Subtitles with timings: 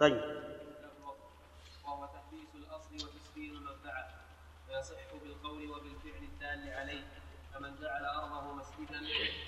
[0.00, 0.20] طيب.
[1.84, 4.08] وهو تحديث الأصل وتسبيل المنفعه
[4.66, 7.04] فيصح بالقول وبالفعل الدال عليه.
[7.54, 9.00] فمن جعل أرضه مسجدا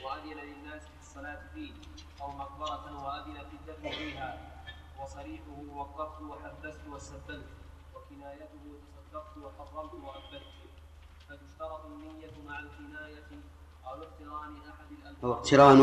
[0.04, 1.72] وأذن للناس في الصلاة فيه
[2.20, 4.62] أو مقبرة وأذن في الدفن فيها
[5.02, 7.48] وصريحه وقفت وحبست وسبلت
[7.94, 10.42] وكنايته تصدقت وحرمت وابدت
[11.28, 13.28] فتشترط النية مع الكناية
[13.86, 15.30] أو اقتران أحد الألفاظ.
[15.30, 15.80] اقتران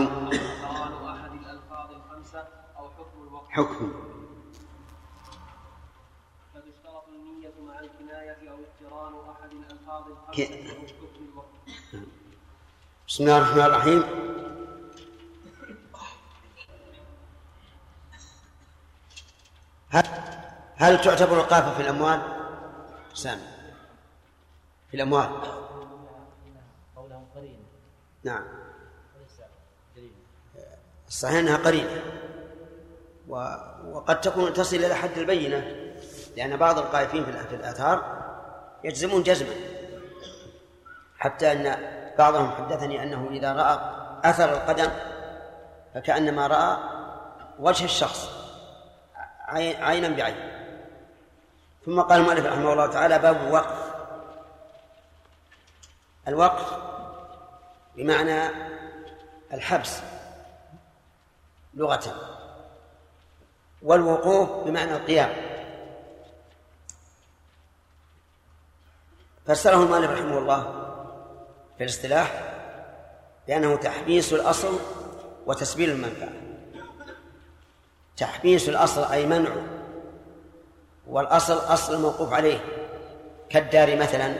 [1.17, 2.47] أحد الألفاظ الخمسة
[2.77, 3.49] أو حكم الوقت.
[3.49, 4.15] حكم.
[7.67, 11.47] مع الكناية أو اقتران أحد الألفاظ الخمسة أو حكم الوقت
[13.07, 14.03] بسم الله الرحمن الرحيم.
[19.89, 20.03] هل,
[20.75, 22.21] هل تعتبر القافة في الأموال؟
[23.13, 23.41] سامي.
[24.91, 25.29] في الأموال.
[26.95, 27.59] قولهم قرين.
[28.23, 28.43] نعم.
[31.07, 32.03] الصحيح أنها قرينة.
[33.27, 33.35] و...
[33.91, 35.84] وقد تكون تصل إلى حد البينة.
[36.35, 38.21] لأن بعض القائفين في الآ- في الآثار
[38.83, 39.55] يجزمون جزما.
[41.17, 41.77] حتى أن
[42.17, 43.79] بعضهم حدثني أنه إذا رأى
[44.29, 44.91] أثر القدم
[45.93, 46.77] فكأنما رأى
[47.59, 48.29] وجه الشخص
[49.47, 50.51] عي- عينا بعين.
[51.85, 53.93] ثم قال المؤلف رحمه الله تعالى باب وقف
[56.27, 56.77] الوقف
[57.95, 58.49] بمعنى
[59.53, 59.99] الحبس
[61.73, 62.15] لغة
[63.81, 65.44] والوقوف بمعنى القيام.
[69.47, 70.63] فسره المؤلف رحمه الله
[71.77, 72.41] في الاصطلاح
[73.47, 74.79] بأنه تحبيس الأصل
[75.45, 76.29] وتسبيل المنفعة.
[78.17, 79.63] تحبيس الأصل أي منعه
[81.07, 82.59] والأصل أصل الموقوف عليه
[83.49, 84.33] كالدار مثلا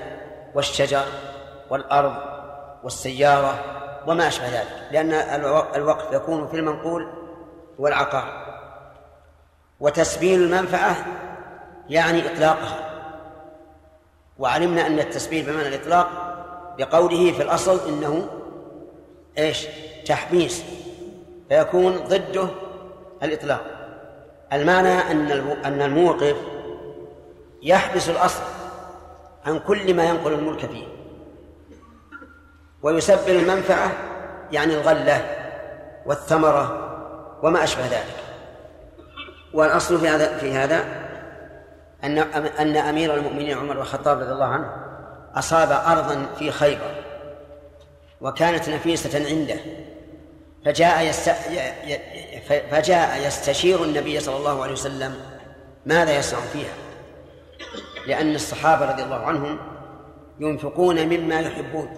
[0.56, 1.04] والشجر
[1.70, 2.16] والأرض
[2.84, 3.64] والسيارة
[4.08, 7.12] وما أشبه ذلك لأن الو- الوقف يكون في المنقول
[7.80, 8.46] والعقار.
[9.80, 10.96] وتسبيل المنفعة
[11.90, 12.95] يعني إطلاقها.
[14.40, 16.08] وعلمنا أن التسبيل بمعنى الإطلاق
[16.78, 18.28] بقوله في الأصل إنه
[19.38, 19.68] إيش؟
[20.06, 20.64] تحبيس
[21.50, 22.48] فيكون ضده
[23.24, 23.66] الإطلاق.
[24.54, 25.32] المعنى أن
[25.66, 26.36] أن الموقف
[27.62, 28.44] يحبس الأصل
[29.46, 30.88] عن كل ما ينقل الملك فيه.
[32.84, 33.92] ويسبل المنفعة
[34.52, 35.26] يعني الغلة
[36.06, 36.82] والثمرة
[37.44, 38.16] وما أشبه ذلك.
[39.54, 41.05] والأصل في هذا في هذا
[42.06, 42.18] أن
[42.60, 44.72] أن أمير المؤمنين عمر بن الخطاب رضي الله عنه
[45.36, 46.96] أصاب أرضا في خيبر
[48.22, 49.58] وكانت نفيسة عنده
[50.66, 51.32] فجاء يست...
[52.72, 55.16] فجاء يستشير النبي صلى الله عليه وسلم
[55.86, 56.74] ماذا يصنع فيها؟
[58.08, 59.60] لأن الصحابة رضي الله عنهم
[60.40, 61.98] ينفقون مما يحبون.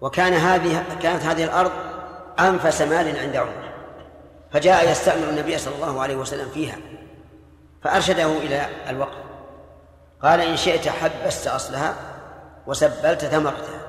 [0.00, 1.72] وكان هذه كانت هذه الأرض
[2.38, 3.68] أنفس مال عند عمر
[4.52, 6.76] فجاء يستأمر النبي صلى الله عليه وسلم فيها.
[7.82, 9.18] فأرشده إلى الوقف
[10.22, 11.94] قال إن شئت حبست أصلها
[12.66, 13.80] وسبلت ثمرتها.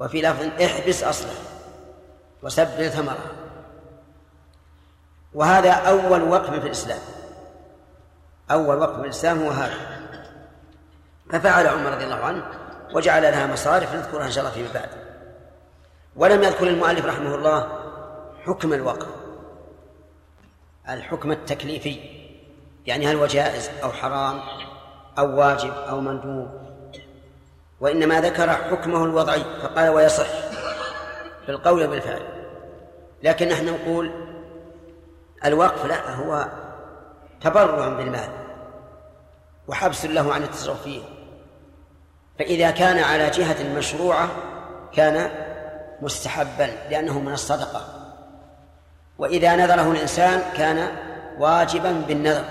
[0.00, 1.42] وفي لفظ احبس أصلها
[2.42, 3.32] وسبل ثمرها.
[5.34, 7.00] وهذا أول وقف في الإسلام.
[8.50, 9.74] أول وقف في الإسلام هو هذا.
[11.30, 12.44] ففعل عمر رضي الله عنه
[12.94, 14.88] وجعل لها مصارف نذكرها إن شاء الله فيما بعد.
[16.16, 17.68] ولم يذكر المؤلف رحمه الله
[18.44, 19.08] حكم الوقف.
[20.88, 22.15] الحكم التكليفي.
[22.86, 24.40] يعني هل هو جائز أو حرام
[25.18, 26.48] أو واجب أو مندوب؟
[27.80, 30.26] وإنما ذكر حكمه الوضعي فقال ويصح
[31.46, 32.22] بالقول وبالفعل.
[33.22, 34.10] لكن نحن نقول
[35.44, 36.48] الوقف لا هو
[37.40, 38.28] تبرع بالمال
[39.68, 41.02] وحبس له عن التصرف فيه
[42.38, 44.28] فإذا كان على جهة مشروعة
[44.92, 45.30] كان
[46.02, 47.84] مستحبا لأنه من الصدقة.
[49.18, 50.88] وإذا نذره الإنسان كان
[51.38, 52.44] واجبا بالنذر.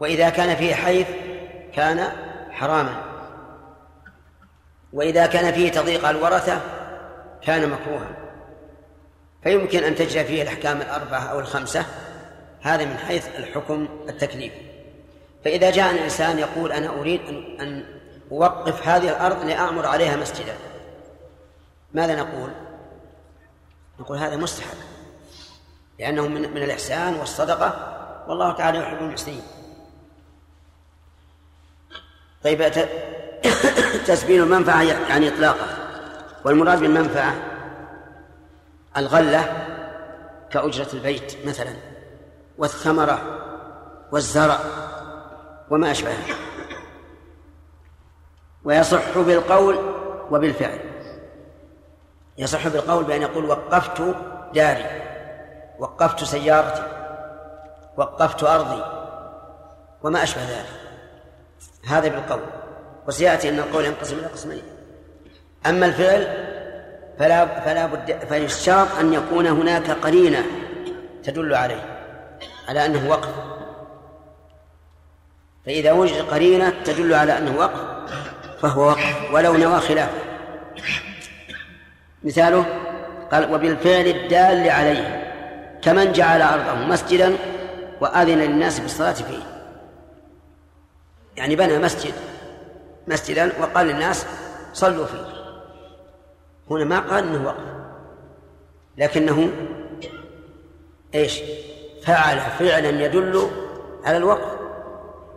[0.00, 1.06] وإذا كان فيه حيث
[1.74, 2.12] كان
[2.50, 3.02] حراما.
[4.92, 6.60] وإذا كان فيه تضييق على الورثة
[7.42, 8.08] كان مكروها.
[9.42, 11.86] فيمكن أن تجري فيه الأحكام الأربعة أو الخمسة.
[12.60, 14.66] هذا من حيث الحكم التكليفي
[15.44, 17.84] فإذا جاء الإنسان يقول أنا أريد أن أن
[18.32, 20.54] أوقف هذه الأرض لأعمر عليها مسجدا.
[21.94, 22.50] ماذا نقول؟
[24.00, 24.76] نقول هذا مستحب.
[25.98, 27.96] لأنه من من الإحسان والصدقة.
[28.28, 29.42] والله تعالى يحب المحسنين.
[32.46, 32.72] طيب
[34.06, 35.76] تسبيل المنفعة يعني إطلاقها
[36.44, 37.34] والمراد بالمنفعة
[38.96, 39.66] الغلة
[40.50, 41.72] كأجرة البيت مثلا
[42.58, 43.18] والثمرة
[44.12, 44.58] والزرع
[45.70, 46.24] وما أشبهه
[48.64, 49.78] ويصح بالقول
[50.30, 50.80] وبالفعل.
[52.38, 54.02] يصح بالقول بأن يقول وقفت
[54.54, 55.02] داري
[55.78, 56.82] وقفت سيارتي
[57.96, 58.82] وقفت أرضي
[60.02, 60.75] وما أشبه ذلك.
[61.86, 62.40] هذا بالقول
[63.08, 64.62] وسيأتي أن القول ينقسم إلى قسمين.
[65.66, 66.46] أما الفعل
[67.18, 70.46] فلا فلا بد فيشترط أن يكون هناك قرينة
[71.24, 71.98] تدل عليه
[72.68, 73.28] على أنه وقف.
[75.66, 77.80] فإذا وجد قرينة تدل على أنه وقف
[78.62, 80.18] فهو وقف ولو نوى خلافه.
[82.24, 82.66] مثاله
[83.32, 85.32] قال وبالفعل الدال عليه
[85.82, 87.36] كمن جعل أرضه مسجدا
[88.00, 89.55] وأذن للناس بالصلاة فيه.
[91.36, 92.14] يعني بنى مسجد
[93.06, 94.26] مسجدا وقال للناس
[94.72, 95.26] صلوا فيه.
[96.70, 97.76] هنا ما قال إنه وقف
[98.96, 99.50] لكنه
[101.14, 101.40] إيش؟
[102.02, 103.50] فعل فعلا يدل
[104.04, 104.58] على الوقف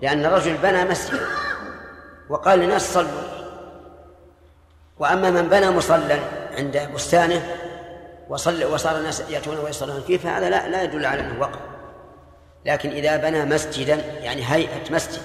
[0.02, 1.26] لأن الرجل بنى مسجدا
[2.30, 3.22] وقال للناس صلوا.
[5.00, 6.20] وأما من بنى مصلى
[6.58, 7.56] عند بستانه
[8.30, 11.60] وصل وصار الناس يأتون ويصلون فيه فهذا لا لا يدل على أنه وقف.
[12.66, 15.22] لكن إذا بنى مسجدا يعني هيئة مسجد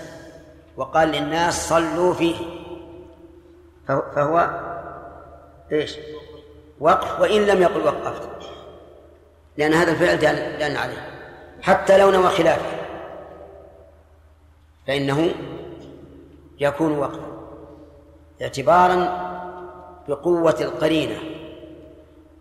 [0.77, 2.37] وقال للناس صلوا فيه.
[3.87, 4.61] فهو
[5.73, 5.97] إيش؟
[6.81, 8.29] وقف وإن لم يقل وقفت.
[9.57, 10.17] لأن هذا الفعل
[10.59, 11.11] دال عليه.
[11.63, 12.77] حتى لو نوى خلافه.
[14.87, 15.35] فإنه
[16.61, 17.35] يكون وقفا.
[18.43, 19.25] اعتبارا
[20.09, 21.17] بقوة القرينة.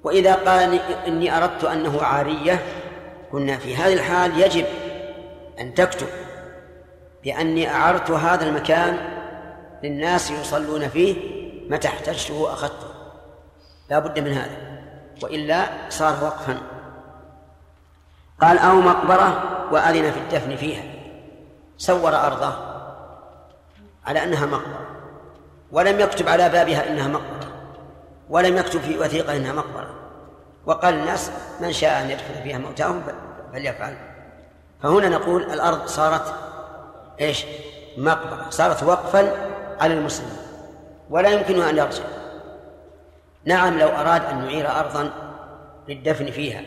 [0.03, 2.63] وإذا قال إني أردت أنه عارية
[3.33, 4.65] قلنا في هذه الحال يجب
[5.59, 6.07] أن تكتب.
[7.23, 8.97] بأني أعرت هذا المكان
[9.83, 11.15] للناس يصلون فيه
[11.69, 12.87] متى احتجته أخذته
[13.89, 14.57] لا بد من هذا
[15.23, 16.57] وإلا صار وقفا.
[18.41, 20.83] قال أو مقبرة وأذن في الدفن فيها.
[21.77, 22.53] سور أرضه
[24.05, 24.87] على أنها مقبرة
[25.71, 27.51] ولم يكتب على بابها إنها مقبرة
[28.29, 29.95] ولم يكتب في وثيقة إنها مقبرة.
[30.65, 31.31] وقال الناس
[31.61, 33.03] من شاء أن يدخل فيها موتاهم
[33.53, 33.97] فليفعل.
[34.83, 36.33] فهنا نقول الأرض صارت
[37.21, 37.45] إيش؟
[37.97, 38.49] مقبرة.
[38.49, 39.31] صارت وقفا
[39.79, 40.37] على المسلمين.
[41.09, 42.03] ولا يمكنه أن يرجع
[43.45, 45.09] نعم لو أراد أن يعير أرضا
[45.87, 46.61] للدفن فيها.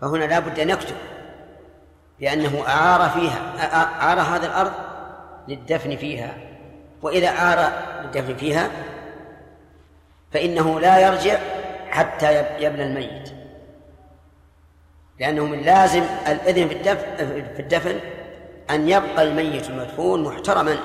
[0.00, 0.96] فهنا لا بد أن يكتب
[2.20, 3.38] بأنه أعار فيها
[4.02, 4.72] أعار هذه الأرض
[5.48, 6.34] للدفن فيها.
[7.02, 7.72] وإذا أعار
[8.02, 8.70] للدفن فيها
[10.32, 11.38] فإنه لا يرجع
[11.90, 13.34] حتى يبنى الميت.
[15.20, 17.16] لأنه من لازم الإذن في الدفن
[17.54, 18.00] في الدفن
[18.70, 20.76] أن يبقى الميت المدفون محترما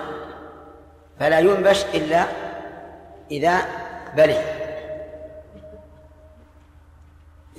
[1.19, 2.25] فلا ينبش إلا
[3.31, 3.57] إذا
[4.15, 4.41] بلي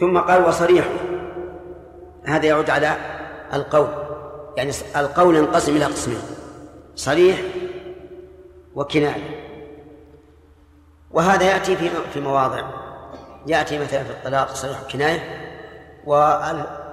[0.00, 0.90] ثم قال وصريحه
[2.24, 2.96] هذا يعود على
[3.52, 3.88] القول
[4.56, 6.22] يعني القول ينقسم إلى قسمين
[6.96, 7.40] صريح
[8.74, 9.40] وكناية.
[11.10, 12.62] وهذا يأتي في في مواضع
[13.46, 15.20] يأتي مثلا في الطلاق صريح وكناية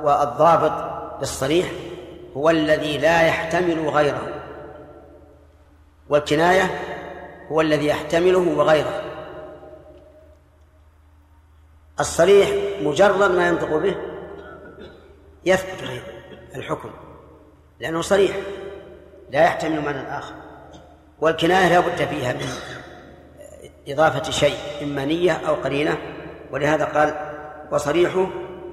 [0.03, 0.71] والضابط
[1.19, 1.71] بالصريح
[2.37, 4.43] هو الذي لا يحتمل غيره.
[6.09, 6.79] والكناية
[7.51, 9.03] هو الذي يحتمله وغيره.
[11.99, 12.49] الصريح
[12.81, 13.95] مجرد ما ينطق به
[15.45, 15.83] يثبت
[16.55, 16.89] الحكم
[17.79, 18.37] لأنه صريح
[19.29, 20.35] لا يحتمل معنى آخر.
[21.21, 22.47] والكناية لا بد فيها من
[23.87, 25.97] إضافة شيء إما نية أو قرينة
[26.51, 27.33] ولهذا قال
[27.71, 28.27] وصريحه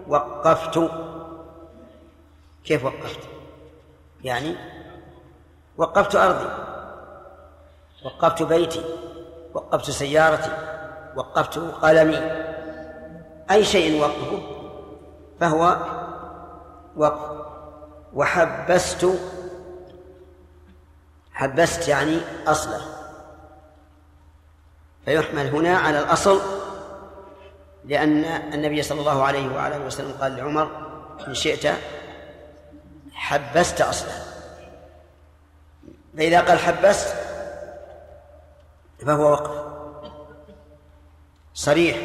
[0.09, 0.91] وقفت.
[2.65, 3.34] كيف وقفت؟
[4.25, 4.57] يعني
[5.77, 6.49] وقفت أرضي
[8.05, 8.85] وقفت بيتي
[9.55, 10.51] وقفت سيارتي
[11.17, 12.19] وقفت قلمي
[13.51, 14.43] أي شيء وقفه
[15.41, 15.77] فهو
[16.97, 17.45] وقف.
[18.15, 19.07] وحبست
[21.33, 22.81] حبست يعني أصله.
[25.05, 26.41] فيحمل هنا على الأصل
[27.85, 30.69] لأن النبي صلى الله عليه وعلى وسلم قال لعمر
[31.29, 31.67] إن شئت
[33.15, 34.25] حبست أصله
[36.17, 37.15] فإذا قال حبست
[39.07, 39.51] فهو وقف؟
[41.55, 41.97] صريح.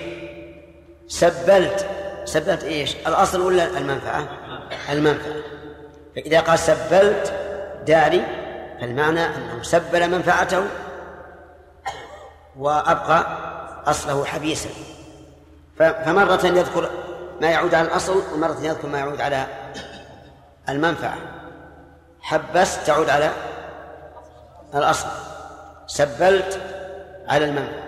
[1.07, 1.87] سبلت.
[2.25, 4.27] سبلت إيش؟ الأصل ولا المنفعة؟
[4.89, 5.33] المنفعة.
[6.15, 7.33] فإذا قال سبلت
[7.87, 8.25] داري
[8.81, 10.63] فالمعنى أنه سبل منفعته
[12.57, 13.37] وأبقى
[13.85, 14.69] أصله حبيسا.
[15.79, 16.89] فمرة يذكر
[17.41, 19.47] ما يعود على الأصل ومرة يذكر ما يعود على
[20.69, 21.17] المنفعة.
[22.21, 23.31] حبست تعود على
[24.75, 25.07] الأصل.
[25.87, 26.61] سبلت
[27.27, 27.83] على المنفعة.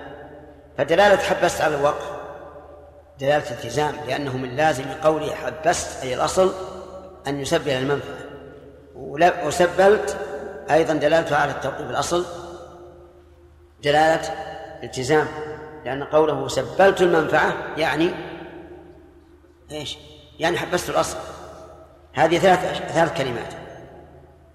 [0.78, 2.12] فدلالة حبست على الوقف
[3.20, 6.54] دلالة التزام لأنه من لازم قوله حبست أي الأصل
[7.28, 8.18] أن يسبل المنفعة.
[9.48, 10.18] وسبلت
[10.72, 12.26] أيضا دلالته على التوقيف الأصل
[13.84, 14.30] دلالة
[14.84, 15.28] التزام.
[15.86, 18.12] لأن قوله سبلت المنفعة يعني
[19.72, 19.98] إيش؟
[20.40, 21.18] يعني حبست الأصل.
[22.14, 23.54] هذه ثلاث ثلاث كلمات.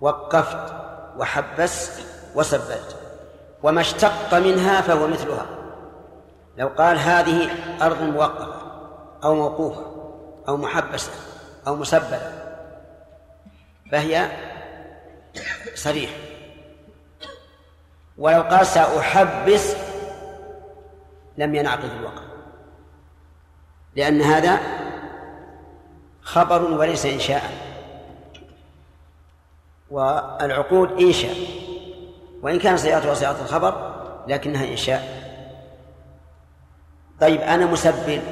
[0.01, 0.75] وقفت
[1.17, 2.03] وحبست
[2.35, 2.97] وسبلت
[3.63, 5.47] وما اشتق منها فهو مثلها.
[6.57, 7.51] لو قال هذه
[7.83, 8.63] أرض موقفة
[9.25, 9.87] أو موقوفة
[10.49, 11.13] أو محبسة
[11.67, 12.33] أو مسبلة
[13.93, 14.31] فهي
[15.75, 16.11] صريح.
[18.19, 19.77] ولو قال سأحبس
[21.39, 22.23] لم ينعقد الوقف.
[23.97, 24.61] لأن هذا
[26.27, 27.43] خبر وليس إنشاء.
[29.91, 31.37] والعقود إنشاء.
[32.43, 33.95] وإن كان صيغتها صيغة الخبر
[34.29, 35.03] لكنها إنشاء.
[37.21, 38.23] طيب أنا مسبل.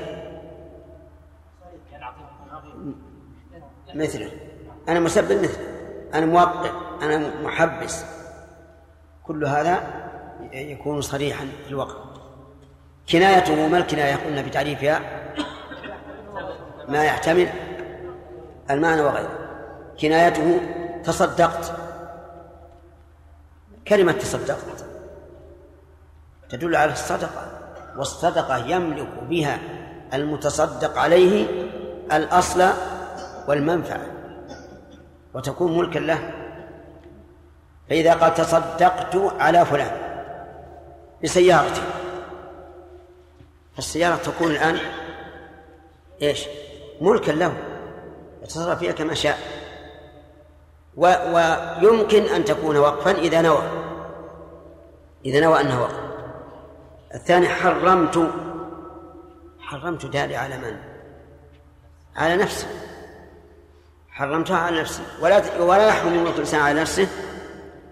[3.94, 4.30] مثله.
[4.88, 5.66] أنا مسبل مثله.
[6.14, 6.70] أنا موقع.
[7.02, 8.04] أنا محبس.
[9.24, 10.04] كل هذا
[10.52, 11.96] يكون صريحا في الوقت.
[13.10, 15.00] كنايته ما الكناية؟ قلنا بتعريفها.
[16.88, 17.63] ما يحتمل.
[18.70, 19.38] المعنى وغيره.
[20.00, 20.60] كنايته
[21.04, 21.72] تصدقت.
[23.88, 24.84] كلمة تصدقت
[26.48, 27.46] تدل على الصدقة
[27.96, 29.58] والصدقة يملك بها
[30.14, 31.46] المتصدق عليه
[32.12, 32.68] الأصل
[33.48, 34.06] والمنفعة
[35.34, 36.30] وتكون ملكا له.
[37.90, 39.90] فإذا قال تصدقت على فلان
[41.22, 41.82] بسيارتي
[43.74, 44.78] فالسيارة تكون الآن
[46.22, 46.46] إيش؟
[47.00, 47.73] ملكا له.
[48.44, 49.38] يتصرف فيها كما شاء.
[50.96, 53.62] و ويمكن أن تكون وقفا إذا نوى.
[55.24, 56.00] إذا نوى أنها وقف.
[57.14, 58.30] الثاني حرمت.
[59.60, 60.76] حرمت دالي على من؟
[62.16, 62.66] على نفسي.
[64.10, 65.02] حرمتها على نفسي.
[65.20, 67.08] ولا ولا يحرم ملك الإنسان على نفسه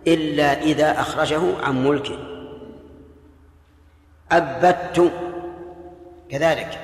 [0.07, 2.19] إلا إذا أخرجه عن ملكه.
[4.33, 5.13] أبدت.
[6.31, 6.79] كذلك.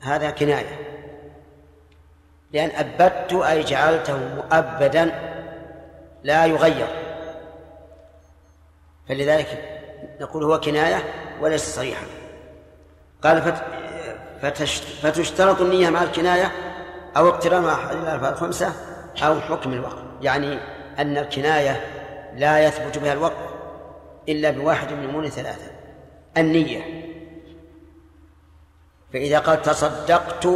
[0.00, 0.97] هذا كناية.
[2.52, 5.12] لأن أبدت أي جعلته مؤبدا
[6.22, 6.88] لا يغير.
[9.08, 9.64] فلذلك
[10.20, 11.04] نقول هو كناية
[11.40, 12.06] وليس صريحا.
[13.22, 13.62] قال فت...
[14.42, 14.84] فتشت...
[14.84, 16.52] فتشترط النية مع الكناية
[17.16, 18.72] أو اقتران أحد الألفاظ الخمسة
[19.22, 20.04] أو حكم الوقت.
[20.22, 20.58] يعني
[20.98, 21.80] أن الكناية
[22.34, 23.48] لا يثبت بها الوقت
[24.28, 25.70] إلا بواحد من أمور ثلاثة.
[26.36, 27.04] النية.
[29.12, 30.46] فإذا قال تصدقت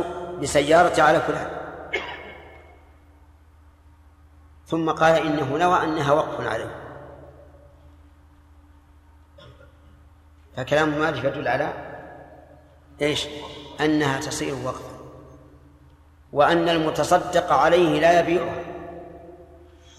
[0.41, 1.62] بسيارتي على فلان.
[4.73, 6.75] ثم قال إنه نوى أنها وقف عليه.
[10.57, 11.73] فكلام مالك يدل على
[13.03, 13.27] إيش؟
[13.81, 14.99] أنها تصير وقفا
[16.33, 18.65] وأن المتصدق عليه لا يبيعها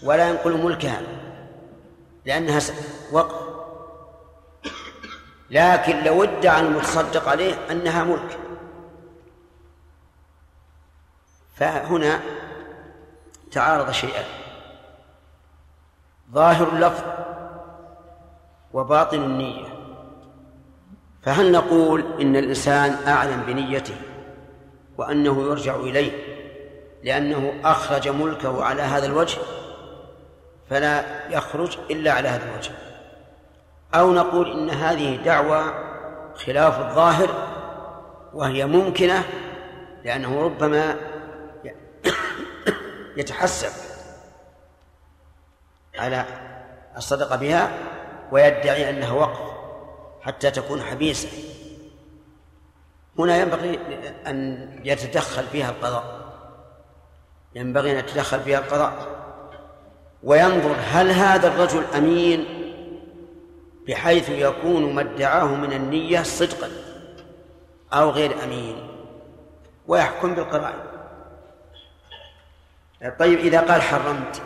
[0.02, 1.02] ولا ينقل ملكها
[2.24, 2.60] لأنها
[3.12, 3.44] وقف.
[5.50, 8.38] لكن لو ادعى المتصدق عليه أنها ملك.
[11.54, 12.20] فهنا
[13.52, 14.43] تعارض شيئان.
[16.34, 17.04] ظاهر اللفظ
[18.72, 19.66] وباطن النية.
[21.22, 23.96] فهل نقول إن الإنسان أعلم بنيته
[24.98, 26.12] وأنه يرجع إليه
[27.04, 29.38] لأنه أخرج ملكه على هذا الوجه؟
[30.70, 32.72] فلا يخرج إلا على هذا الوجه.
[33.94, 35.74] أو نقول إن هذه دعوة
[36.34, 37.28] خلاف الظاهر
[38.34, 39.22] وهي ممكنة
[40.04, 40.96] لأنه ربما
[43.16, 43.83] يتحسب
[45.98, 46.24] على
[46.96, 47.78] الصدقة بها
[48.32, 49.54] ويدعي أنها وقف
[50.22, 51.28] حتى تكون حبيسة.
[53.18, 53.78] هنا ينبغي
[54.26, 56.24] أن يتدخل فيها القضاء.
[57.54, 59.14] ينبغي أن يتدخل فيها القضاء.
[60.22, 62.46] وينظر هل هذا الرجل أمين
[63.88, 66.70] بحيث يكون ما ادعاه من النية صدقا
[67.92, 68.88] أو غير أمين.
[69.86, 70.78] ويحكم بالقرائن
[73.18, 74.42] طيب إذا قال حرمت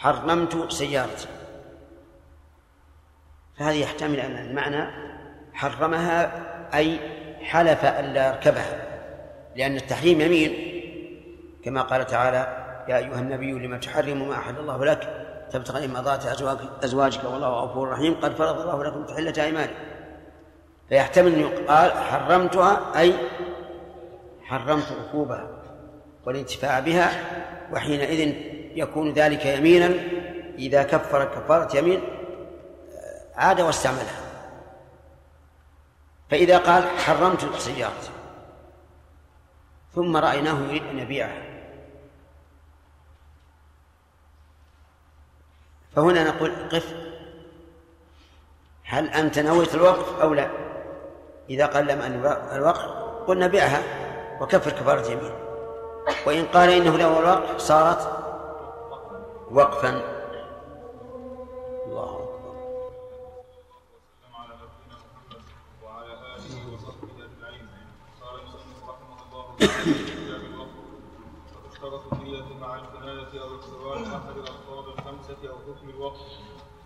[0.00, 1.28] حرمت سيارتي.
[3.58, 4.90] فهذه يحتمل أن المعنى
[5.52, 6.32] حرمها
[6.74, 6.98] أي
[7.40, 8.86] حلف ألا يركبها
[9.56, 10.52] لأن التحريم يمين.
[11.64, 12.38] كما قال تعالى
[12.88, 16.26] يا أيها النبي لما تحرم ما أحل الله لك؟ تبتغي مرضات
[16.84, 18.14] أزواجك والله غفور رحيم.
[18.14, 19.74] قد فرض الله لكم تحلة أيمانكم.
[20.88, 23.14] فيحتمل أن يقال حرمتها أي
[24.42, 25.48] حرمت ركوبها
[26.26, 27.10] والانتفاع بها
[27.72, 29.94] وحينئذ يكون ذلك يمينا
[30.58, 32.02] إذا كفر كفارة يمين
[33.34, 34.20] عاد واستعملها.
[36.30, 37.92] فإذا قال حرمت السيارة
[39.94, 41.42] ثم رأيناه يريد أن يبيعها.
[45.96, 46.94] فهنا نقول قف.
[48.84, 50.50] هل أنت نويت الوقف أو لا؟
[51.50, 52.12] إذا قال لم أن
[52.52, 52.84] الوقف
[53.26, 53.82] قلنا بيعها
[54.40, 55.32] وكفر كفارة يمين.
[56.26, 58.19] وإن قال إنه له الوقف صارت
[59.50, 59.90] وقفا.
[61.86, 62.54] الله أكبر.
[65.84, 67.18] وعلى اله وصحبه
[68.20, 68.78] قال رحمه
[69.26, 69.46] الله
[71.80, 73.48] تعالى مع الكناية أو
[74.16, 74.36] أحد
[74.88, 75.88] الخمسة أو حكم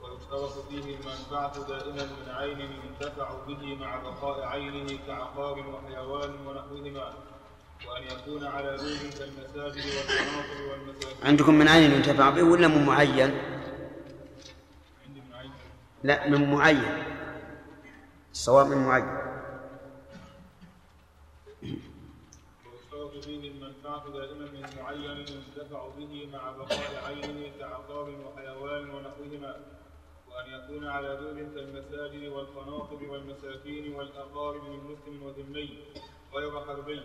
[0.03, 7.13] ويشترط فيه المنفعة دائما من عين ينتفع به مع بقاء عينه كعقار وحيوان ونحوهما.
[7.89, 11.25] وأن يكون على دين كالمساجد والقناطر والمساجد.
[11.25, 13.31] عندكم من عين ينتفع؟ به ولا من معين؟
[15.07, 15.51] عندي من عين
[16.03, 17.05] لا من معين.
[18.33, 19.09] الصواب من معين.
[22.67, 27.53] ويشترط فيه المنفعة دائما من معين ينتفع به مع بقاء عينه
[28.25, 29.55] وحيوان ونحوهما.
[30.29, 35.79] وأن يكون على دور كالمساجد والقناطر والمساكين والأقارب من مسلم وذمي
[36.35, 37.01] غير حربي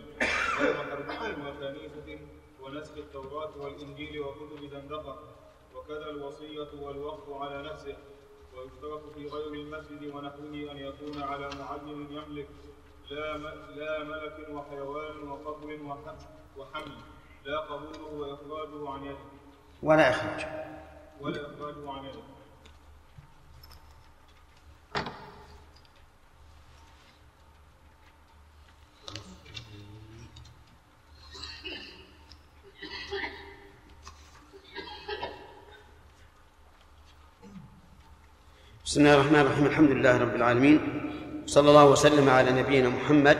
[0.60, 1.16] غير حربي
[1.48, 2.18] وكنيسة
[2.62, 5.18] ونسخ التوراة والإنجيل وكتب زندقة
[5.74, 7.96] وكذا الوصية والوقف على نفسه
[8.56, 12.48] ويشترط في غير المسجد ونحوه أن يكون على معين يملك
[13.10, 13.36] لا
[13.76, 16.16] لا ملك وحيوان وقبر وح-
[16.56, 16.92] وحمل
[17.44, 19.18] لا قبوله وإخراجه عن يده.
[19.82, 20.46] ولا إخراج.
[21.20, 22.22] ولا إخراجه عن يده.
[38.90, 40.80] بسم الله الرحمن الرحيم الحمد لله رب العالمين
[41.46, 43.38] صلى الله وسلم على نبينا محمد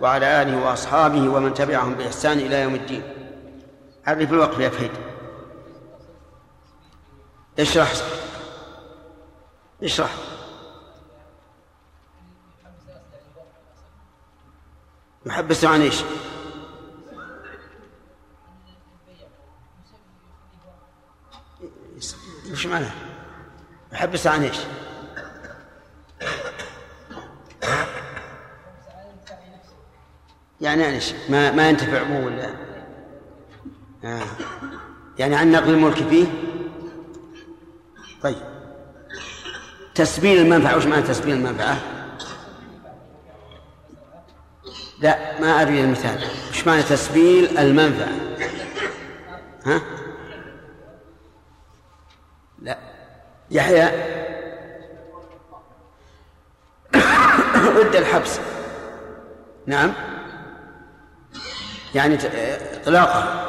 [0.00, 3.02] وعلى آله وأصحابه ومن تبعهم بإحسان إلى يوم الدين
[4.06, 4.90] عرف الوقف يا فهد
[7.58, 7.92] اشرح
[9.82, 10.14] اشرح
[15.26, 16.02] يحبس عن إيش؟
[22.52, 22.92] وش معناه؟
[23.92, 24.58] يحبس عن إيش؟
[30.62, 32.50] يعني عن إيش؟ ما ما ينتفع به ولا
[34.04, 34.22] آه.
[35.18, 36.26] يعني عن نقل الملك فيه؟
[38.22, 38.36] طيب
[39.94, 41.78] تسبيل المنفعة وش معنى تسبيل المنفعة؟
[45.00, 48.12] لا ما أريد المثال وش معنى تسبيل المنفعة؟
[49.66, 49.80] ها؟
[52.62, 52.78] لا
[53.50, 53.88] يحيى
[57.76, 58.40] ضد الحبس
[59.66, 60.11] نعم
[61.94, 62.18] يعني
[62.82, 63.48] إطلاقها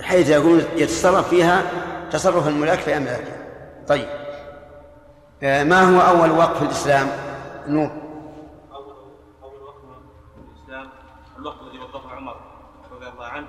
[0.00, 1.62] حيث يكون يتصرف فيها
[2.10, 3.32] تصرف الملاك في أملاكه
[3.88, 4.08] طيب.
[5.42, 7.08] آه، ما هو أول وقف في الإسلام؟
[7.68, 7.90] نور.
[8.72, 8.94] أول
[9.42, 9.76] أول وقت
[10.34, 10.88] في الإسلام
[11.38, 12.36] الوقت الذي وقفه عمر
[12.92, 13.46] رضي الله عنه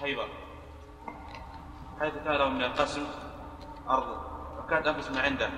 [0.00, 0.28] خيبر.
[2.00, 3.02] حيث كان له من القسم
[3.90, 4.04] أرض
[4.58, 5.48] وكانت أنفس ما عنده.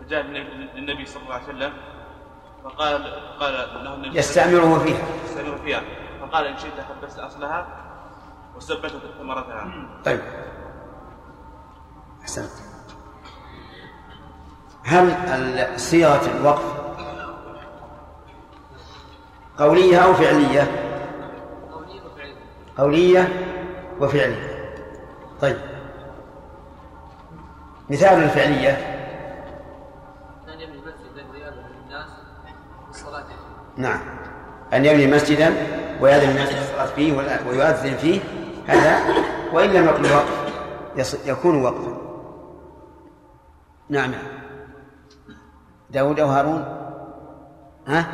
[0.00, 1.72] فجاء النبي- للنبي صلى الله عليه وسلم
[2.64, 3.02] فقال
[3.40, 3.52] قال
[3.84, 5.04] له النبي يستعمره فيها.
[5.24, 5.82] يستمر فيها.
[6.26, 7.66] فقال إن شئت حبست أصلها
[8.56, 9.72] وسبت ثمرتها.
[10.04, 10.20] طيب.
[12.22, 12.50] أحسنت.
[14.84, 16.76] هل صيغة الوقف
[19.58, 20.82] قولية أو فعلية؟
[22.78, 23.28] قولية
[24.00, 24.74] وفعلية.
[25.40, 25.56] طيب.
[27.90, 28.70] مثال الفعلية.
[30.48, 32.08] أن يبني مسجدا رياضا للناس
[32.86, 34.00] بالصلاة فيه نعم.
[34.72, 35.54] أن يبني مسجدا
[36.00, 37.16] ويأذن الناس بالصلاة فيه
[37.48, 38.20] ويؤذن فيه
[38.66, 39.00] هذا
[39.52, 41.96] وإن لم يكن وقف يكون وقفا.
[43.88, 44.10] نعم.
[44.10, 44.36] نعم
[45.90, 46.64] داود أو هارون؟
[47.86, 48.06] ها؟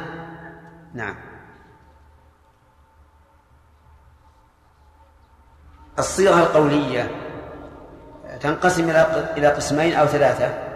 [0.94, 1.14] نعم.
[5.98, 7.10] الصيغة القولية
[8.40, 10.72] تنقسم إلى إلى قسمين أو ثلاثة؟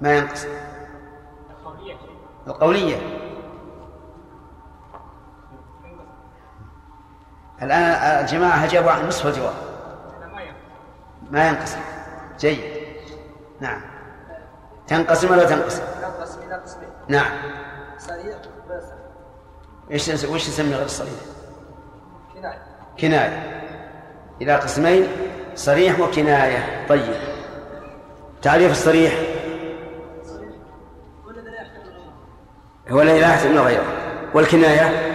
[0.00, 0.48] ما ينقسم.
[2.46, 3.17] القولية.
[7.62, 9.54] الآن الجماعة أجابوا عن نصف الجواب
[11.30, 11.80] ما ينقسم.
[12.38, 12.60] جيد.
[13.60, 13.80] نعم.
[14.86, 16.88] تنقسم ولا تنقسم؟ ينقسم إلى قسمين.
[17.08, 17.30] نعم.
[17.98, 18.36] صريح
[19.90, 21.12] إيش وش نسمي غير الصريح؟
[22.34, 22.58] كناية.
[23.00, 23.62] كناية.
[24.42, 25.08] إلى قسمين
[25.54, 26.86] صريح وكناية.
[26.88, 27.14] طيب.
[28.42, 29.14] تعريف الصريح؟
[31.24, 32.12] كل ذا لا يحتمل غيره.
[32.90, 33.84] هو لا لا يحتمل غيره.
[34.34, 35.14] والكناية؟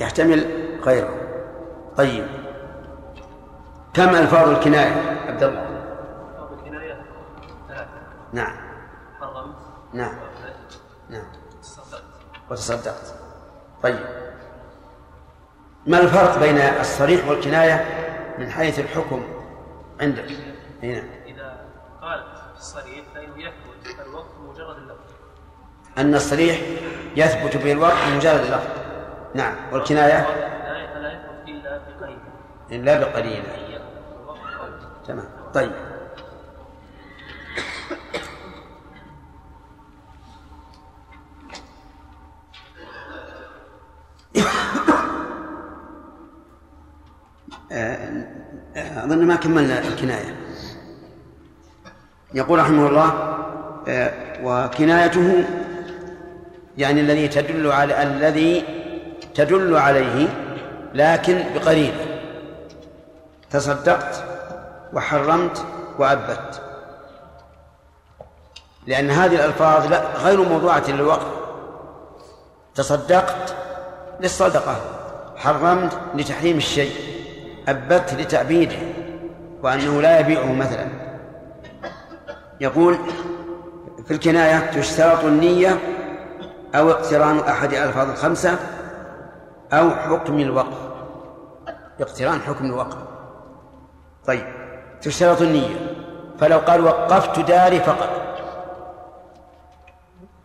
[0.00, 0.57] يحتمل
[0.88, 1.14] غيره.
[1.96, 2.26] طيب.
[3.94, 5.66] كم ألفاظ الكناية؟ عبد الله.
[6.38, 7.04] أو بالكناية
[7.68, 7.88] ثلاثة
[8.32, 8.56] نعم.
[9.20, 9.56] حرمت
[9.92, 10.14] نعم.
[11.10, 11.26] نعم.
[11.62, 12.02] تصدقت.
[12.50, 13.14] وتصدقت.
[13.82, 13.98] طيب.
[15.86, 17.84] ما الفرق بين الصريح والكناية
[18.38, 19.22] من حيث الحكم
[20.00, 20.30] عندك؟
[20.82, 21.56] هنا إذا
[22.02, 22.24] قال
[22.54, 25.12] في الصريح فإنه يثبت الوقت مجرد اللفظ.
[25.98, 26.60] أن الصريح
[27.16, 28.78] يثبت به الوقت بمجرد اللفظ.
[29.34, 29.54] نعم.
[29.72, 32.20] والكناية لا فلا يثبت إلا بقرينة
[32.72, 33.42] إلا بقليل.
[33.42, 35.06] أن يكون الوقت قريب.
[35.06, 35.28] تمام.
[35.54, 35.72] طيب.
[47.72, 48.24] آه،
[49.04, 50.34] أظن ما كملنا الكناية.
[52.34, 53.38] يقول رحمه الله
[53.88, 54.12] آه،
[54.44, 55.44] وكنايته
[56.78, 58.64] يعني الذي تدل على الذي
[59.34, 60.28] تدل عليه
[60.94, 62.07] لكن بقرينه
[63.50, 64.24] تصدقت
[64.92, 65.64] وحرمت
[65.98, 66.62] وأبت
[68.86, 71.26] لأن هذه الألفاظ لا غير موضوعة للوقت.
[72.74, 73.54] تصدقت
[74.20, 74.76] للصدقة
[75.36, 76.92] حرمت لتحريم الشيء
[77.68, 78.76] أبت لتأبيده
[79.62, 80.88] وأنه لا يبيعه مثلا.
[82.60, 82.98] يقول
[84.06, 85.78] في الكناية تشترط النية
[86.74, 88.58] أو اقتران أحد الألفاظ الخمسة
[89.72, 90.78] أو حكم الوقف.
[92.00, 92.96] اقتران حكم الوقف.
[94.28, 94.46] طيب
[95.02, 95.76] تشترط النية.
[96.40, 98.10] فلو قال وقفت داري فقط.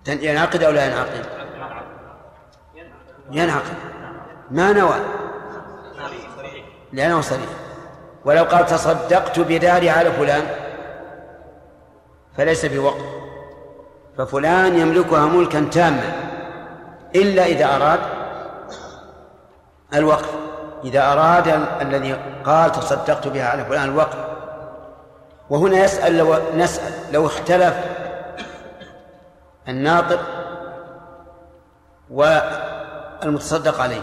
[0.08, 1.26] ينعقد أو لا ينعقد؟
[3.32, 3.78] ينعقد.
[4.52, 4.96] ما نوى؟
[6.94, 7.50] لأنه صريح.
[8.26, 10.44] ولو قال تصدقت بداري على فلان
[12.38, 13.04] فليس بوقف.
[14.18, 16.14] ففلان يملكها ملكا تاما
[17.16, 18.00] إلا إذا أراد
[19.94, 20.43] الوقف.
[20.84, 22.14] إذا أراد ال- الذي
[22.46, 24.18] قال تصدقت بها على فلان الوقف
[25.50, 27.74] وهنا يسأل لو نسأل لو اختلف
[29.68, 30.20] الناطق
[32.10, 34.02] والمتصدق عليه.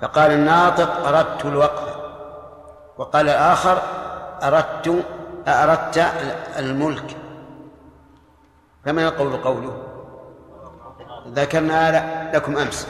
[0.00, 1.96] فقال الناطق أردت الوقف
[2.98, 3.78] وقال الآخر
[4.42, 5.04] أردت
[5.48, 6.06] أردت
[6.58, 7.16] الملك.
[8.84, 9.82] فما يقول قوله؟
[11.28, 12.88] ذكرنا لكم أمس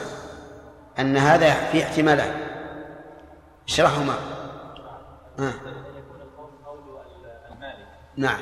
[0.99, 2.52] أن هذا في احتمالات.
[3.67, 4.15] اشرحهما.
[5.39, 5.53] آه.
[8.17, 8.39] نعم.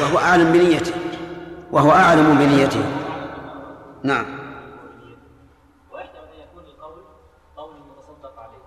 [0.00, 0.94] وهو أعلم بنيته.
[1.72, 2.84] وهو أعلم بنيته.
[4.02, 4.24] نعم.
[5.92, 7.02] ويحتمل أن يكون القول
[7.56, 8.62] قول المتصدق عليه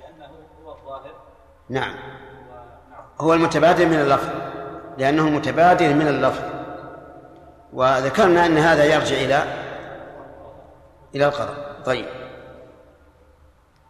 [0.00, 0.30] لأنه
[0.64, 1.14] هو الظاهر
[1.68, 1.94] نعم.
[3.20, 4.55] هو المتبادل من اللفظ.
[4.98, 6.42] لأنه متبادل من اللفظ.
[7.72, 9.44] وذكرنا أن هذا يرجع إلى
[11.14, 12.06] إلى القضاء طيب.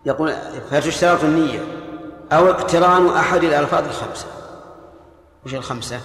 [0.06, 0.34] يقول
[0.70, 1.60] فتشترط النية.
[2.32, 4.26] أو اقتران أحد الألفاظ الخمسة.
[5.46, 6.00] وش الخمسة؟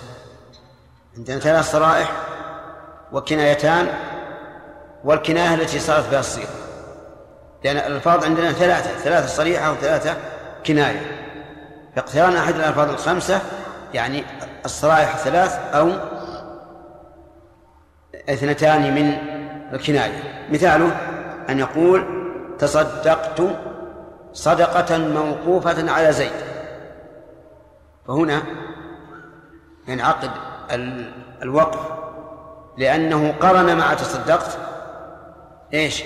[1.18, 2.12] عندنا ثلاث صرائح
[3.12, 3.88] وكنايتان
[5.04, 6.54] والكناية التي صارت بها الصيغة
[7.64, 10.18] لأن الألفاظ عندنا ثلاثة ثلاثة صريحة وثلاثة
[10.66, 11.28] كناية.
[11.96, 13.42] فاقتران أحد الألفاظ الخمسة
[13.94, 14.24] يعني
[14.66, 15.90] الصرائح ثلاث أو
[18.30, 19.14] اثنتان من
[19.74, 20.48] الكناية.
[20.52, 20.92] مثاله
[21.50, 22.06] أن يقول
[22.60, 23.42] تصدقت
[24.34, 26.32] صدقة موقوفة على زيد.
[28.08, 28.42] فهنا
[29.88, 30.30] ينعقد
[30.72, 31.80] ال- الوقف
[32.78, 34.58] لأنه قرن مع تصدقت.
[35.74, 36.04] إيش؟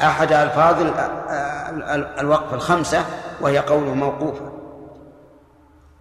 [0.00, 3.04] أحد ألفاظ ال- ال- ال- الوقف الخمسة
[3.40, 4.52] وهي قوله موقوفة.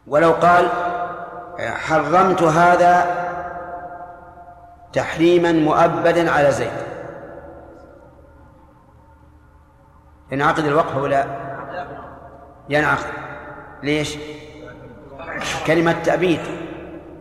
[0.08, 0.68] ولو قال
[1.60, 3.28] حرمت هذا
[4.94, 6.72] تحريما مؤبدا على زيد.
[10.32, 11.26] ينعقد الوقف ولا
[12.70, 13.14] ينعقد.
[13.84, 14.18] ليش؟
[15.68, 16.40] كلمة تأبيد.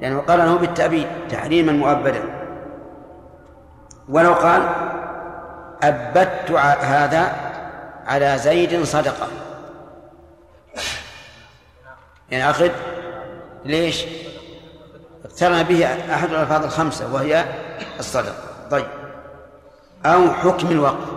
[0.01, 2.23] لأنه قرنه بالتأبيد تحريما مؤبدا.
[4.09, 4.63] ولو قال
[5.83, 7.33] أبدت هذا
[8.07, 9.29] على زيد صدقة.
[12.31, 12.73] ينعقد؟
[13.67, 14.05] ليش؟
[15.25, 17.45] اقترن به أحد الألفاظ الخمسة وهي
[17.99, 18.35] الصدقة
[18.71, 18.87] طيب.
[20.07, 21.09] أو حكم الوقف.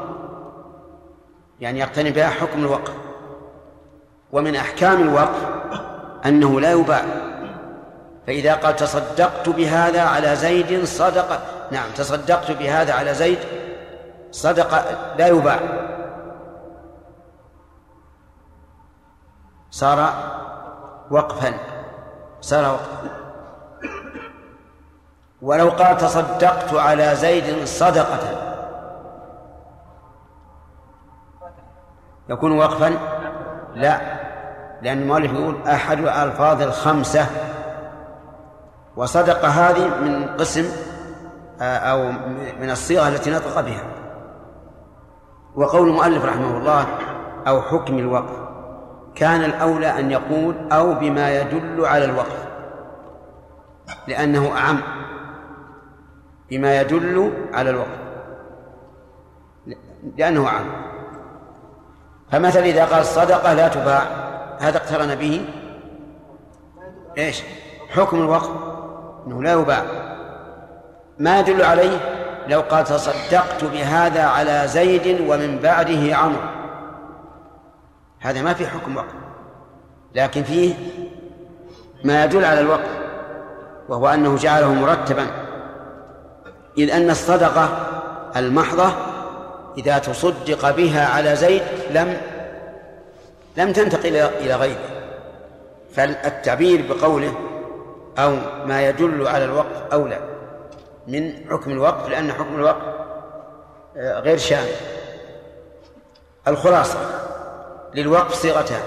[1.59, 2.93] يعني يقترن بها حكم الوقف.
[4.31, 5.45] ومن أحكام الوقف
[6.25, 7.03] أنه لا يباع.
[8.27, 11.39] فإذا قال تصدقت بهذا على زيد صدقة
[11.71, 13.39] نعم تصدقت بهذا على زيد
[14.31, 14.85] صدقة
[15.17, 15.59] لا يباع.
[19.71, 20.13] صار
[21.11, 21.53] وقفا.
[22.41, 23.09] صار وقفا
[25.41, 28.19] ولو قال تصدقت على زيد صدقة.
[32.29, 32.89] يكون وقفا؟
[33.75, 34.19] لا.
[34.81, 37.25] لأن المؤلف يقول أحد الألفاظ الخمسة.
[38.95, 40.65] وصدق هذه من قسم
[41.61, 42.11] آه، أو
[42.59, 43.83] من الصيغة التي نطق بها.
[45.55, 46.85] وقول المؤلف رحمه الله
[47.47, 48.48] أو حكم الوقف.
[49.15, 52.47] كان الأولى أن يقول أو بما يدل على الوقف
[54.07, 54.81] لأنه أعم
[56.49, 57.99] بما يدل على الوقف
[60.17, 60.65] لأنه أعم.
[62.31, 64.01] فمثلا إذا قال صدقة لا تباع
[64.59, 65.45] هذا اقترن به؟
[67.17, 67.43] إيش؟
[67.89, 68.49] حكم الوقف
[69.27, 69.83] إنه لا يباع.
[71.19, 71.97] ما يدل عليه؟
[72.47, 76.58] لو قال تصدقت بهذا على زيد ومن بعده عمرو.
[78.19, 79.13] هذا ما في حكم وقف
[80.15, 80.73] لكن فيه
[82.03, 82.99] ما يدل على الوقف
[83.89, 85.27] وهو أنه جعله مرتبا.
[86.77, 87.69] إذ أن الصدقة
[88.35, 88.91] المحضة
[89.77, 92.17] إذا تصدق بها على زيد لم
[93.57, 94.79] لم تنتقل إلى غيره.
[95.95, 97.33] فالتعبير بقوله
[98.17, 100.19] أو ما يدل على الوقف أولى
[101.07, 102.83] من حكم الوقف لأن حكم الوقف
[103.97, 104.69] غير شامل.
[106.47, 107.18] الخلاصة.
[107.93, 108.81] للوقف صيغتان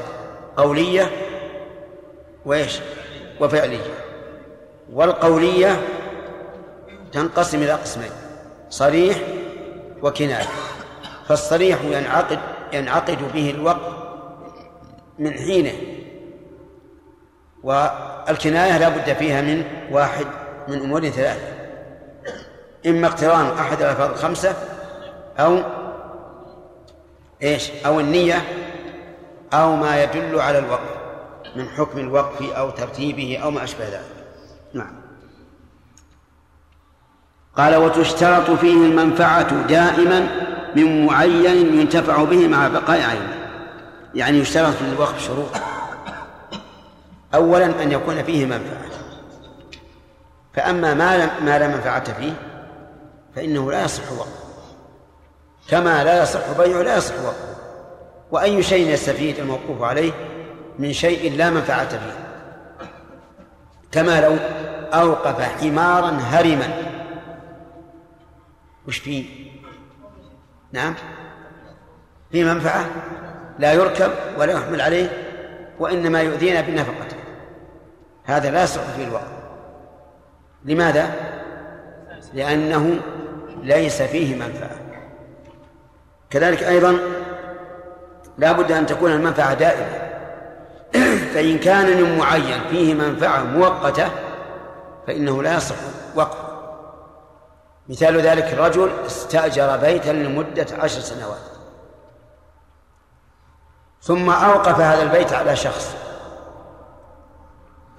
[0.57, 1.11] قولية
[2.45, 2.81] وإيش؟
[3.41, 3.95] وفعلية.
[4.93, 5.83] والقولية
[7.12, 8.11] تنقسم إلى قسمين
[8.71, 9.19] صريح
[10.03, 10.47] وكناية.
[11.29, 12.38] فالصريح ينعقد
[12.73, 13.93] ينعقد به الوقف
[15.19, 15.73] من حينه
[17.62, 20.27] والكناية لا بد فيها من واحد
[20.69, 21.53] من أمور ثلاثة.
[22.87, 24.55] إما اقتران أحد الألفاظ الخمسة
[25.38, 25.59] أو
[27.43, 28.43] إيش؟ أو النية
[29.55, 31.03] أو ما يدل على الوقف
[31.57, 34.25] من حكم الوقف أو ترتيبه أو ما أشبه ذلك.
[34.75, 35.03] نعم.
[37.57, 40.29] قال وتشترط فيه المنفعة دائما
[40.77, 43.49] من معين ينتفع به مع بقاء عينه
[44.15, 45.51] يعني يشترط في الوقف شروط.
[47.35, 48.83] أولا أن يكون فيه منفعة.
[50.55, 52.33] فأما ما ما لا منفعة فيه
[53.37, 54.43] فإنه لا يصح وقفه.
[55.69, 57.52] كما لا يصح بيعه لا يصح وقفه.
[58.33, 60.12] وأي شيء يستفيد الموقوف عليه
[60.79, 62.12] من شيء لا منفعة فيه.
[63.92, 64.37] كما لو
[65.01, 66.68] أوقف حمارا هرما.
[68.88, 69.25] وش فيه؟
[70.73, 70.95] نعم.
[72.33, 72.87] في منفعة؟
[73.59, 75.09] لا يركب ولا يحمل عليه
[75.79, 77.16] وإنما يؤذينا بنفقته
[78.25, 79.33] هذا لا يصح فيه الوقف
[80.64, 81.11] لماذا؟
[82.35, 83.01] لأنه
[83.62, 84.77] ليس فيه منفعة.
[86.31, 86.99] كذلك أيضا
[88.38, 90.12] لا بد أن تكون المنفعة دائمة.
[91.35, 94.11] فإن كان من معين فيه منفعة مؤقتة
[95.07, 95.77] فإنه لا يصح
[96.14, 96.37] وقف.
[97.88, 101.38] مثال ذلك رجل استأجر بيتا لمدة عشر سنوات.
[104.03, 105.97] ثم أوقف هذا البيت على شخص.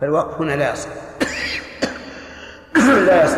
[0.01, 0.89] فالوقف هنا لا يصح.
[3.07, 3.37] لا يصح.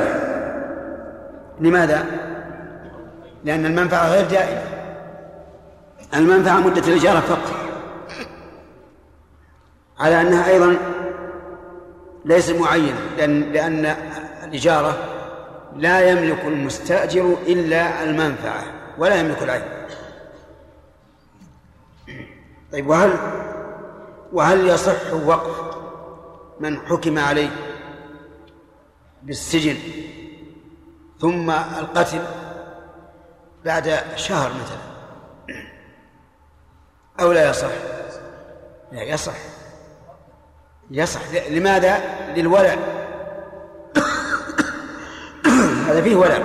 [1.60, 2.06] لماذا؟
[3.44, 4.62] لأن المنفعة غير دائمة.
[6.16, 7.54] المنفعة مدة الإجارة فقط.
[10.00, 10.78] على أنها أيضا
[12.26, 13.86] ليس معينة لأن لأن
[14.44, 14.98] الإجارة
[15.76, 18.64] لا يملك المستأجر إلا المنفعة
[18.98, 19.64] ولا يملك العين.
[22.72, 23.14] طيب وهل
[24.34, 25.76] وهل يصح وقف
[26.60, 27.50] من حكم عليه
[29.24, 29.78] بالسجن
[31.22, 32.22] ثم القتل
[33.66, 34.95] بعد شهر مثلا؟
[37.20, 37.72] أو لا يصح؟
[38.92, 39.36] لا يصح.
[40.92, 41.22] يصح.
[41.50, 41.98] لماذا؟
[42.36, 42.76] للولع.
[45.88, 46.40] هذا فيه ولع.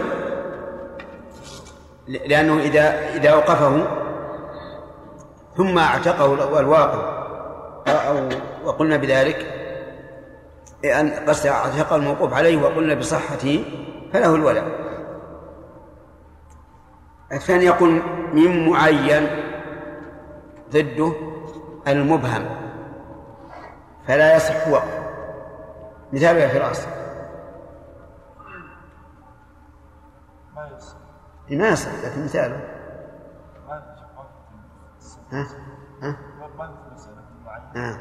[2.08, 3.86] لأنه إذا إذا أوقفه
[5.56, 7.20] ثم اعتقه الواقف
[7.88, 8.28] أو
[8.64, 9.46] وقلنا بذلك
[10.84, 13.64] أن قصد اعتق الموقوف عليه وقلنا بصحته
[14.12, 14.62] فله الولع.
[17.32, 18.02] الثاني يقول
[18.32, 19.49] من معين.
[20.70, 21.12] ضده
[21.88, 22.48] المبهم.
[24.06, 25.00] فلا يصح وقف.
[26.12, 26.86] مثال يا فراس
[31.50, 31.90] ما يصح.
[32.04, 32.60] لكن مثاله
[35.32, 35.46] ها؟
[36.02, 36.16] ها؟
[37.76, 37.98] ها؟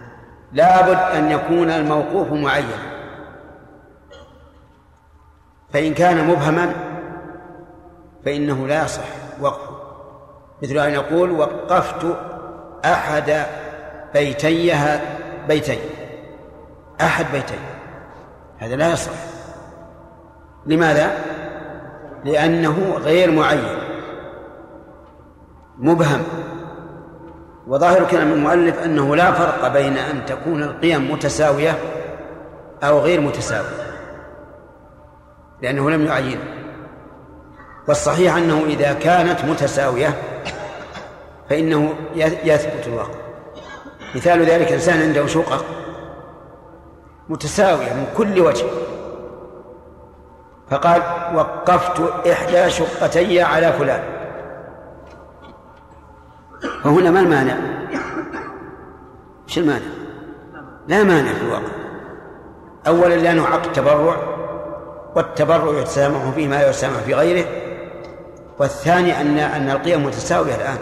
[0.51, 2.99] لابد أن يكون الموقوف معين.
[5.73, 6.73] فإن كان مبهما
[8.25, 9.03] فإنه لا يصح
[9.41, 9.79] وقفه.
[10.63, 12.05] مثل أن يقول وقفت
[12.85, 13.45] أحد
[14.13, 14.73] بيتي
[15.47, 15.79] بيتي
[17.01, 17.59] أحد بيتي
[18.57, 19.11] هذا لا يصح.
[20.65, 21.11] لماذا؟
[22.25, 23.79] لأنه غير معين.
[25.77, 26.23] مبهم.
[27.67, 31.77] وظاهر كلام المؤلف أنه لا فرق بين أن تكون القيم متساوية
[32.83, 33.89] أو غير متساوية.
[35.61, 36.39] لأنه لم يعين.
[37.87, 40.13] والصحيح أنه إذا كانت متساوية
[41.49, 41.93] فإنه
[42.43, 43.15] يثبت الوقف
[44.15, 45.65] مثال ذلك إنسان عنده شقق
[47.29, 48.65] متساوية من كل وجه.
[50.69, 51.01] فقال
[51.35, 54.03] وقفت إحدى شقتي على فلان.
[56.83, 57.57] فهنا ما المانع؟
[59.47, 59.85] إيش المانع؟
[60.87, 61.71] لا مانع في الوقف
[62.87, 64.17] أولا لأنه عقد تبرع
[65.15, 67.45] والتبرع يتسامح فيه ما يسامح في غيره
[68.59, 70.77] والثاني أن أن القيم متساوية الآن.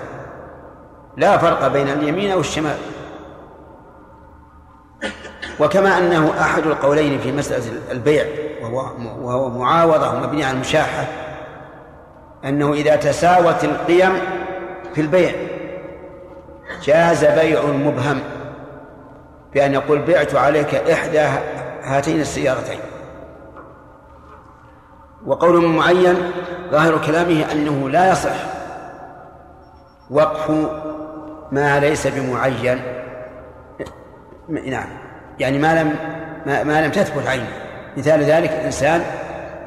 [1.18, 2.78] لا فرق بين اليمين والشمال
[5.60, 8.26] وكما أنه أحد القولين في مسألة البيع
[8.62, 11.06] وهو وهو معاوضة مبنية على المشاحة
[12.46, 14.14] أنه إذا تساوت القيم
[14.96, 15.32] في البيع
[16.84, 18.20] جاز بيع مبهم
[19.54, 21.28] بأن يقول بعت عليك إحدى
[21.84, 22.80] هاتين السيارتين.
[25.26, 26.32] وقول معين
[26.72, 28.36] ظاهر كلامه أنه لا يصح
[30.10, 30.52] وقف
[31.52, 32.82] ما ليس بمعين.
[34.50, 34.88] نعم.
[35.40, 35.96] يعني ما لم
[36.46, 37.48] ما, ما لم تثبت عينه.
[37.98, 39.02] مثال ذلك إنسان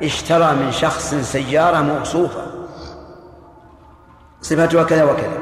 [0.02, 2.42] اشترى من شخص سيارة موصوفة.
[4.40, 5.38] صفتها كذا وكذا.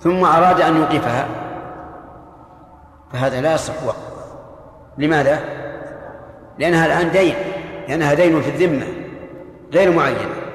[0.00, 1.26] ثم أراد أن يوقفها.
[3.12, 3.96] فهذا لا يصح وقف.
[4.98, 5.40] لماذا؟
[6.58, 7.34] لأنها الآن دين.
[7.88, 8.86] لأنها دين في الذمة.
[9.72, 10.45] غير معين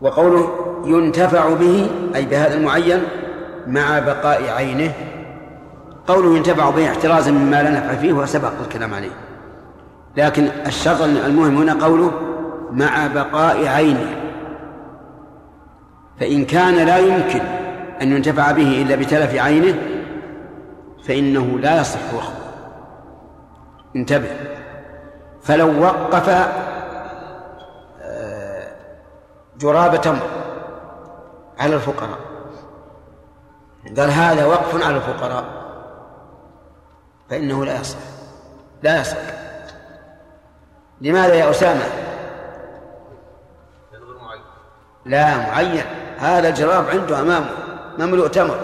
[0.00, 0.50] وقوله
[0.84, 3.02] ينتفع به أي بهذا المعين
[3.66, 4.92] مع بقاء عينه.
[6.06, 9.10] قوله ينتفع به احترازا مما لا نفع فيه وسبق الكلام عليه.
[10.16, 12.12] لكن الشرط المهم هنا قوله
[12.70, 14.16] مع بقاء عينه.
[16.20, 17.40] فإن كان لا يمكن
[18.02, 19.74] أن ينتفع به إلا بتلف عينه
[21.08, 22.32] فإنه لا يصح وقفه.
[23.96, 24.28] انتبه.
[25.42, 26.28] فلو وقف
[29.58, 30.28] جراب تمر
[31.58, 32.18] على الفقراء.
[33.96, 35.44] قال هذا وقف على الفقراء.
[37.30, 37.98] فإنه لا يصح.
[38.82, 39.16] لا يصح.
[41.00, 41.84] لماذا يا أسامة؟
[45.04, 45.84] لا معين.
[46.18, 47.50] هذا الجراب عنده أمامه
[47.98, 48.58] مملوء تمر.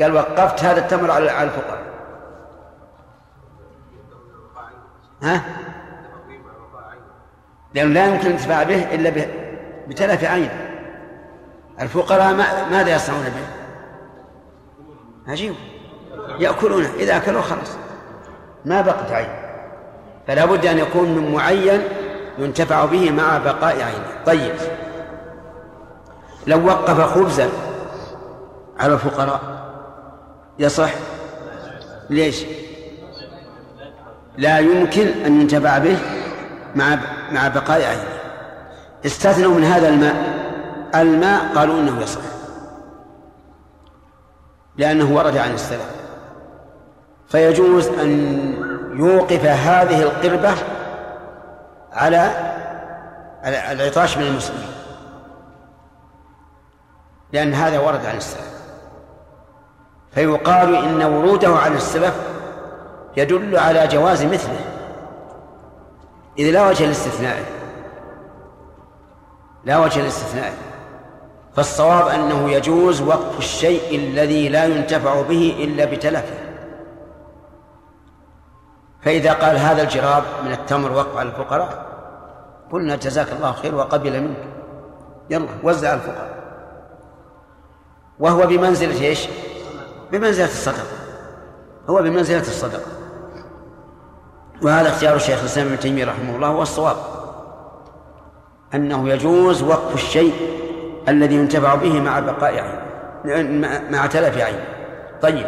[0.00, 1.86] قال وقفت هذا التمر على الفقراء.
[5.22, 5.42] ها؟
[7.74, 9.10] لأنه لا يمكن الانتفاع به إلا
[9.88, 10.50] بتلف عين
[11.80, 12.34] الفقراء
[12.70, 13.46] ماذا يصنعون به؟
[15.32, 15.54] عجيب.
[16.38, 17.76] يأكلونه إذا أكلوا خلاص.
[18.64, 19.28] ما بقت عين.
[20.26, 21.82] فلا بد أن يكون من معين
[22.38, 24.24] ينتفع به مع بقاء عينه.
[24.26, 24.54] طيب.
[26.46, 27.48] لو وقف خبزا
[28.78, 29.40] على الفقراء
[30.58, 30.90] يصح؟
[32.10, 32.44] ليش؟
[34.38, 35.98] لا يمكن أن ينتفع به
[36.74, 36.98] مع
[37.32, 38.15] مع بقاء عينه.
[39.06, 40.16] استثنوا من هذا الماء.
[40.94, 42.20] الماء قالوا إنه يصح.
[44.76, 45.90] لأنه ورد عن السلف.
[47.28, 48.10] فيجوز أن
[48.92, 50.54] يوقف هذه القربة
[51.92, 52.30] على
[53.72, 54.68] العطاش من المسلمين.
[57.32, 58.56] لأن هذا ورد عن السلف.
[60.12, 62.14] فيقال إن وروده عن السلف
[63.16, 64.60] يدل على جواز مثله.
[66.38, 67.55] إذ لا وجه لاستثنائه.
[69.66, 70.54] لا وجه لاستثنائه
[71.56, 76.36] فالصواب أنه يجوز وقف الشيء الذي لا ينتفع به إلا بتلفه.
[79.02, 81.86] فإذا قال هذا الجراب من التمر وقف على الفقراء
[82.72, 84.36] قلنا جزاك الله خير وقبل منك.
[85.30, 86.36] يلا وزع الفقراء.
[88.18, 89.28] وهو بمنزلة إيش؟
[90.12, 90.96] بمنزلة الصدقة.
[91.90, 92.90] هو بمنزلة الصدقة.
[94.62, 96.96] وهذا اختيار الشيخ الإسلام ابن تيمية رحمه الله هو الصواب.
[98.74, 100.34] أنه يجوز وقف الشيء
[101.08, 102.52] الذي ينتفع به مع بقاء
[103.24, 103.60] عين
[103.92, 104.64] مع تلف عين.
[105.22, 105.46] طيب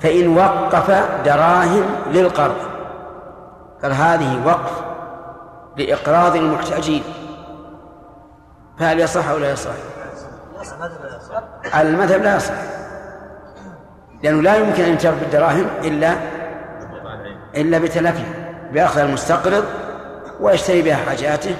[0.00, 0.90] فإن وقف
[1.24, 2.56] دراهم للقرض
[3.82, 4.82] قال هذه وقف
[5.76, 7.02] لإقراض المحتاجين.
[8.78, 9.70] فهل يصح أو لا يصح؟
[11.72, 12.54] على المذهب لا يصح.
[14.22, 16.14] لأنه لا يمكن أن ينتفع بالدراهم إلا
[17.56, 18.24] إلا بتلفها
[18.72, 19.64] بأخذ المستقرض
[20.40, 21.56] ويشتري بها حاجاته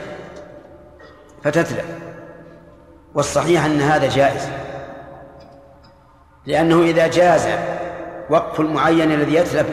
[1.45, 1.84] فتتلف.
[3.14, 4.49] والصحيح أن هذا جائز.
[6.47, 7.49] لأنه إذا جاز
[8.30, 9.66] وقف المعين الذي يتلف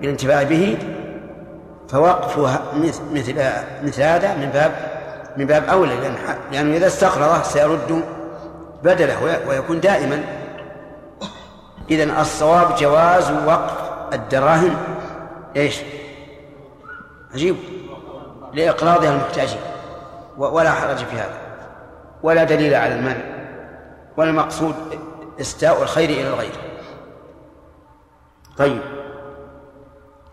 [0.00, 0.78] بالانتفاع به
[1.88, 2.62] فوقفها
[3.12, 3.34] مثل
[3.82, 4.72] مثل هذا من باب
[5.36, 5.94] من باب أولى
[6.52, 8.02] لأنه إذا استقرضه سيرد
[8.82, 10.24] بدله ويكون دائما.
[11.90, 13.72] إذا الصواب جواز وقف
[14.12, 14.76] الدراهم.
[15.56, 15.80] إيش؟
[17.34, 17.56] عجيب.
[18.54, 19.60] لإقراضها المحتاجين.
[20.36, 21.38] ولا حرج في هذا.
[22.22, 23.36] ولا دليل على المنع.
[24.16, 24.74] والمقصود
[25.40, 26.52] إستاء الخير إلى الغير.
[28.56, 28.82] طيب.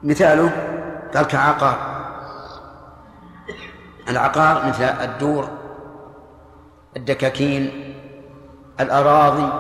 [0.03, 0.51] مثاله
[1.15, 1.77] قال كعقار.
[4.09, 5.47] العقار مثل الدور
[6.97, 7.93] الدكاكين
[8.79, 9.53] الأراضي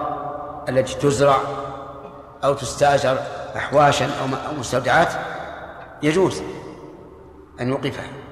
[0.69, 1.37] التي تزرع
[2.43, 3.17] أو تستأجر
[3.55, 5.09] أحواشا أو مستودعات
[6.03, 6.43] يجوز
[7.61, 8.22] أن يوقفها.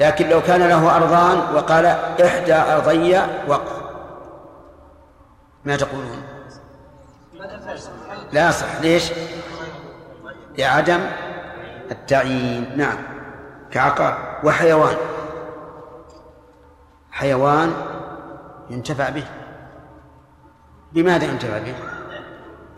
[0.00, 1.86] لكن لو كان له أرضان وقال
[2.26, 3.18] إحدى أرضي
[3.48, 3.82] وقف.
[5.64, 6.22] ما تقولون؟
[8.32, 8.80] لا صح.
[8.80, 9.12] ليش؟
[10.58, 11.00] لعدم
[11.90, 12.72] التعيين.
[12.76, 12.98] نعم.
[13.70, 14.40] كعقار.
[14.44, 14.96] وحيوان.
[17.10, 17.72] حيوان
[18.70, 19.24] ينتفع به.
[20.92, 21.74] بماذا ينتفع به؟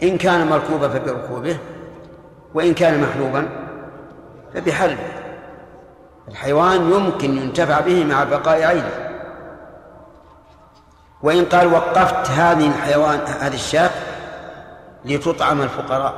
[0.03, 1.59] إن كان مركوبا فبركوبه
[2.55, 3.49] وإن كان محلوبا
[4.55, 5.18] فبحلبه.
[6.31, 8.91] الحيوان يمكن ينتفع به مع بقاء عينه.
[11.23, 13.91] وإن قال وقفت هذه الحيوان هذه الشاة
[15.05, 16.15] لتطعم الفقراء.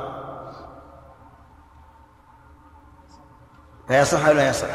[3.87, 4.67] فيصح أو لا يصح؟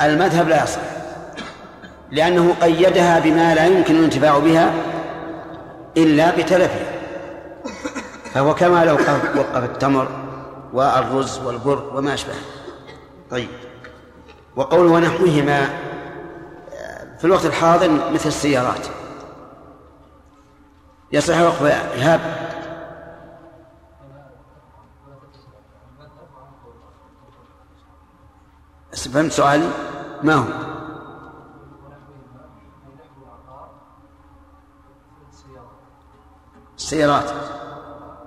[0.00, 0.80] المذهب لا يصح.
[2.10, 4.72] لأنه قيدها بما لا يمكن الانتفاع بها
[5.96, 6.92] إلا بتلفها
[8.34, 8.94] فهو كما لو
[9.36, 10.08] وقف التمر
[10.72, 12.34] والرز والبر وما أشبه
[13.30, 13.48] طيب.
[14.56, 15.66] وقوله ونحوهما
[17.18, 18.86] في الوقت الحاضر مثل السيارات.
[21.12, 22.20] يصح وقف إيهاب.
[28.92, 29.70] فهمت سؤالي؟
[30.22, 30.44] ما هو؟
[36.76, 37.30] السيارات.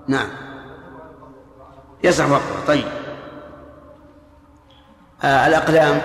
[0.08, 0.28] نعم.
[2.04, 2.68] يصح وقفه.
[2.68, 3.03] طيب.
[5.24, 6.02] آه الأقلام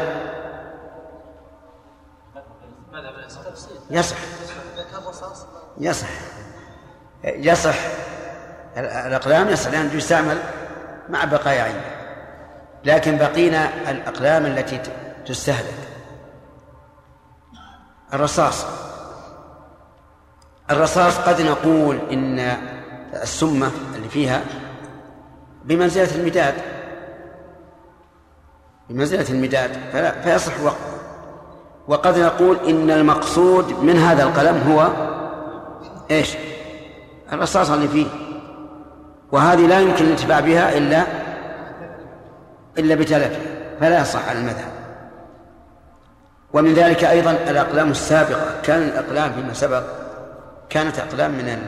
[3.90, 4.16] يصح.
[5.78, 6.08] يصح.
[7.24, 7.76] يصح.
[8.76, 10.38] الأقلام يصح لأنه يستعمل
[11.08, 11.84] مع بقايا عينه
[12.84, 14.80] لكن بقينا الأقلام التي
[15.26, 15.74] تستهلك.
[18.14, 18.64] الرصاص.
[20.70, 22.38] الرصاص قد نقول إن
[23.22, 24.42] السمة اللي فيها
[25.64, 26.54] بمنزلة المداد
[28.90, 30.98] بمنزلة المداد فلا فيصح وقفه
[31.88, 34.88] وقد نقول إن المقصود من هذا القلم هو
[36.10, 36.36] إيش؟
[37.32, 38.06] الرصاصة اللي فيه.
[39.32, 41.02] وهذه لا يمكن الانتفاع بها إلا
[42.78, 43.40] إلا بتلفها
[43.80, 44.72] فلا يصح على المذهب.
[46.52, 48.60] ومن ذلك أيضا الأقلام السابقة.
[48.62, 49.82] كان الأقلام فيما سبق
[50.70, 51.58] كانت أقلام من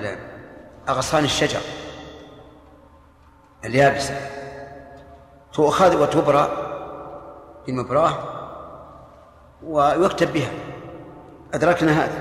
[0.89, 1.61] أغصان الشجر
[3.65, 4.15] اليابسة.
[5.53, 6.70] تؤخذ وتبرى
[7.67, 8.15] بمبراه
[9.63, 10.51] ويكتب بها.
[11.55, 12.19] أدركنا هذا.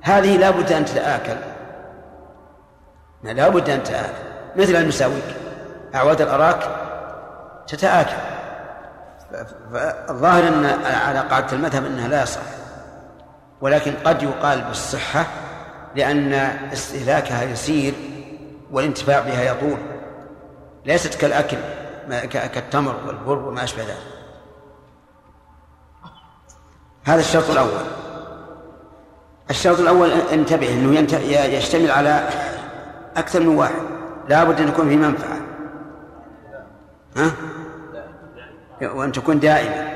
[0.00, 1.36] هذه لا بد أن تتآكل.
[3.22, 4.12] لا بد أن تتآكل
[4.56, 5.36] مثل المساويك.
[5.94, 6.68] أعواد الأراك
[7.66, 8.16] تتآكل.
[9.72, 12.40] فالظاهر أن على قاعدة المذهب أنها لا يصح.
[13.60, 15.26] ولكن قد يقال بالصحة
[15.96, 16.32] لأن
[16.72, 17.94] استهلاكها يسير
[18.70, 19.78] والانتفاع بها يطول.
[20.84, 21.56] ليست كالأكل
[22.30, 24.19] كالتمر والبر وما أشبه ذلك.
[27.04, 27.80] هذا الشرط الأول.
[29.50, 32.28] الشرط الأول انتبه أنه يشتمل على
[33.16, 33.82] أكثر من واحد.
[34.28, 35.40] لا بد أن يكون في منفعة.
[37.16, 37.30] ها؟
[38.82, 39.88] وأن تكون دائمة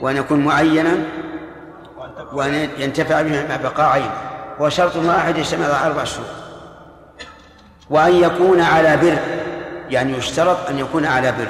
[0.00, 0.96] وأن يكون معينا.
[2.32, 4.12] وأن ينتفع به مع بقاء عينه.
[4.60, 6.26] هو شرط واحد يشتمل على أربع شروط.
[7.90, 9.18] وأن يكون على بر.
[9.90, 11.48] يعني يشترط أن يكون على بر.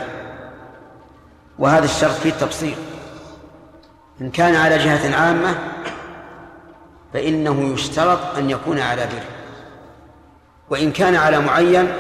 [1.59, 2.77] وهذا الشرط فيه تفصيل.
[4.21, 5.55] إن كان على جهة عامة
[7.13, 9.23] فإنه يشترط أن يكون على بر.
[10.71, 11.93] وإن كان على معين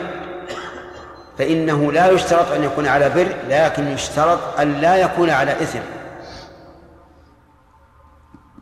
[1.38, 5.80] فإنه لا يشترط أن يكون على بر لكن يشترط أن لا يكون على إثم.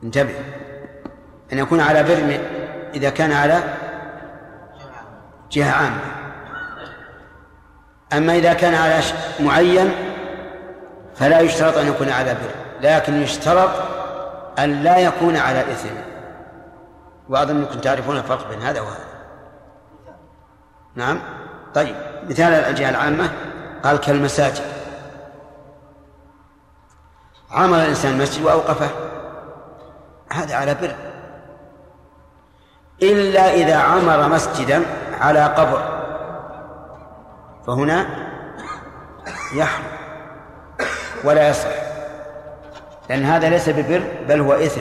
[0.04, 0.34] انتبه.
[1.52, 2.40] أن يكون على بر
[2.94, 3.62] إذا كان على
[5.50, 6.00] جهة عامة.
[8.12, 9.00] أما إذا كان على
[9.40, 9.92] معين
[11.16, 12.67] فلا يشترط أن يكون على بر.
[12.80, 13.70] لكن يشترط
[14.58, 15.88] أن لا يكون على إثم.
[17.28, 19.04] وأظن أنكم تعرفون الفرق بين هذا وهذا.
[20.94, 21.20] نعم.
[21.74, 21.96] طيب
[22.28, 23.30] مثال الجهة العامة.
[23.84, 24.64] قال كالمساجد.
[27.50, 28.90] عمل الإنسان مسجد وأوقفه.
[30.32, 30.94] هذا على بر.
[33.02, 34.82] إلا إذا عمر مسجدا
[35.20, 35.98] على قبر.
[37.66, 38.06] فهنا
[39.54, 39.84] يحرم
[41.24, 41.87] ولا يصح.
[43.08, 44.80] لأن هذا ليس ببر بل هو إثم.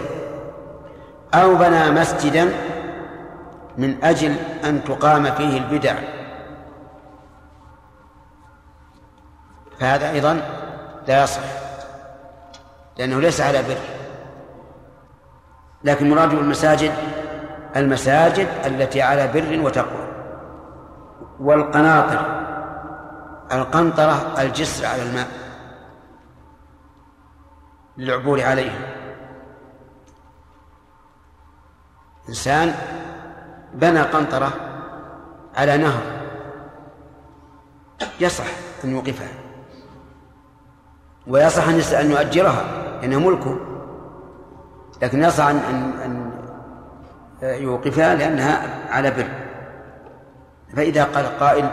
[1.34, 2.49] أو بنى مسجدا
[3.78, 5.95] من أجل أن تقام فيه البدع.
[9.80, 10.41] فهذا أيضا
[11.07, 11.41] لا يصح
[12.97, 13.78] لأنه ليس على بر.
[15.84, 16.91] لكن مراد المساجد
[17.75, 20.07] المساجد التي على بر وتقوى.
[21.39, 22.25] والقناطر
[23.51, 25.47] القنطرة الجسر على الماء.
[27.98, 28.72] للعبور عليه
[32.30, 32.76] إنسان
[33.74, 34.52] بنى قنطرة
[35.56, 36.02] على نهر
[38.20, 38.45] يصح
[38.84, 39.30] أن يوقفها
[41.28, 42.64] ويصح أن يؤجرها
[43.04, 43.60] لأنها ملكه
[45.02, 45.56] لكن يصح أن
[46.06, 46.32] أن
[47.41, 49.30] يوقفها لأنها على بر
[50.76, 51.70] فإذا قال قائل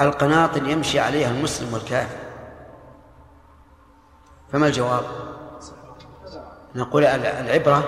[0.00, 2.18] القناطر يمشي عليها المسلم والكافر
[4.52, 5.04] فما الجواب؟
[6.74, 7.82] نقول العبرة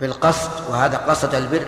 [0.00, 1.66] بالقصد وهذا قصد البر.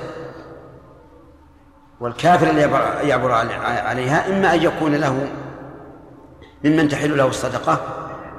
[2.01, 2.61] والكافر اللي
[3.09, 5.29] يعبر عليها إما أن يكون له
[6.65, 7.81] ممن تحل له الصدقة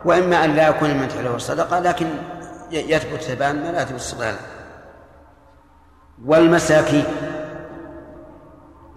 [0.06, 2.08] وإما أن لا يكون ممن تحل له الصدقة لكن
[2.72, 4.36] يثبت ثبان ما لا يثبت استغلال
[6.26, 7.06] والمساكين.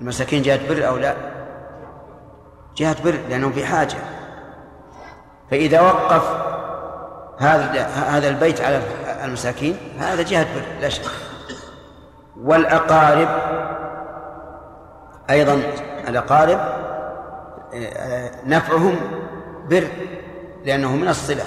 [0.00, 1.14] المساكين جهة بر أو لا؟
[2.76, 3.98] جهة بر لأنهم في حاجة.
[5.50, 6.49] فإذا وقف
[7.40, 8.82] هذا هذا البيت على
[9.24, 11.02] المساكين هذا جهة بر لا شك.
[12.42, 13.28] والأقارب
[15.30, 15.62] أيضا
[16.08, 16.60] الأقارب
[18.46, 18.96] نفعهم
[19.70, 19.86] بر
[20.64, 21.44] لأنه من الصلة.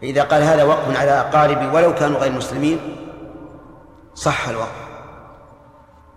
[0.00, 2.96] فإذا قال هذا وقف على أقاربي ولو كانوا غير مسلمين
[4.14, 4.82] صح الوقف.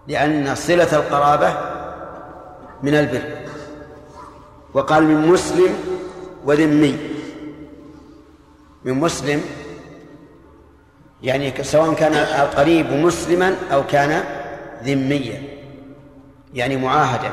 [0.08, 1.54] لأن صلة القرابة
[2.84, 3.22] من البر.
[4.74, 5.74] وقال من مسلم
[6.46, 7.15] وذمي.
[8.86, 9.42] من مسلم
[11.24, 14.24] يعني سواء كان القريب مسلما أو كان
[14.84, 15.44] ذميا
[16.54, 17.32] يعني معاهدا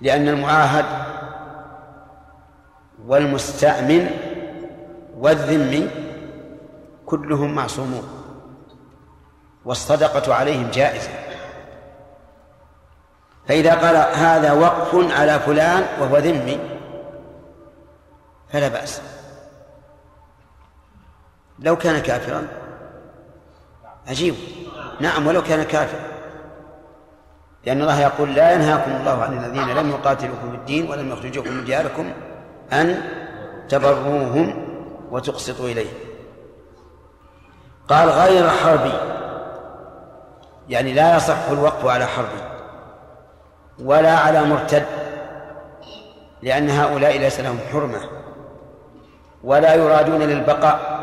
[0.00, 0.84] لأن المعاهد
[3.06, 4.10] والمستأمن
[5.18, 5.90] والذمي
[7.06, 8.08] كلهم معصومون
[9.64, 11.10] والصدقة عليهم جائزة.
[13.48, 16.58] فإذا قال هذا وقف على فلان وهو ذمي
[18.52, 19.13] فلا بأس.
[21.58, 22.46] لو كان كافرا.
[24.08, 24.34] عجيب.
[25.00, 26.00] نعم ولو كان كافرا.
[27.66, 31.64] لأن الله يقول لا ينهاكم الله عن الذين لم يقاتلوكم في الدين ولم يخرجوكم من
[31.64, 32.12] دياركم
[32.72, 33.02] أن
[33.68, 34.66] تبروهم
[35.10, 35.94] وتقسطوا إليهم
[37.88, 38.92] قال غير حربي.
[40.68, 42.28] يعني لا يصح الوقف على حرب
[43.78, 44.86] ولا على مرتد
[46.42, 48.00] لأن هؤلاء ليس لهم حرمة
[49.44, 50.93] ولا يرادون للبقاء.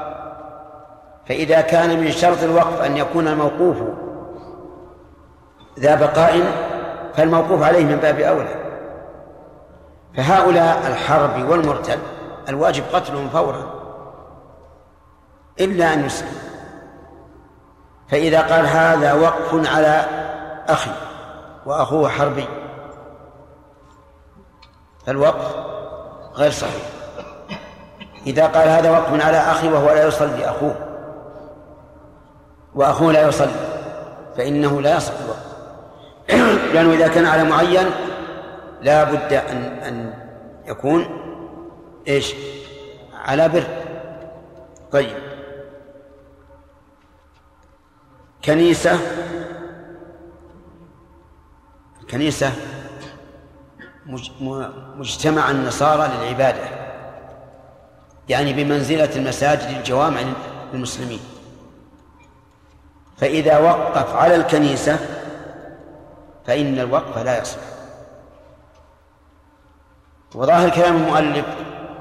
[1.31, 3.77] فإذا كان من شرط الوقف أن يكون الموقوف
[5.79, 6.41] ذا بقاء
[7.13, 8.55] فالموقوف عليه من باب أولى.
[10.17, 11.99] فهؤلاء الحرب والمرتد
[12.49, 13.73] الواجب قتلهم فورا
[15.59, 16.35] إلا أن يسلم.
[18.09, 20.05] فإذا قال هذا وقف على
[20.67, 20.91] أخي
[21.65, 22.47] وأخوه حربي
[25.05, 25.55] فالوقف
[26.35, 26.83] غير صحيح.
[28.27, 30.90] إذا قال هذا وقف على أخي وهو لا يصلي أخوه
[32.75, 33.51] وأخوه لا يصلي
[34.37, 35.51] فإنه لا يصح الوقف
[36.73, 37.89] لأنه إذا كان على معين
[38.81, 40.13] لا بد أن أن
[40.65, 41.05] يكون
[42.07, 42.33] إيش؟
[43.13, 43.63] على بر.
[44.91, 45.17] طيب.
[48.45, 48.99] كنيسة.
[52.11, 52.51] كنيسة
[54.97, 56.63] مجتمع النصارى للعبادة
[58.29, 60.21] يعني بمنزلة المساجد الجوامع
[60.73, 61.19] للمسلمين.
[63.21, 64.97] فإذا وقف على الكنيسة
[66.47, 67.57] فإن الوقف لا يصح
[70.35, 71.45] وظاهر كلام المؤلف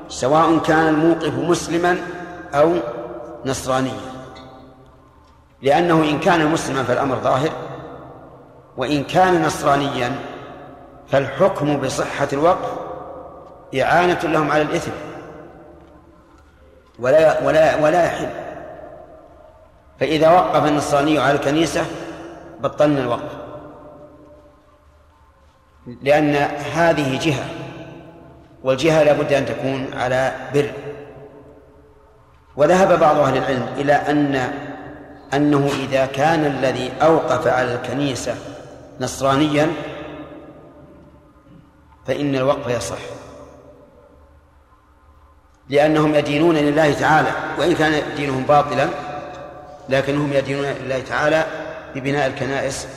[0.09, 1.99] سواء كان الموقف مسلما
[2.55, 2.77] أو
[3.47, 4.01] نصرانيا
[5.63, 7.51] لأنه إن كان مسلما فالأمر ظاهر
[8.77, 10.19] وإن كان نصرانيا
[11.09, 12.71] فالحكم بصحة الوقف
[13.81, 14.91] إعانة لهم على الإثم
[16.99, 18.50] ولا ولا ولا يحل.
[20.01, 21.85] فإذا وقف النصراني على الكنيسة
[22.61, 23.33] بطلنا الوقف.
[26.03, 26.35] لأن
[26.75, 27.45] هذه جهة
[28.63, 30.71] والجهة لابد أن تكون على بر.
[32.57, 34.53] وذهب بعض أهل العلم إلى أن
[35.35, 38.35] أنه إذا كان الذي أوقف على الكنيسة
[39.01, 39.73] نصرانيا
[42.07, 42.99] فإن الوقف يصح.
[45.69, 49.10] لأنهم يدينون لله تعالى وإن كان دينهم باطلا
[49.91, 51.47] لكنهم يدينون لله تعالى
[51.95, 52.89] ببناء الكنائس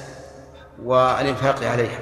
[0.84, 2.00] والإنفاق عليها.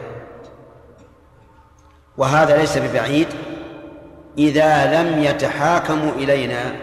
[2.17, 3.27] وهذا ليس ببعيد.
[4.37, 6.75] إذا لم يتحاكموا إلينا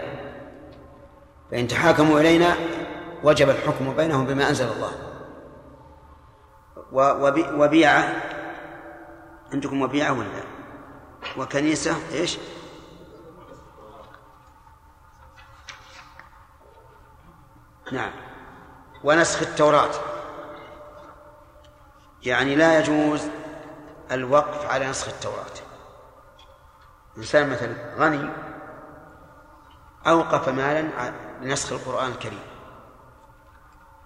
[1.51, 2.55] فإن تحاكموا إلينا
[3.23, 4.91] وجب الحكم بينهم بما أنزل الله.
[7.57, 8.03] وبيعة.
[9.53, 10.43] عندكم وبيعة ولا؟
[11.37, 12.37] وكنيسة إيش؟
[17.91, 18.11] نعم.
[19.03, 19.91] ونسخ التوراة.
[22.23, 23.21] يعني لا يجوز
[24.11, 25.45] الوقف على نسخ التوراة.
[27.17, 28.29] إنسان مثلا غني
[30.07, 31.11] أوقف مالا
[31.41, 32.43] لنسخ القرآن الكريم.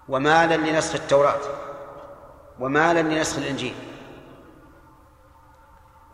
[0.08, 1.40] ومالا لنسخ التوراة.
[2.60, 3.74] ومالا لنسخ الإنجيل.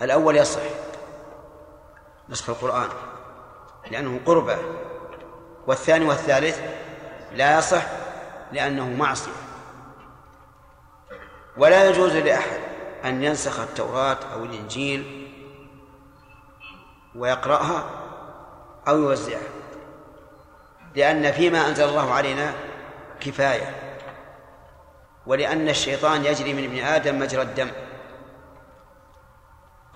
[0.03, 0.63] الأول يصح
[2.29, 2.89] نسخ القرآن
[3.91, 4.59] لأنه قربة.
[5.67, 6.61] والثاني والثالث
[7.33, 7.83] لا يصح
[8.53, 9.33] لأنه معصية.
[11.57, 12.61] ولا يجوز لأحد
[13.05, 15.31] أن ينسخ التوراة أو الإنجيل
[17.15, 17.91] ويقرأها
[18.89, 19.49] أو يوزعها
[20.95, 22.55] لأن فيما أنزل الله علينا
[23.21, 23.75] كفاية
[25.27, 27.71] ولأن الشيطان يجري من ابن آدم مجرى الدم.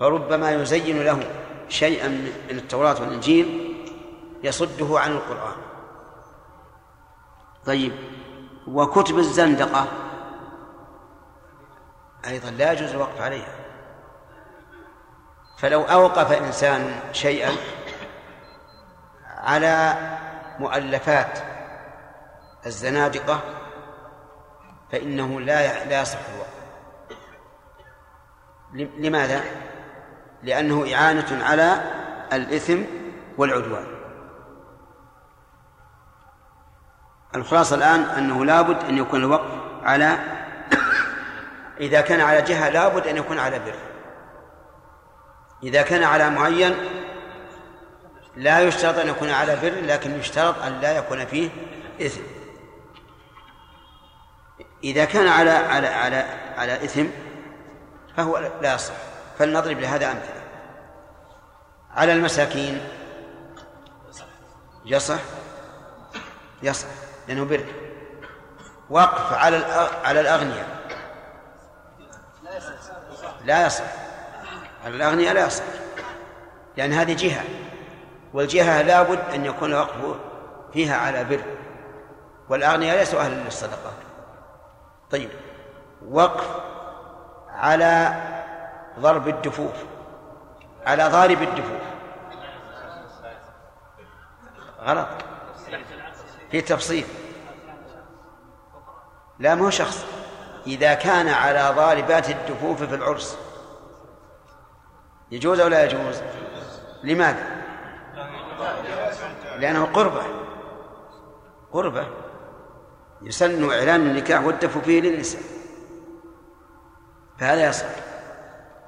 [0.00, 1.30] فربما يزين له
[1.68, 2.08] شيئا
[2.50, 3.74] من التوراة والإنجيل
[4.42, 5.56] يصده عن القرآن.
[7.66, 7.92] طيب.
[8.66, 9.86] وكتب الزندقة.
[12.26, 13.54] أيضا لا يجوز الوقف عليها.
[15.58, 17.52] فلو أوقف إنسان شيئا
[19.26, 19.96] على
[20.58, 21.38] مؤلفات
[22.66, 23.40] الزنادقة
[24.92, 26.54] فإنه لا لا يصح الوقف.
[28.98, 29.44] لماذا؟
[30.42, 31.80] لأنه إعانة على
[32.32, 32.82] الإثم
[33.38, 33.93] والعدوان.
[37.34, 39.50] الخلاصة الآن أنه لابد أن يكون الوقف
[39.82, 40.18] على
[41.80, 43.74] إذا كان على جهة لابد أن يكون على بر.
[45.62, 46.76] إذا كان على معين
[48.36, 51.50] لا يشترط أن يكون على بر لكن يشترط أن لا يكون فيه
[52.00, 52.22] إثم.
[54.84, 56.24] إذا كان على على على
[56.56, 57.06] على إثم
[58.16, 58.94] فهو لا يصح.
[59.38, 60.42] فلنضرب لهذا أمثلة.
[61.96, 62.88] على المساكين
[64.84, 65.18] يصح؟
[66.62, 67.03] يصح.
[67.28, 67.64] لأنه بر
[68.90, 69.56] وقف على
[70.04, 70.84] على الأغنياء
[73.44, 73.84] لا يصح.
[74.84, 75.64] على الأغنياء لا يصح.
[76.76, 77.44] لأن هذه جهة.
[78.34, 80.16] والجهة لابد أن يكون الوقف
[80.72, 81.40] فيها على بر
[82.48, 83.94] والأغنياء ليسوا أهلا للصدقات
[85.10, 85.30] طيب.
[86.08, 86.46] وقف
[87.48, 88.14] على
[88.98, 89.74] ضرب الدفوف.
[90.86, 91.80] على ضارب الدفوف.
[94.80, 95.08] غلط.
[96.54, 97.04] في تفصيل.
[99.38, 100.04] لا مو شخص.
[100.66, 103.38] إذا كان على ضاربات الدفوف في العرس
[105.30, 106.22] يجوز أو لا يجوز؟
[107.02, 107.46] لماذا؟
[109.56, 110.22] لأنه قربة.
[111.72, 112.06] قربة.
[113.22, 115.42] يسن إعلان النكاح والدف فيه للنساء.
[117.38, 117.86] فهذا يصح.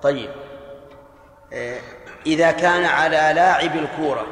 [0.02, 0.30] طيب.
[1.52, 1.80] آه،
[2.26, 4.26] إذا كان على لاعب الكورة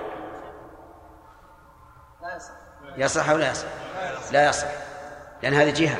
[2.96, 3.66] يصح أو لا يصح؟
[4.32, 4.68] لا يصح.
[5.42, 5.96] لأن هذه جهة.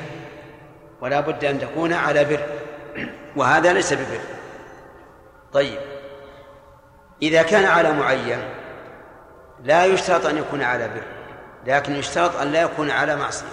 [1.01, 2.41] ولا بد أن تكون على بر.
[3.37, 4.21] وهذا ليس ببر.
[5.53, 5.81] طيب.
[7.23, 8.45] إذا كان على معين
[9.63, 11.03] لا يشترط أن يكون على بر.
[11.67, 13.47] لكن يشترط أن لا يكون على معصية.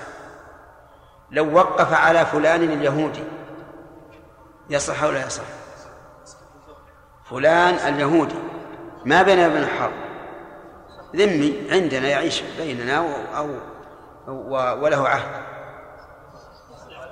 [1.32, 3.24] لو وقف على فلان اليهودي
[4.70, 5.44] يصح أو لا يصح؟
[7.30, 8.36] فلان اليهودي.
[9.06, 10.11] ما بين ابن حرب؟
[11.16, 15.44] ذمي عندنا يعيش بيننا أو, أو وله عهد.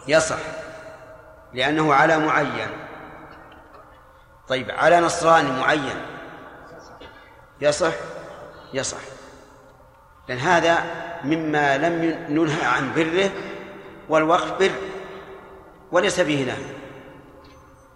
[0.08, 0.40] يصح.
[1.54, 2.70] لأنه على معين.
[4.48, 6.06] طيب على نصراني معين.
[7.62, 7.94] يصح؟
[8.74, 8.98] يصح.
[10.28, 10.84] لأن هذا
[11.24, 13.32] مما لم ننهى عن بره
[14.10, 14.72] والوقف بر
[15.92, 16.66] وليس فيه نهي.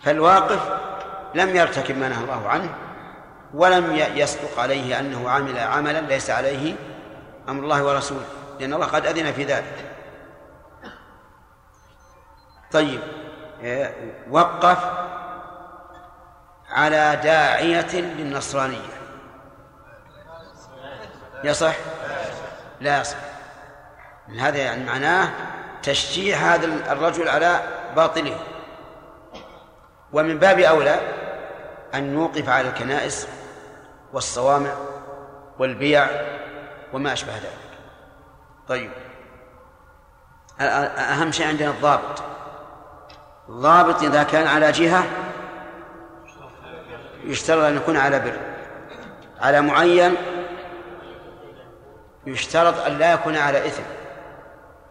[0.03, 0.79] فالواقف
[1.35, 2.75] لم يرتكب ما نهى الله عنه.
[3.53, 6.75] ولم يصدق عليه أنه عمل عملا ليس عليه
[7.49, 8.25] أمر الله ورسوله
[8.59, 9.85] لأن الله قد أذن في ذلك.
[12.71, 12.99] طيب
[14.29, 14.77] وقف
[16.69, 18.93] على داعية للنصرانية.
[21.43, 21.75] يصح؟
[22.81, 23.17] لا يصح.
[24.39, 25.29] هذا يعني معناه
[25.83, 27.61] تشجيع هذا الرجل على
[27.95, 28.39] باطله.
[30.13, 30.99] ومن باب أولى
[31.93, 33.27] أن نوقف على الكنائس
[34.13, 34.73] والصوامع
[35.59, 36.07] والبيع
[36.93, 37.79] وما أشبه ذلك.
[38.67, 38.91] طيب.
[40.59, 42.23] أهم شيء عندنا الضابط.
[43.49, 45.03] الضابط إذا كان على جهة
[47.23, 48.39] يشترط أن يكون على بر.
[49.39, 50.15] على معين
[52.25, 53.83] يشترط أن لا يكون على إثم.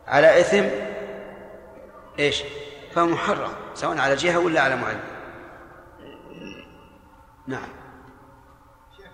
[0.06, 0.64] على إثم
[2.18, 2.42] إيش؟
[2.94, 5.00] فهو محرم سواء على جهة ولا على معين.
[7.46, 7.68] نعم
[8.96, 9.06] شيخ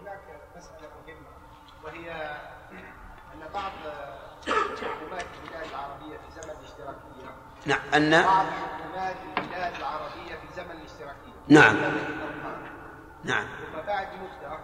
[0.00, 0.20] هناك
[0.56, 1.28] مسألة مهمة
[1.84, 2.12] وهي
[3.34, 3.72] أن بعض
[4.82, 7.30] حكومات البلاد العربية في زمن الاشتراكية
[7.66, 11.32] نعم أن البلاد العربية في زمن الاشتراكية.
[11.48, 11.76] نعم.
[13.24, 13.46] نعم.
[13.46, 14.58] ثم بعد مدة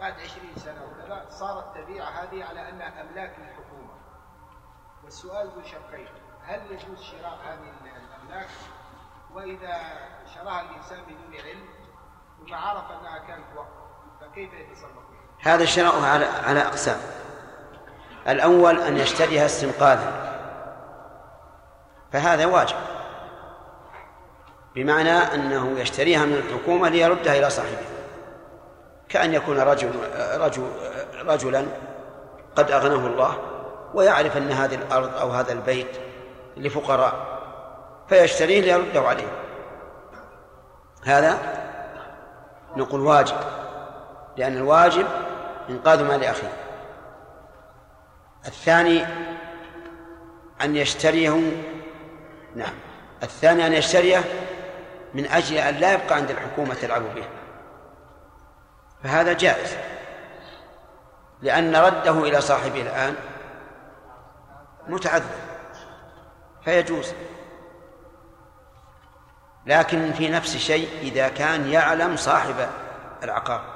[0.00, 3.94] بعد 20 سنة وكذا صارت تبيع هذه على أنها أملاك للحكومة
[5.04, 6.08] والسؤال ذو شقين
[6.44, 8.48] هل يجوز شراء هذه الأملاك؟
[9.34, 9.78] وإذا
[10.34, 11.68] شراها الإنسان بدون علم
[12.38, 13.68] ثم عرف أنها كانت وقف
[14.20, 15.04] فكيف يتصرف؟
[15.40, 17.00] هذا الشراء على على أقسام.
[18.28, 20.33] الأول أن يشتريها استنقاذا.
[22.14, 22.76] فهذا واجب.
[24.74, 27.78] بمعنى أنه يشتريها من الحكومة ليردها إلى صاحبها.
[29.08, 29.90] كأن يكون رجل
[30.36, 30.68] رجل
[31.26, 31.66] رجلا
[32.56, 33.38] قد أغناه الله
[33.94, 35.96] ويعرف أن هذه الأرض أو هذا البيت
[36.56, 37.38] لفقراء
[38.08, 39.28] فيشتريه ليرده عليه.
[41.04, 41.38] هذا
[42.76, 43.36] نقول واجب
[44.36, 45.06] لأن الواجب
[45.70, 46.52] إنقاذ مال أخيه.
[48.46, 49.04] الثاني
[50.62, 51.40] أن يشتريه
[52.54, 52.74] نعم.
[53.22, 54.24] الثاني أن يشتريه
[55.14, 57.24] من أجل أن لا يبقى عند الحكومة تلعب به.
[59.04, 59.76] فهذا جائز.
[61.42, 63.14] لأن رده إلى صاحبه الآن
[64.88, 65.38] متعذر.
[66.64, 67.12] فيجوز.
[69.66, 72.68] لكن في نفس الشيء إذا كان يعلم صاحب
[73.22, 73.74] العقار.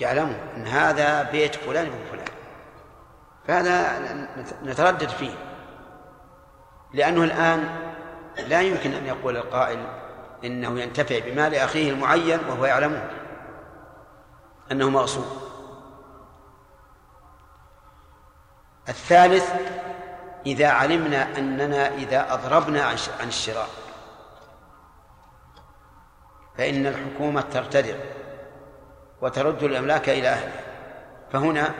[0.00, 2.27] يعلم أن هذا بيت فلان ابن فلان
[3.48, 3.98] فهذا
[4.62, 5.34] نتردد فيه.
[6.94, 7.68] لأنه الآن
[8.48, 9.86] لا يمكن أن يقول القائل
[10.44, 13.10] إنه ينتفع بمال أخيه المعين وهو يعلمه
[14.72, 15.26] أنه مغصوب.
[18.88, 19.52] الثالث
[20.46, 22.84] إذا علمنا أننا إذا أضربنا
[23.20, 23.68] عن الشراء
[26.58, 27.94] فإن الحكومة ترتدع
[29.20, 30.60] وترد الأملاك إلى أهلها.
[31.32, 31.74] فهنا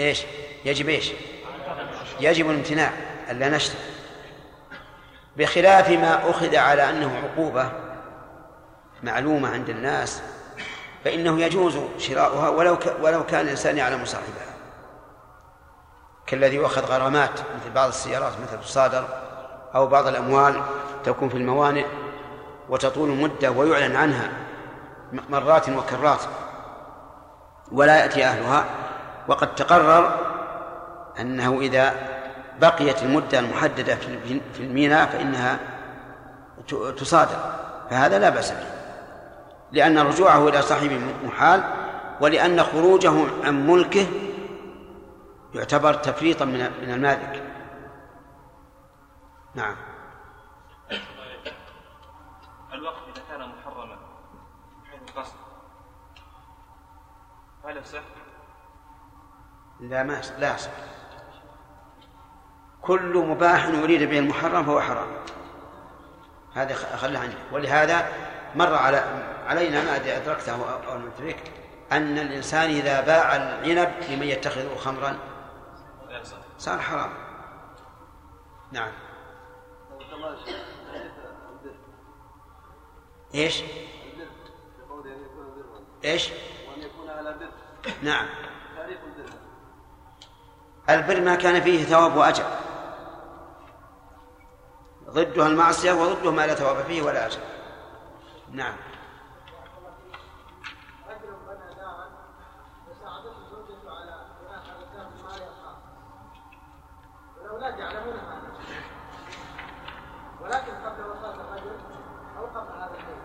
[0.00, 0.22] إيش؟
[0.64, 1.12] يجب إيش؟
[2.20, 2.92] يجب الامتناع
[3.30, 3.80] ألا نشتري
[5.36, 7.72] بخلاف ما أخذ على أنه عقوبة
[9.02, 10.22] معلومة عند الناس
[11.04, 14.50] فإنه يجوز شراؤها ولو ولو كان الإنسان يعلم صاحبها.
[16.26, 19.08] كالذي يؤخذ غرامات مثل بعض السيارات مثل تصادر
[19.74, 20.62] أو بعض الأموال
[21.04, 21.86] تكون في الموانئ
[22.68, 24.30] وتطول مدة ويعلن عنها
[25.28, 26.20] مرات وكرات
[27.72, 28.64] ولا يأتي أهلها.
[29.28, 30.18] وقد تقرر
[31.20, 31.94] أنه إذا
[32.60, 33.94] بقيت المدة المحددة
[34.54, 35.58] في الميناء فإنها
[36.96, 37.36] تصادر
[37.90, 38.66] فهذا لا بأس به
[39.72, 41.64] لأن رجوعه إلى صاحبه محال
[42.20, 43.12] ولأن خروجه
[43.44, 44.06] عن ملكه
[45.54, 47.42] يعتبر تفريطا من من المالك
[49.54, 49.76] نعم
[52.72, 53.96] الوقت إذا كان محرما
[54.90, 55.34] حيث القصد
[57.64, 58.19] هل يصح؟
[59.80, 60.70] لا ما لا يصح
[62.82, 65.08] كل مباح يريد به المحرم فهو حرام.
[66.54, 68.08] هذا خلى عنك ولهذا
[68.54, 69.04] مر على
[69.46, 71.34] علينا ما أدري أدركته أو لم
[71.92, 75.18] أن الإنسان إذا باع العنب لمن يتخذه خمرا
[76.58, 77.10] صار حرام.
[78.72, 78.92] نعم.
[83.34, 83.62] إيش؟
[86.04, 87.50] إيش؟ وأن يكون على بر.
[88.02, 88.26] نعم.
[90.94, 92.44] البر ما كان فيه ثواب وأجر.
[95.10, 97.40] ضدها المعصية وضده ما لا ثواب فيه ولا أجر.
[98.52, 98.74] نعم.
[110.40, 111.80] ولكن قبل وفاة الرجل
[112.38, 113.22] أوقف هذا البيت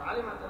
[0.00, 0.42] وعلمت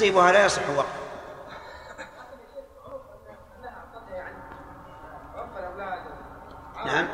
[0.00, 0.86] تحصيبها لا يصح وقت.
[6.86, 7.08] نعم.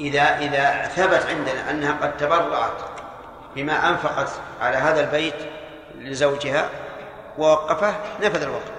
[0.00, 2.82] إذا إذا ثبت عندنا أنها قد تبرعت
[3.56, 5.34] بما أنفقت على هذا البيت
[5.94, 6.68] لزوجها
[7.38, 8.72] ووقفه نفذ الوقف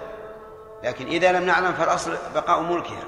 [0.84, 3.04] لكن إذا لم نعلم فالأصل بقاء ملكها.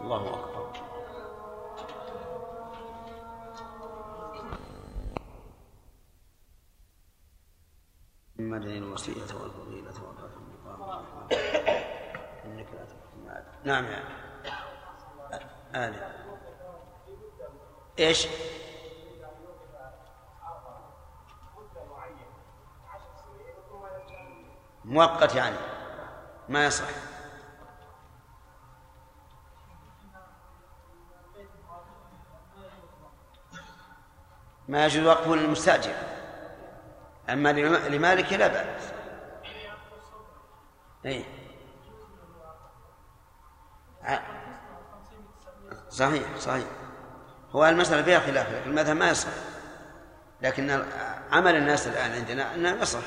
[0.00, 0.45] الله أكبر.
[13.66, 14.02] نعم يا
[15.74, 15.94] آل.
[17.98, 18.28] إيش؟
[24.84, 25.56] مؤقت يعني
[26.48, 26.84] ما يصح.
[34.68, 35.94] ما يجوز وقفه للمستأجر.
[37.28, 37.52] أما
[37.88, 38.92] لمالك لا بأس.
[41.06, 41.35] أي
[45.96, 46.66] صحيح صحيح.
[47.52, 49.28] هو المسألة فيها خلاف لكن المذهب ما يصح.
[50.42, 50.70] لكن
[51.32, 53.04] عمل الناس الآن عندنا أنه يصح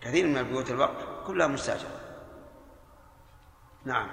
[0.00, 2.00] كثير من البيوت الوقف كلها مستأجرة.
[3.84, 4.10] نعم.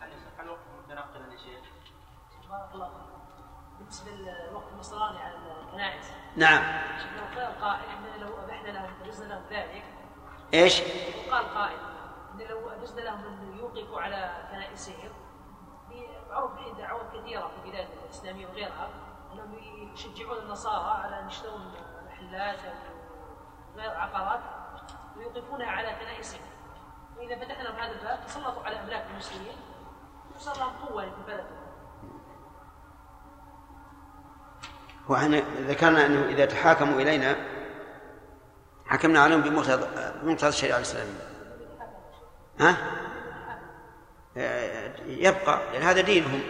[0.00, 1.60] هل يصح الوقف متنقلا يا شيخ؟
[2.50, 2.90] بارك الله
[3.78, 5.34] بالنسبة للوقف النصراني على
[5.66, 6.06] الكنائس.
[6.36, 6.62] نعم.
[7.16, 9.84] لو قال قائل؟ اننا لو أبحنا لهم وجزنا لهم ذلك.
[10.54, 10.80] إيش؟
[11.28, 11.78] وقال قائل
[12.34, 15.10] ان لو اجزنا لهم أن يوقفوا على كنائسهم
[16.30, 18.88] معروف الحين دعوات كثيرة في البلاد الإسلامية وغيرها
[19.32, 19.54] أنهم
[19.94, 21.72] يشجعون النصارى على أن يشترون
[22.06, 24.40] محلات أو غير عقارات
[25.16, 26.40] ويوقفونها على كنائسهم
[27.16, 29.56] وإذا فتحنا هذا الباب تسلطوا على أملاك المسلمين
[30.36, 31.46] وصار لهم قوة في البلد
[35.08, 37.36] وأنا ذكرنا أنه إذا تحاكموا إلينا
[38.86, 41.30] حكمنا عليهم بمقتضى الشريعة الإسلامية.
[42.60, 42.76] ها؟
[45.06, 46.40] يبقى لأن هذا دينهم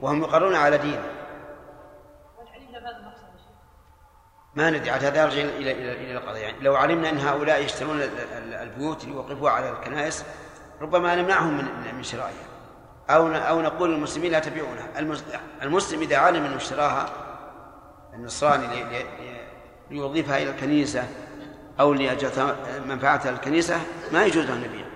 [0.00, 1.00] وهم يقرون على دين
[4.54, 6.40] ما ندري عاد هذا يرجع إلى إلى إلى القضية.
[6.40, 8.00] يعني لو علمنا أن هؤلاء يشترون
[8.52, 10.24] البيوت ليوقفوها على الكنائس
[10.80, 12.46] ربما نمنعهم من من شرائها.
[13.10, 14.88] أو أو نقول للمسلمين لا تبيعونها.
[15.62, 17.08] المسلم إذا علم أنه اشتراها
[18.14, 18.66] النصراني
[19.90, 21.08] ليوظفها إلى الكنيسة
[21.80, 22.56] أو لأجل
[22.86, 23.80] منفعتها للكنيسة
[24.12, 24.91] ما يجوز له أن يبيع.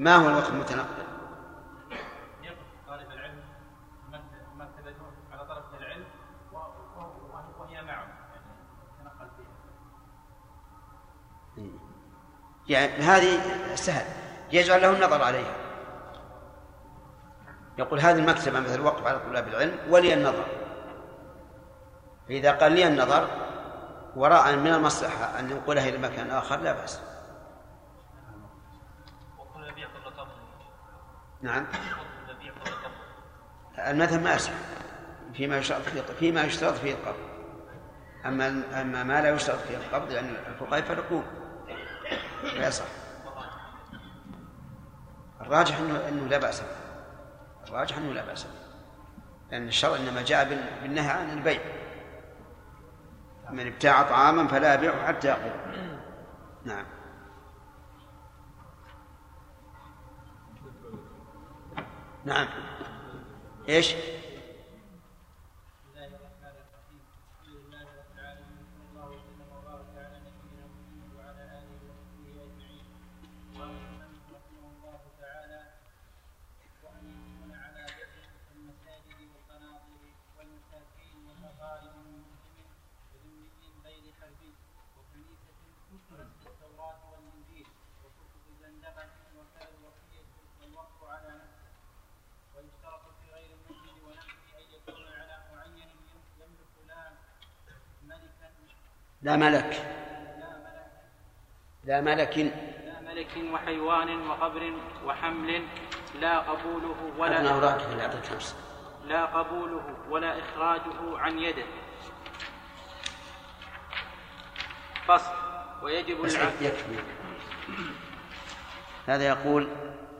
[0.00, 1.04] ما هو الوقت المتنقل؟
[2.88, 3.42] طالب العلم
[4.58, 6.04] مرتبته على طرف العلم
[7.58, 8.46] وهي معه يعني
[9.00, 9.28] يتنقل
[11.56, 11.68] فيها.
[12.68, 13.40] يعني هذه
[13.74, 14.06] سهل
[14.52, 15.54] يجعل له النظر عليها
[17.78, 20.44] يقول هذه المكتبة مثل الوقف على طلاب العلم ولي النظر
[22.28, 23.28] فإذا قال لي النظر
[24.16, 27.09] وراء من المصلحة أن ننقلها إلى مكان آخر لا بأس
[31.42, 31.66] نعم.
[33.78, 34.52] المذهب ما يصح
[35.34, 37.30] فيما يشترط فيه فيما يشترط فيه القبض.
[38.26, 41.24] أما أما ما لا يشترط فيه القبض لأن الفقهاء يفرقون.
[42.42, 42.84] لا يصح.
[45.40, 46.66] الراجح انه إنه لا بأس به.
[47.68, 48.50] الراجح إنه لا بأس به.
[49.50, 50.48] لأن الشرع إنما جاء
[50.82, 51.60] بالنهي عن البيع.
[53.50, 55.52] من ابتاع طعاما فلا يبيعه حتى يقبض.
[56.64, 56.86] نعم.
[62.24, 62.46] نعم
[63.68, 63.94] إيش؟
[99.30, 99.86] لا ملك.
[101.84, 102.38] لا ملك.
[102.38, 104.72] لا ملك وحيوان وقبر
[105.06, 105.64] وحمل
[106.20, 108.54] لا قبوله ولا اللي خمسة
[109.04, 111.64] لا قبوله ولا إخراجه عن يده.
[115.08, 115.32] فصل.
[115.82, 116.62] ويجب العقد.
[116.62, 116.98] يكفي.
[119.06, 119.68] هذا يقول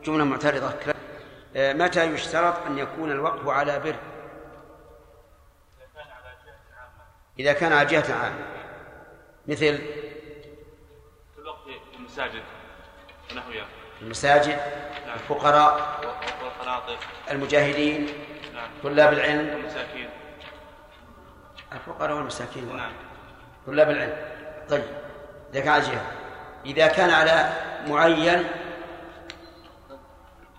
[0.05, 0.73] جملة معترضة.
[1.57, 3.97] متى يشترط أن يكون الوقف على بر؟
[7.39, 8.60] إذا كان على جهة عامة.
[9.51, 9.79] مثل
[11.35, 11.59] في الوقت
[11.95, 12.43] المساجد
[13.33, 13.67] ونحوها.
[14.03, 14.59] المساجد
[15.07, 15.15] نعم.
[15.15, 16.01] الفقراء
[16.43, 16.99] والقناطر
[17.31, 18.09] المجاهدين
[18.55, 18.71] نعم.
[18.83, 19.55] طلاب العلم.
[19.55, 20.11] والمساكين.
[21.73, 22.93] الفقراء والمساكين نعم.
[23.67, 24.17] طلاب العلم.
[24.69, 24.85] طيب
[25.53, 26.13] إذا كان على جهة.
[26.67, 27.53] إذا كان على
[27.87, 28.45] معين.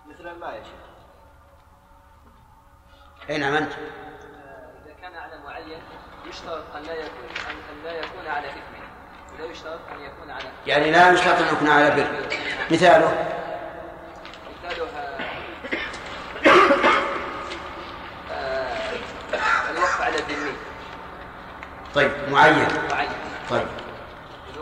[0.06, 0.82] مثل الماء يا شيخ
[3.30, 3.72] أي نعم أنت.
[3.72, 5.82] إذا كان على معين
[6.26, 8.81] يشترط أن لا يكون أن أن لا يكون على إثمه.
[9.40, 12.06] يشترط أن يكون على يعني لا يشترط أن يكون على بر.
[12.70, 13.26] مثاله.
[14.64, 15.12] مثالها
[18.32, 20.52] آه، الوقف على الذمي
[21.94, 22.66] طيب معين.
[22.90, 23.08] معين.
[23.50, 23.66] طيب.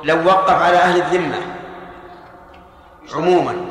[0.04, 1.38] لو وقف على أهل الذمة
[3.14, 3.66] عموما.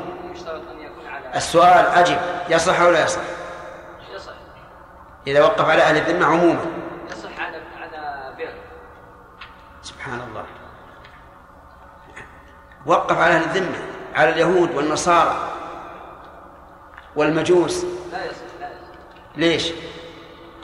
[1.34, 3.20] السؤال أجب يصح أو لا يصح؟
[4.14, 4.32] يصح.
[5.26, 6.64] إذا وقف على أهل الذمة عموما
[7.10, 8.52] يصح على على بر
[9.82, 10.44] سبحان الله
[12.86, 13.78] وقف على أهل الذمة
[14.14, 15.50] على اليهود والنصارى
[17.16, 17.84] والمجوس.
[18.12, 18.50] لا يصح
[19.36, 19.72] ليش؟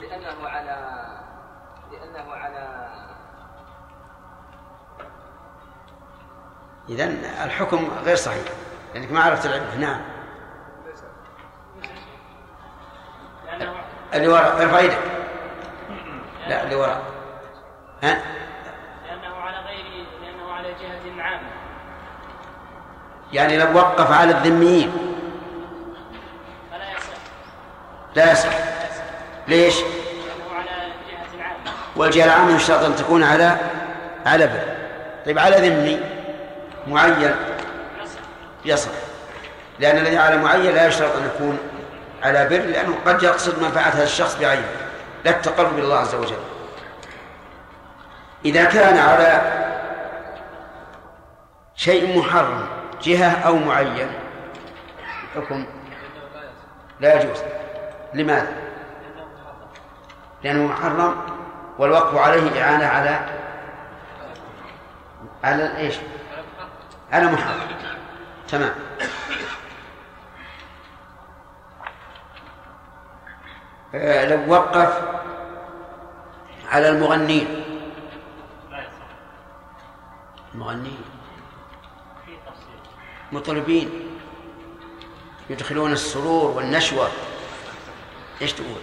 [0.01, 0.97] لأنه على
[1.91, 2.87] لأنه على
[6.89, 7.05] إذا
[7.45, 8.43] الحكم غير صحيح
[8.93, 10.01] لأنك ما عرفت العلة نعم.
[14.13, 14.99] اللي وراء ارفع يدك
[16.47, 17.01] لا اللي وراء.
[18.03, 18.21] ها
[19.05, 21.51] لأنه على غير لأنه على جهة عامة
[23.33, 24.91] يعني لو وقف على الذميين.
[26.71, 27.17] فلا يصح
[28.15, 28.49] لا يصح.
[29.47, 29.75] ليش؟
[31.95, 33.57] والجهة العامة يشترط أن تكون على
[34.25, 34.75] على بر
[35.25, 35.99] طيب على ذمي
[36.87, 37.35] معين
[38.65, 38.91] يصح.
[39.79, 41.57] لأن الذي على معين لا يشترط أن يكون
[42.23, 44.67] على بر لأنه قد يقصد منفعة هذا الشخص بعينه
[45.25, 46.37] لا التقرب إلى الله عز وجل.
[48.45, 49.41] إذا كان على
[51.75, 54.09] شيء محرم جهة أو معين.
[55.35, 55.65] حكم
[56.99, 57.43] لا يجوز.
[58.13, 58.53] لماذا؟
[60.43, 61.21] لأنه محرم
[61.77, 63.19] والوقف عليه إعانة على
[65.43, 65.95] على إيش؟
[67.11, 67.59] على محرم.
[68.47, 68.73] تمام.
[73.95, 75.01] آه، لو وقف
[76.71, 77.63] على المغنين
[80.53, 81.01] المغنين
[83.31, 83.89] مطربين
[85.49, 87.09] يدخلون السرور والنشوة
[88.41, 88.81] إيش تقول؟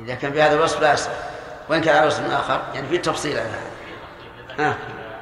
[0.00, 1.10] إذا كان بهذا الوصف لا يصح
[1.68, 4.76] وإن كان على وصف آخر يعني في تفصيل على هذا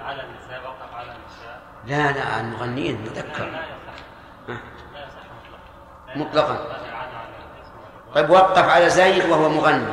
[0.05, 1.61] على النساء وقف على النساء
[3.45, 3.59] لا
[4.49, 4.55] لا.
[4.95, 6.67] لا يصح مطلقا.
[8.15, 9.87] طيب وقف على زيد وهو مغني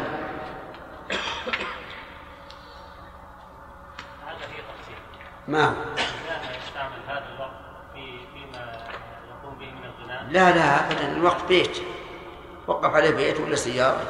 [9.72, 11.12] من الغناء؟ لا لا أبدا.
[11.12, 11.82] الوقت بيت.
[12.68, 14.02] وقف عليه بيت ولا سيارة.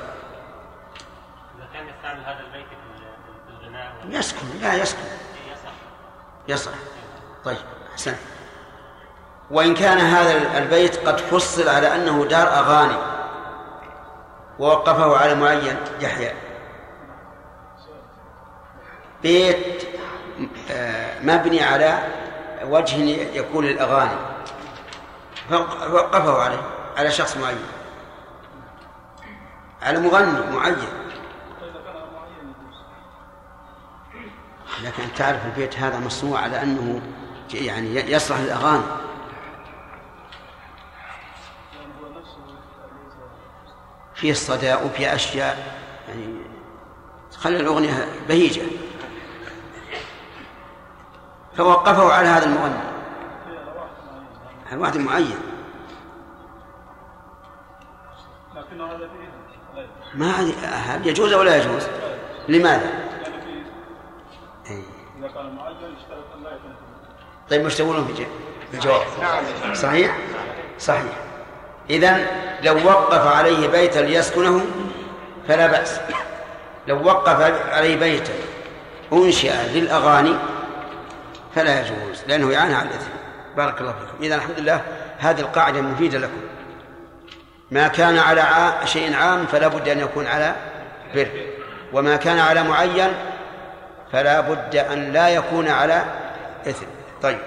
[1.57, 4.47] إذا كان يستعمل هذا البيت في ال- في الغناء يسكن.
[4.61, 4.99] لا يسكن.
[5.51, 5.71] يصح
[6.47, 6.71] يصح
[7.45, 7.57] طيب
[7.91, 8.15] أحسن.
[9.51, 12.97] وإن كان هذا البيت قد فصل على أنه دار أغاني
[14.59, 16.33] ووقفه على معين يحيى.
[19.23, 19.70] بيت
[21.21, 22.07] مبني على
[22.63, 22.97] وجه
[23.37, 24.17] يكون للأغاني.
[25.49, 26.61] فوقفه عليه
[26.97, 27.57] على شخص معين.
[29.81, 30.77] على مغني معين.
[34.83, 37.01] لكن تعرف البيت هذا مصنوع على أنه
[37.53, 38.83] يعني يصلح للأغاني.
[44.15, 45.77] فيه الصداء وفيه أشياء
[46.07, 46.35] يعني
[47.37, 48.61] خلي الأغنية بهيجة.
[51.58, 52.91] فوقفه على هذا المغني.
[54.72, 55.38] على واحد معين
[60.16, 60.32] ما
[60.62, 61.88] هل يجوز أو لا يجوز؟
[62.47, 62.89] لماذا؟
[65.34, 65.95] كان معين
[67.49, 68.26] طيب وش تقولون في
[68.74, 69.02] الجواب؟
[69.74, 70.18] صحيح؟
[70.80, 71.14] صحيح.
[71.89, 72.28] إذا
[72.64, 74.66] لو وقف عليه بيتا ليسكنه
[75.47, 75.99] فلا بأس.
[76.88, 78.34] لو وقف عليه بيتا
[79.14, 80.36] أنشئ للأغاني
[81.56, 83.12] فلا يجوز لأنه يعانى على الإثم.
[83.58, 84.24] بارك الله فيكم.
[84.24, 84.82] إذا الحمد لله
[85.20, 86.41] هذه القاعدة مفيدة لكم.
[87.72, 88.74] ما كان على.
[88.86, 90.56] شيء عام فلا بد أن يكون على
[91.16, 91.28] بر.
[91.93, 93.14] وما كان على معين
[94.12, 96.06] فلا بد أن لا يكون على
[96.68, 96.86] إثم.
[97.22, 97.39] طيب.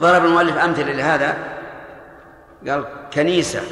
[0.00, 1.58] ضرب المؤلف أمثلة لهذا.
[2.68, 3.62] قال كنيسة.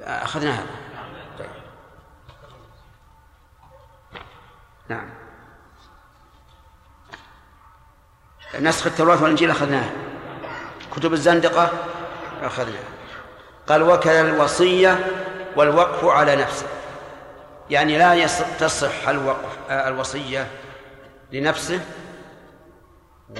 [0.00, 0.66] أخذنا هذا
[1.38, 1.48] طيب.
[4.88, 5.15] نعم.
[8.60, 9.90] نسخ التوراة والإنجيل أخذناها
[10.96, 11.70] كتب الزندقة
[12.42, 12.82] أخذناها
[13.66, 15.06] قال وكل الوصية
[15.56, 16.66] والوقف على نفسه
[17.70, 18.26] يعني لا
[18.58, 20.46] تصح الوقف آه، الوصية
[21.32, 21.80] لنفسه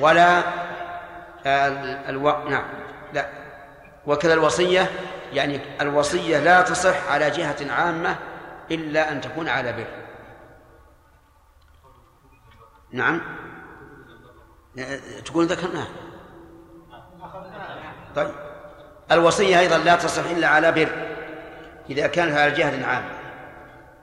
[0.00, 0.38] ولا
[1.46, 2.48] آه، ال- ألو...
[2.48, 2.64] نعم
[3.12, 3.28] لا.
[4.06, 4.90] وكذا الوصية
[5.32, 8.16] يعني الوصية لا تصح على جهة عامة
[8.70, 9.86] إلا أن تكون على بر.
[12.92, 13.20] نعم.
[15.24, 15.88] تقول ذكرناها
[18.16, 18.34] طيب.
[19.10, 20.88] الوصية أيضا لا تصح إلا على بر
[21.90, 23.10] إذا كانت على جهة عامة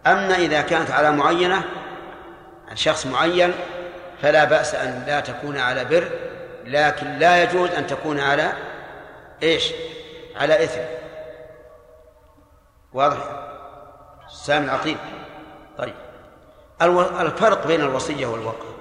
[0.07, 1.63] أما إذا كانت على معينة
[2.73, 3.53] شخص معين
[4.21, 6.07] فلا بأس أن لا تكون على بر
[6.65, 8.53] لكن لا يجوز أن تكون على
[9.43, 9.73] إيش؟
[10.35, 10.81] على إثم.
[12.93, 13.17] واضح؟
[14.29, 14.97] سامي العقيل
[15.77, 15.93] طيب.
[17.21, 18.72] الفرق بين الوصية والوقف.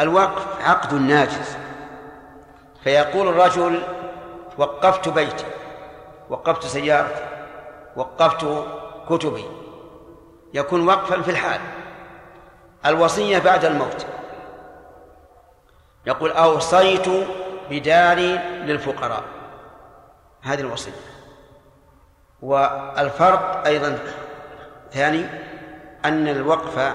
[0.00, 1.56] الوقف عقد ناجز.
[2.84, 3.82] فيقول الرجل
[4.58, 5.44] وقفت بيتي
[6.30, 7.24] وقفت سيارتي
[7.96, 8.46] وقفت
[9.08, 9.44] كتبي.
[10.54, 11.60] يكون وقفا في الحال.
[12.86, 14.06] الوصية بعد الموت.
[16.06, 17.08] يقول أوصيت
[17.70, 19.22] بداري للفقراء.
[20.42, 20.92] هذه الوصية.
[22.42, 23.98] والفرق أيضا
[24.92, 25.26] ثاني
[26.04, 26.94] أن الوقف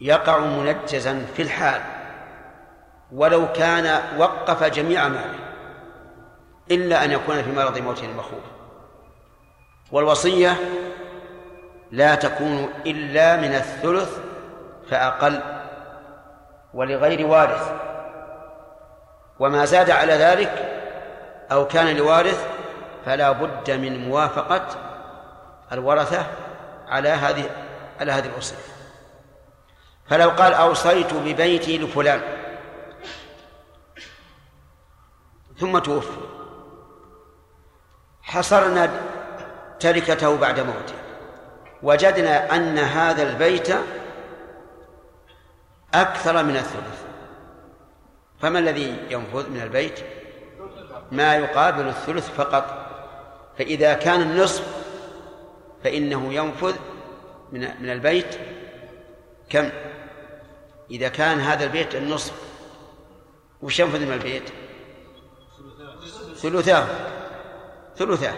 [0.00, 1.80] يقع منجزا في الحال
[3.12, 5.38] ولو كان وقف جميع ماله
[6.70, 8.44] إلا أن يكون في مرض موته المخوف.
[9.92, 10.56] والوصية
[11.92, 14.18] لا تكون إلا من الثلث
[14.90, 15.40] فأقل
[16.74, 17.72] ولغير وارث.
[19.38, 20.82] وما زاد على ذلك
[21.52, 22.46] أو كان لوارث
[23.04, 24.66] فلا بد من موافقة
[25.72, 26.26] الورثة
[26.88, 27.50] على هذه
[28.00, 28.75] على هذه الوصية.
[30.10, 32.20] فلو قال أوصيت ببيتي لفلان.
[35.58, 36.20] ثم توفي.
[38.22, 38.90] حصرنا
[39.80, 40.94] تركته بعد موته.
[41.82, 43.68] وجدنا أن هذا البيت
[45.94, 47.02] أكثر من الثلث.
[48.40, 50.00] فما الذي ينفذ من البيت؟
[51.12, 52.86] ما يقابل الثلث فقط.
[53.58, 54.64] فإذا كان النصف
[55.84, 56.76] فإنه ينفذ
[57.52, 58.38] من البيت.
[59.50, 59.70] كم؟
[60.90, 62.32] إذا كان هذا البيت النصف
[63.62, 64.50] وش ينفذ من البيت؟
[66.36, 66.86] ثلثاه.
[67.96, 68.34] ثلثاه.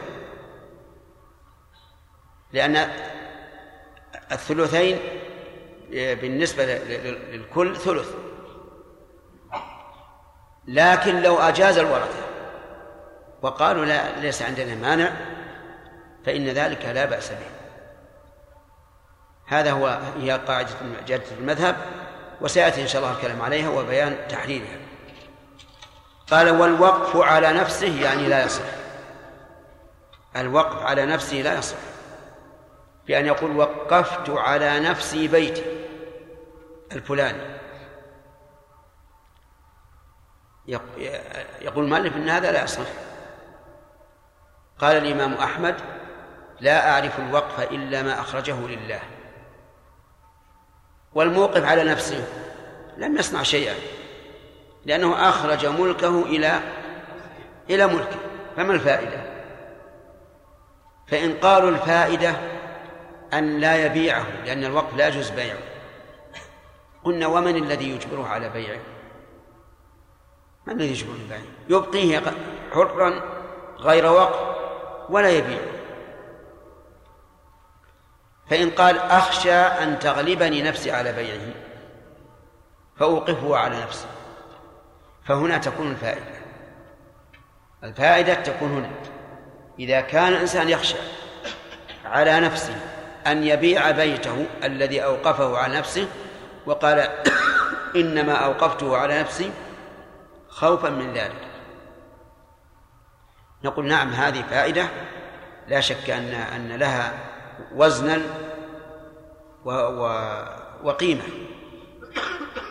[2.52, 2.90] لأن
[4.32, 4.98] الثلثين
[5.90, 6.64] بالنسبة
[7.32, 8.14] للكل ثلث.
[10.68, 12.26] لكن لو أجاز الورثة
[13.42, 15.12] وقالوا لا ليس عندنا مانع
[16.26, 17.50] فإن ذلك لا بأس به.
[19.46, 20.70] هذا هو هي قاعدة
[21.38, 21.76] المذهب.
[22.40, 24.78] وسيأتي إن شاء الله الكلام عليها وبيان تحريرها
[26.30, 28.64] قال والوقف على نفسه يعني لا يصح.
[30.36, 31.76] الوقف على نفسه لا يصح.
[33.06, 35.64] بأن يقول وقفت على نفسي بيتي
[36.92, 37.58] الفلاني.
[41.60, 42.86] يقول المؤلف إن هذا لا يصح.
[44.78, 45.74] قال الإمام أحمد
[46.60, 49.00] لا أعرف الوقف إلا ما أخرجه لله.
[51.14, 52.24] والموقف على نفسه.
[52.96, 53.74] لم يصنع شيئا.
[54.86, 56.60] لأنه أخرج ملكه إلى
[57.70, 58.18] إلى ملكه.
[58.56, 59.22] فما الفائدة؟
[61.06, 62.34] فإن قالوا الفائدة
[63.32, 65.58] أن لا يبيعه لأن الوقف لا يجوز بيعه.
[67.04, 68.80] قلنا ومن الذي يجبره على بيعه؟
[70.66, 72.22] من الذي يجبر البيع يبقيه
[72.72, 73.22] حرا
[73.78, 74.56] غير وقف
[75.10, 75.77] ولا يبيع
[78.50, 81.54] فإن قال أخشى أن تغلبني نفسي على بيعه
[82.96, 84.06] فأوقفه على نفسي
[85.24, 86.38] فهنا تكون الفائدة.
[87.84, 88.90] الفائدة تكون هنا.
[89.78, 90.96] إذا كان الإنسان يخشى
[92.04, 92.74] على نفسه
[93.26, 96.08] أن يبيع بيته الذي أوقفه على نفسه
[96.66, 97.08] وقال
[97.96, 99.50] إنما أوقفته على نفسي
[100.48, 101.48] خوفا من ذلك.
[103.64, 104.88] نقول نعم هذه فائدة.
[105.68, 107.27] لا شك أن أن لها
[107.74, 108.20] وزنا
[109.64, 110.32] و و
[110.84, 111.22] وقيمة.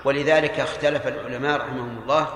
[0.05, 2.27] ولذلك اختلف العلماء رحمهم الله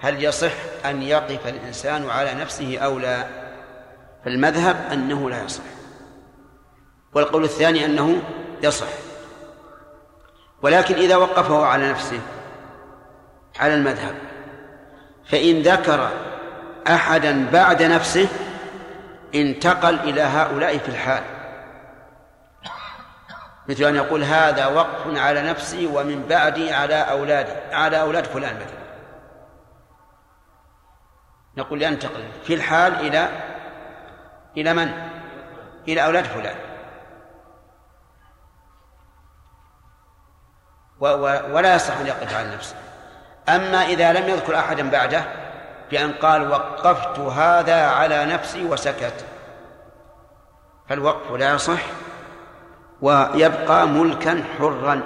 [0.00, 0.52] هل يصح
[0.84, 3.26] أن يقف الإنسان على نفسه أو لا؟
[4.24, 5.62] فالمذهب أنه لا يصح.
[7.14, 8.22] والقول الثاني أنه
[8.62, 8.88] يصح.
[10.62, 12.20] ولكن إذا وقفه على نفسه
[13.60, 14.14] على المذهب
[15.24, 16.10] فإن ذكر
[16.88, 18.28] أحدا بعد نفسه
[19.34, 21.39] انتقل إلى هؤلاء في الحال.
[23.70, 28.80] مثل أن يقول هذا وقف على نفسي ومن بعدي على أولادي على أولاد فلان مثلا.
[31.56, 33.28] نقول ينتقل في الحال إلى
[34.56, 34.92] إلى من؟
[35.88, 36.56] إلى أولاد فلان.
[41.52, 42.76] ولا يصح أن يقف على نفسه.
[43.48, 45.24] أما إذا لم يذكر أحدا بعده
[45.90, 49.24] بأن قال وقفت هذا على نفسي وسكت.
[50.88, 51.80] فالوقف لا يصح
[53.02, 55.02] ويبقى ملكا حرا.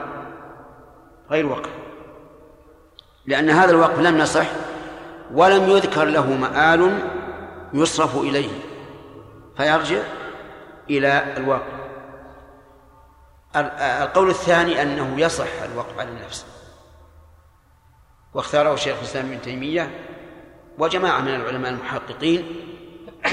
[1.31, 1.71] غير وقف
[3.27, 4.47] لأن هذا الوقف لم يصح
[5.33, 6.99] ولم يذكر له مآل
[7.73, 8.59] يصرف إليه.
[9.57, 10.03] فيرجع
[10.91, 11.85] إلى الوقف
[14.03, 16.47] القول الثاني أنه يصح الوقف على النفس.
[18.35, 19.91] واختاره شيخ الإسلام ابن تيمية
[20.79, 22.47] وجماعة من العلماء المحققين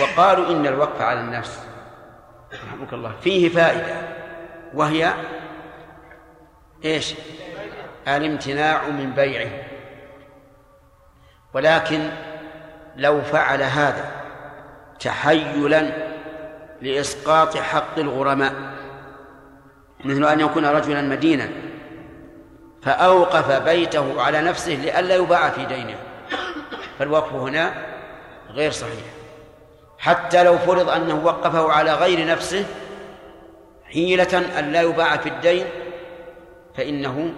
[0.02, 1.60] وقالوا إن الوقف على النفس
[2.54, 4.20] رحمك الله فيه فائدة.
[4.73, 5.14] وهي
[6.85, 7.15] إيش؟
[8.07, 9.49] الامتناع من بيعه.
[11.53, 12.10] ولكن
[12.95, 14.11] لو فعل هذا
[14.99, 15.91] تحيلا
[16.81, 18.53] لإسقاط حق الغرماء
[20.06, 21.49] مثل أن يكون رجلا مدينا
[22.84, 25.95] فأوقف بيته على نفسه لئلا يباع في دينه.
[26.99, 27.73] فالوقف هنا
[28.49, 29.06] غير صحيح.
[29.99, 32.65] حتى لو فرض أنه وقفه على غير نفسه
[33.94, 35.66] حيلة أن لا يباع في الدين
[36.78, 37.34] فإنه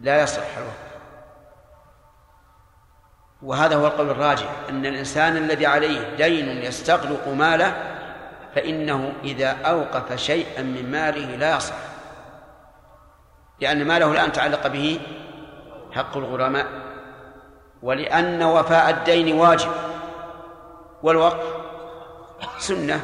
[0.00, 0.56] لا يصح.
[0.56, 0.88] الوقف
[3.42, 7.74] وهذا هو القول الراجح أن الإنسان الذي عليه دين يستغرق ماله
[8.54, 11.74] فإنه إذا أوقف شيئا من ماله لا يصح.
[13.60, 15.00] لأن ماله الآن تعلق به
[15.92, 16.66] حق الغرماء
[17.82, 19.70] ولأن وفاء الدين واجب
[21.02, 21.46] والوقف
[22.58, 23.00] سنة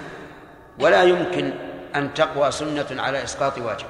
[0.80, 1.52] ولا يمكن
[1.94, 3.86] أن تقوى سنة على إسقاط واجب.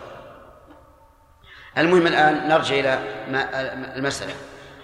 [1.79, 2.99] المهم الآن نرجع إلى
[3.97, 4.35] المسألة.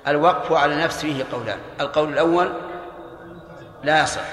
[0.09, 1.59] الوقف على نفس فيه قولان.
[1.81, 2.53] القول الأول
[3.83, 4.25] لا يصح.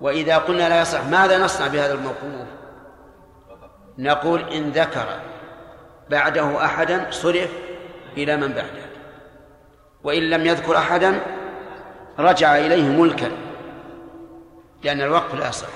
[0.00, 2.46] وإذا قلنا لا يصح ماذا نصنع بهذا الموقوف؟
[3.98, 5.06] نقول إن ذكر
[6.10, 7.50] بعده أحدا صرف
[8.16, 8.86] إلى من بعده.
[10.04, 11.20] وإن لم يذكر أحدا
[12.18, 13.30] رجع إليه ملكا.
[14.82, 15.68] لأن الوقف لا يصح.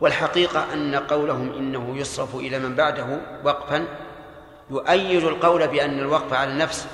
[0.00, 3.86] والحقيقة أن قولهم إنه يصرف إلى من بعده وقفا
[4.70, 6.86] يؤيد القول بأن الوقف على النفس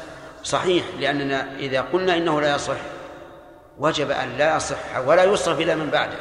[0.43, 2.77] صحيح لأننا إذا قلنا إنه لا يصح
[3.79, 6.17] وجب أن لا يصح ولا يصرف إلى من بعده.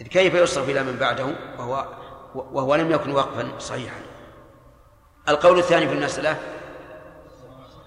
[0.00, 1.26] إذ كيف يصرف إلى من بعده؟
[1.58, 1.86] وهو
[2.34, 4.00] وهو لم يكن وقفا صحيحا.
[5.28, 6.36] القول الثاني في المسألة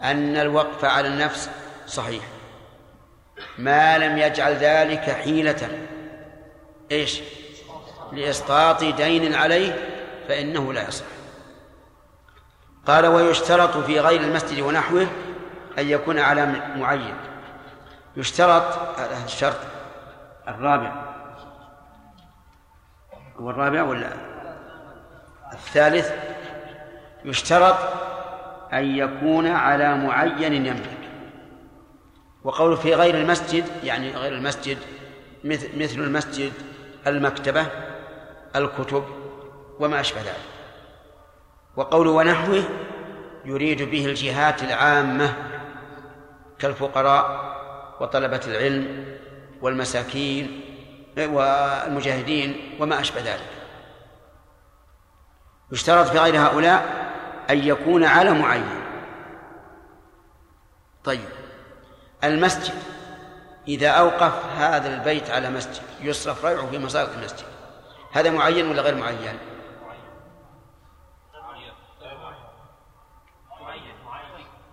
[0.01, 1.49] أن الوقف على النفس
[1.87, 2.23] صحيح.
[3.57, 5.69] ما لم يجعل ذلك حيلة.
[6.91, 7.21] إيش؟
[8.11, 9.89] لإسقاط دين عليه
[10.27, 11.05] فإنه لا يصح.
[12.87, 15.07] قال ويشترط في غير المسجد ونحوه
[15.77, 16.45] أن يكون على
[16.75, 17.15] معين.
[18.17, 18.63] يشترط
[19.25, 19.59] الشرط
[20.47, 20.91] الرابع.
[23.39, 24.09] هو الرابع ولا
[25.53, 26.11] الثالث؟
[27.25, 27.77] يشترط
[28.73, 30.97] أن يكون على معين يملك.
[32.43, 34.77] وقول في غير المسجد يعني غير المسجد
[35.43, 36.51] مثل المسجد
[37.07, 37.65] المكتبة
[38.55, 39.05] الكتب
[39.79, 40.45] وما أشبه ذلك.
[41.75, 42.63] وقول ونحوه
[43.45, 45.33] يريد به الجهات العامة
[46.59, 47.55] كالفقراء
[47.99, 49.05] وطلبة العلم
[49.61, 50.61] والمساكين
[51.17, 53.49] والمجاهدين وما أشبه ذلك.
[55.71, 57.11] يشترط في غير هؤلاء
[57.49, 58.81] أن يكون على معين.
[61.03, 61.29] طيب
[62.23, 62.73] المسجد
[63.67, 67.54] إذا أوقف هذا البيت على مسجد يصرف ريعه في مصارف المسجد.
[68.15, 69.39] هذا معين ولا غير معين؟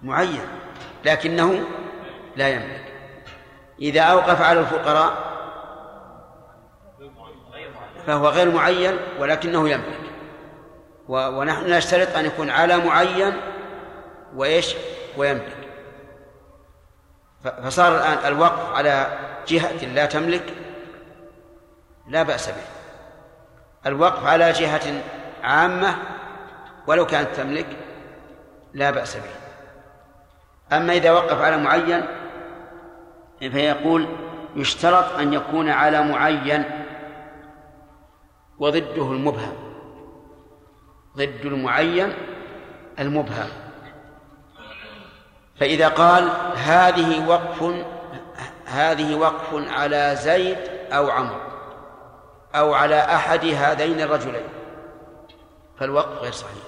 [0.02, 0.48] معين
[1.05, 1.64] لكنه
[2.36, 2.93] لا يملك.
[3.78, 5.32] إذا أوقف على الفقراء
[8.06, 10.01] فهو غير معين ولكنه يملك.
[11.09, 13.40] ونحن نشترط أن يكون على معين
[14.35, 14.74] وإيش؟
[15.16, 15.56] ويملك.
[17.43, 20.55] فصار الآن الوقف على جهة لا تملك
[22.09, 22.82] لا بأس به.
[23.87, 25.03] الوقف على جهة
[25.43, 25.97] عامة
[26.87, 27.67] ولو كانت تملك
[28.75, 30.77] لا بأس به.
[30.77, 32.07] أما إذا وقف على معين
[33.41, 34.09] فيقول
[34.57, 36.65] يشترط أن يكون على معين
[38.59, 39.53] وضده المبهم.
[41.17, 42.13] ضد المعين
[42.99, 43.49] المبهم.
[45.61, 47.75] فإذا قال هذه وقف
[48.67, 50.59] هذه وقف على زيد
[50.93, 51.52] أو عمرو.
[52.55, 54.49] أو على أحد هذين الرجلين.
[55.79, 56.65] فالوقف غير صحيح.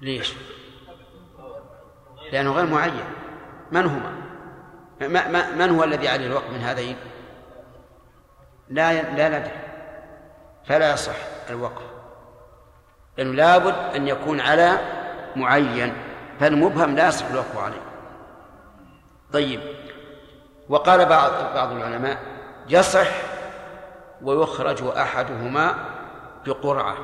[0.00, 0.34] ليش؟
[2.32, 3.04] لأنه غير معين.
[3.72, 4.20] من هما؟
[5.56, 6.96] من هو الذي عليه الوقف من هذين؟
[8.68, 9.52] لا لا ندري.
[10.64, 11.16] فلا يصح
[11.50, 11.82] الوقف.
[13.16, 14.78] لأنه لابد أن يكون على
[15.36, 15.94] معين.
[16.40, 17.82] فالمبهم لا يصح الوقف عليه.
[19.32, 19.60] طيب.
[20.68, 22.29] وقال بعض بعض العلماء
[22.70, 23.08] يصح
[24.22, 25.74] ويخرج أحدهما
[26.46, 26.96] بقرعة.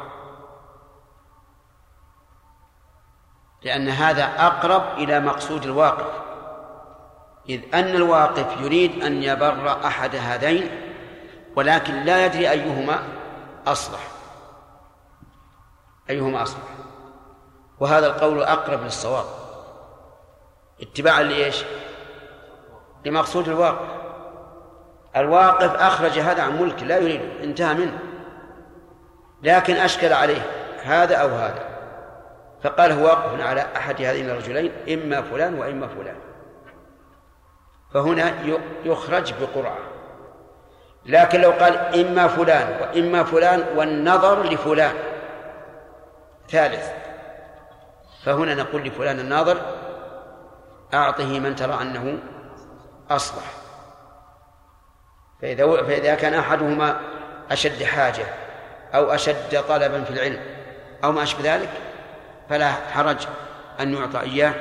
[3.62, 6.26] لأن هذا أقرب إلى مقصود الواقف.
[7.48, 10.70] إذ أن الواقف يريد أن يبر أحد هذين
[11.56, 13.02] ولكن لا يدري أيهما
[13.66, 14.08] أصلح.
[16.10, 16.62] أيهما أصلح؟
[17.80, 19.24] وهذا القول أقرب للصواب.
[20.80, 21.64] اتباعا لإيش؟
[23.04, 23.95] لمقصود الواقف.
[25.16, 27.98] الواقف أخرج هذا عن ملك لا يريد انتهى منه.
[29.42, 30.42] لكن أشكل عليه
[30.82, 31.68] هذا أو هذا.
[32.62, 36.16] فقال هو واقف على أحد هذين الرجلين إما فلان وإما فلان.
[37.94, 38.34] فهنا
[38.84, 39.78] يخرج بقرعة.
[41.06, 44.94] لكن لو قال إما فلان وإما فلان والنظر لفلان.
[46.50, 46.90] ثالث.
[48.24, 49.56] فهنا نقول لفلان الناظر
[50.94, 52.18] أعطه من ترى أنه
[53.10, 53.55] أصلح.
[55.42, 57.00] فإذا فإذا كان أحدهما
[57.50, 58.26] أشد حاجة
[58.94, 60.40] أو أشد طلبا في العلم
[61.04, 61.70] أو ما أشبه ذلك
[62.48, 63.26] فلا حرج
[63.80, 64.54] أن يعطى إياه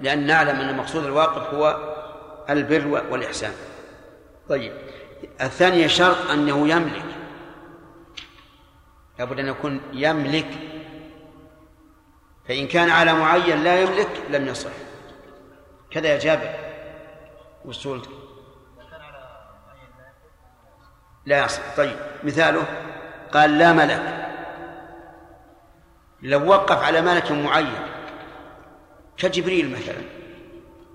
[0.00, 1.94] لأن نعلم أن مقصود الواقف هو
[2.50, 3.52] البر والإحسان.
[4.48, 4.72] طيب
[5.40, 7.04] الثانية شرط أنه يملك.
[9.18, 10.48] لابد أن يكون يملك.
[12.48, 14.70] فإن كان على معين لا يملك لم يصح.
[15.90, 16.54] كذا يا جابر
[17.64, 18.21] وصولك
[21.26, 21.62] لا يصح.
[21.76, 22.64] طيب مثاله
[23.32, 24.28] قال لا ملك.
[26.22, 27.88] لو وقف على ملك معين
[29.16, 30.02] كجبريل مثلا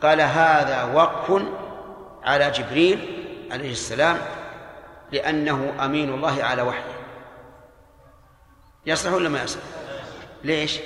[0.01, 1.43] قال هذا وقف
[2.23, 4.17] على جبريل عليه السلام
[5.11, 6.97] لأنه أمين الله على وحيه.
[8.85, 9.63] يصلح ولا ما يصلح؟
[10.43, 10.79] ليش؟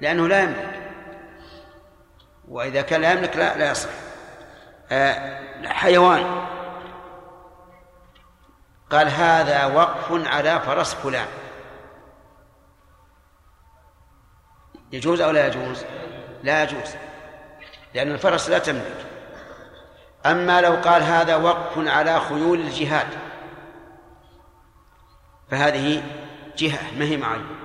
[0.00, 0.80] لأنه لا يملك.
[2.48, 3.90] وإذا كان لا يملك لا لا يصح.
[4.92, 6.46] آه حيوان.
[8.90, 11.26] قال هذا وقف على فرس فلان.
[14.92, 15.84] يجوز أو لا يجوز؟
[16.42, 16.94] لا يجوز
[17.94, 19.06] لأن الفرس لا تملك.
[20.26, 23.06] أما لو قال هذا وقف على خيول الجهاد
[25.50, 26.02] فهذه
[26.56, 27.56] جهة ما هي معينة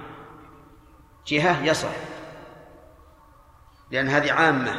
[1.28, 1.90] جهة يصح
[3.92, 4.76] لأن هذه عامة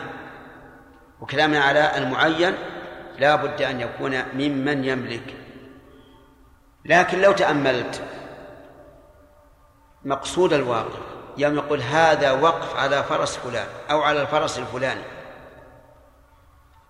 [1.20, 2.54] وكلامنا على المعين
[3.18, 5.39] لا بد أن يكون ممن يملك.
[6.84, 8.02] لكن لو تأملت
[10.04, 11.00] مقصود الواقف
[11.36, 15.02] يوم يقول هذا وقف على فرس فلان أو على الفرس الفلاني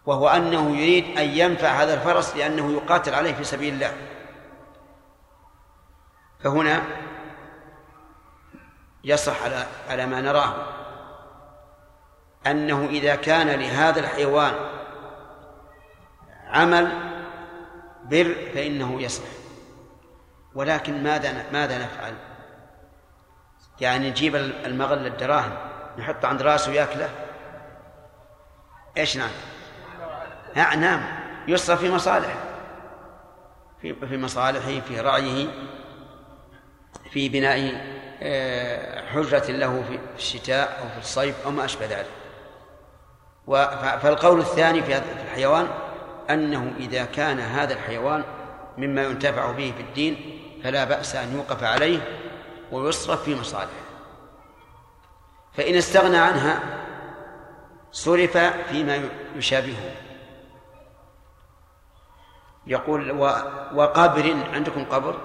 [0.07, 3.97] وهو أنه يريد أن ينفع هذا الفرس لأنه يقاتل عليه في سبيل الله.
[6.45, 6.83] فهنا
[9.05, 10.55] يصح على على ما نراه
[12.47, 14.55] أنه إذا كان لهذا الحيوان
[16.47, 16.93] عمل
[18.05, 19.40] بر فإنه يصح
[20.55, 22.15] ولكن ماذا ماذا نفعل؟
[23.81, 25.53] يعني نجيب المغل الدراهم
[25.99, 27.09] نحطه عند راسه وياكله
[28.97, 29.31] إيش نعم؟
[30.81, 31.03] نعم
[31.49, 32.35] يصرف في مصالح
[33.83, 35.47] في في مصالحه في رعيه
[37.11, 37.91] في بناء
[38.23, 42.07] آه، حجرة له في الشتاء أو في الصيف أو ما أشبه ذلك
[44.03, 45.69] فالقول الثاني في الحيوان
[46.31, 48.25] أنه إذا كان هذا الحيوان
[48.81, 52.19] مما ينتفع به في الدين فلا بأس أن يوقف عليه
[52.73, 53.91] ويصرف في مصالحه.
[55.53, 56.61] فإن استغنى عنها
[57.93, 58.37] صرف
[58.71, 59.97] فيما يشابهه.
[62.67, 63.11] يقول
[63.75, 65.19] وقبر عندكم قبر؟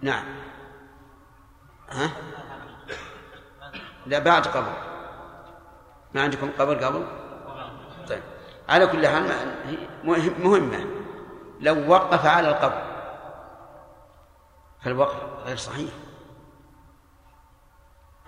[0.00, 0.24] نعم.
[1.90, 2.10] ها؟
[4.06, 4.72] لا بعد قبر.
[6.14, 7.06] ما عندكم قبر قبل؟
[8.08, 8.22] طيب.
[8.68, 9.32] على كل حال
[10.38, 11.01] مهمة.
[11.62, 12.82] لو وقف على القبر.
[14.84, 15.16] فالوقف
[15.46, 15.90] غير صحيح.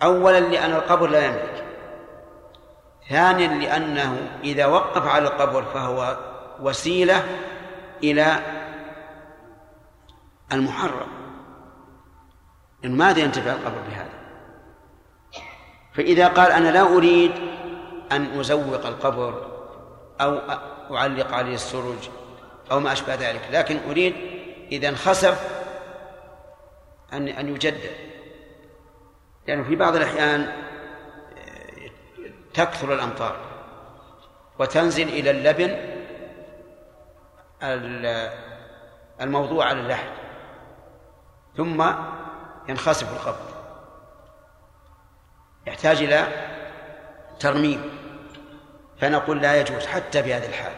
[0.03, 1.65] أولا لأن القبر لا يملك.
[3.09, 6.19] ثانيا لأنه إذا وقف على القبر فهو
[6.61, 7.25] وسيلة
[8.03, 8.43] إلى
[10.53, 11.09] المحرم.
[12.85, 14.15] إن ماذا ينتفع القبر بهذا؟
[15.95, 17.33] فإذا قال أنا لا أريد
[18.13, 19.47] أن أزوق القبر
[20.21, 20.39] أو
[20.97, 22.09] أعلق عليه السرج
[22.71, 24.15] أو ما أشبه ذلك لكن أريد
[24.73, 25.65] إذا انخسف
[27.13, 27.91] أن أن يجدد.
[29.47, 30.53] لأنه في بعض الأحيان
[32.55, 33.37] تكثر الأمطار
[34.59, 35.77] وتنزل إلى اللبن
[39.21, 40.13] الموضوع على اللحد
[41.57, 41.93] ثم
[42.69, 43.55] ينخسف القبر
[45.67, 46.27] يحتاج إلى
[47.41, 47.99] ترميم.
[49.01, 50.73] فنقول لا يجوز حتى في هذه الحال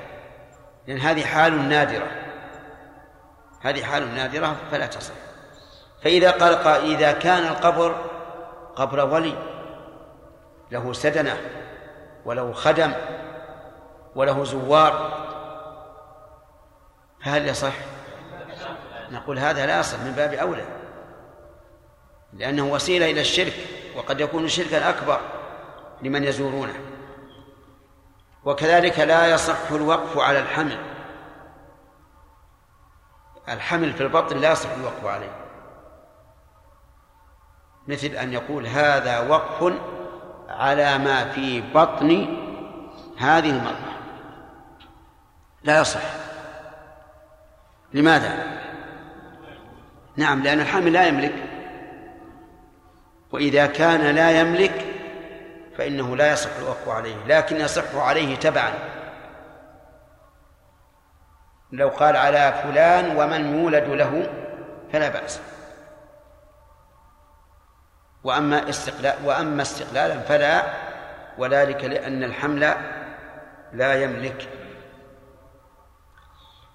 [0.87, 2.11] لأن هذه حال نادرة.
[3.61, 5.15] هذه حال نادرة فلا تصح.
[6.03, 8.05] فإذا قال قائل إذا كان القبر
[8.77, 9.35] قبر ولي
[10.71, 11.37] له سدنة
[12.25, 12.93] وله خدم
[14.15, 15.27] وله زوار
[17.25, 17.75] فهل يصح؟
[19.11, 20.65] نقول هذا لا يصح من باب أولى.
[22.33, 23.55] لأنه وسيلة إلى الشرك
[23.97, 25.21] وقد يكون شركا أكبر
[26.03, 26.96] لمن يزورونه.
[28.47, 30.79] وكذلك لا يصح الوقف على الحمل.
[33.49, 35.33] الحمل في البطن لا يصح الوقف عليه.
[37.89, 39.73] مثل أن يقول هذا وقف
[40.49, 42.37] على ما في بطن
[43.19, 43.97] هذه المرأة.
[45.63, 46.03] لا يصح.
[47.93, 48.61] لماذا؟
[50.17, 51.35] نعم لأن الحامل لا يملك.
[53.33, 54.96] وإذا كان لا يملك
[55.79, 58.73] فإنه لا يصح الوقف عليه لكن يصح عليه تبعا.
[61.73, 64.31] لو قال على فلان ومن يولد له
[64.93, 65.41] فلا بأس.
[68.25, 70.63] وأما استقلال وأما استقلالا فلا
[71.39, 72.75] وذلك لأن الحمل
[73.73, 74.49] لا يملك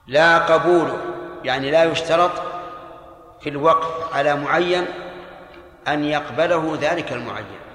[0.08, 0.98] لا قبوله
[1.44, 2.32] يعني لا يشترط
[3.42, 4.86] في الوقف على معين
[5.88, 7.71] أن يقبله ذلك المعين.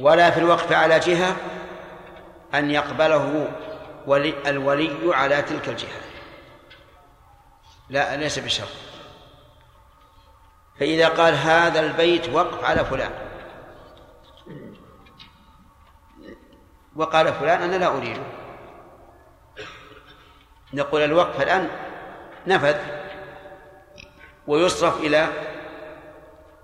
[0.00, 1.36] ولا في الوقف على جهة
[2.54, 3.48] أن يقبله
[4.06, 6.00] ولي الولي على تلك الجهة.
[7.88, 8.68] لا ليس بشرط.
[10.80, 13.10] فإذا قال هذا البيت وقف على فلان.
[16.96, 18.22] وقال فلان أنا لا أريده.
[20.72, 21.70] نقول الوقف الآن
[22.46, 22.76] نفذ
[24.46, 25.28] ويصرف إلى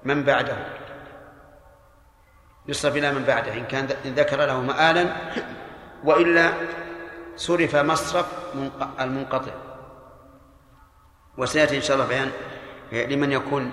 [0.04, 0.75] من بعده.
[2.68, 5.06] يصرف إلى من بعده إن كان إن ذكر له مآلا
[6.04, 6.52] وإلا
[7.36, 8.26] صرف مصرف
[9.00, 9.52] المنقطع.
[11.38, 12.30] وسيأتي إن شاء الله بيان
[12.92, 13.72] لمن يكون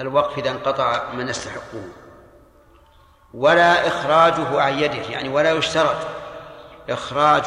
[0.00, 1.82] الوقف إذا انقطع من يستحقه.
[3.34, 5.96] ولا إخراجه عن يده يعني ولا يشترط
[6.90, 7.44] إخراج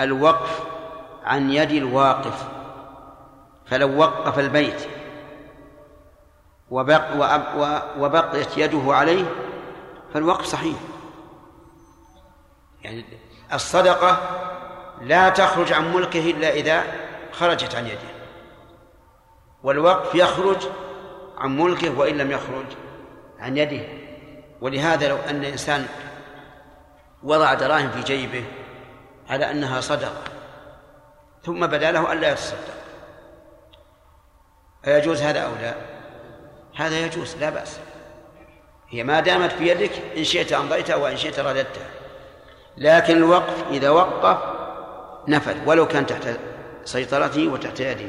[0.00, 0.60] الوقف
[1.24, 2.44] عن يد الواقف.
[3.66, 4.88] فلو وقف البيت
[6.70, 7.02] وبق
[7.98, 9.24] وبقيت يده عليه
[10.14, 10.76] فالوقف صحيح.
[12.82, 13.04] يعني
[13.52, 14.18] الصدقة
[15.00, 16.84] لا تخرج عن ملكه إلا إذا
[17.32, 18.14] خرجت عن يده.
[19.62, 20.68] والوقف يخرج
[21.38, 22.66] عن ملكه وإن لم يخرج
[23.38, 23.86] عن يده.
[24.60, 25.86] ولهذا لو أن إنسان
[27.22, 28.44] وضع دراهم في جيبه
[29.28, 30.22] على أنها صدقة
[31.44, 32.74] ثم بدا له ألا يتصدق.
[34.86, 35.74] أيجوز هذا أو لا؟
[36.76, 37.80] هذا يجوز لا بأس.
[38.94, 41.90] هي ما دامت في يدك إن شئت أمضيتها وإن شئت رددتها
[42.76, 44.38] لكن الوقف إذا وقف
[45.28, 46.28] نفذ ولو كان تحت
[46.84, 48.08] سيطرته وتحت يده.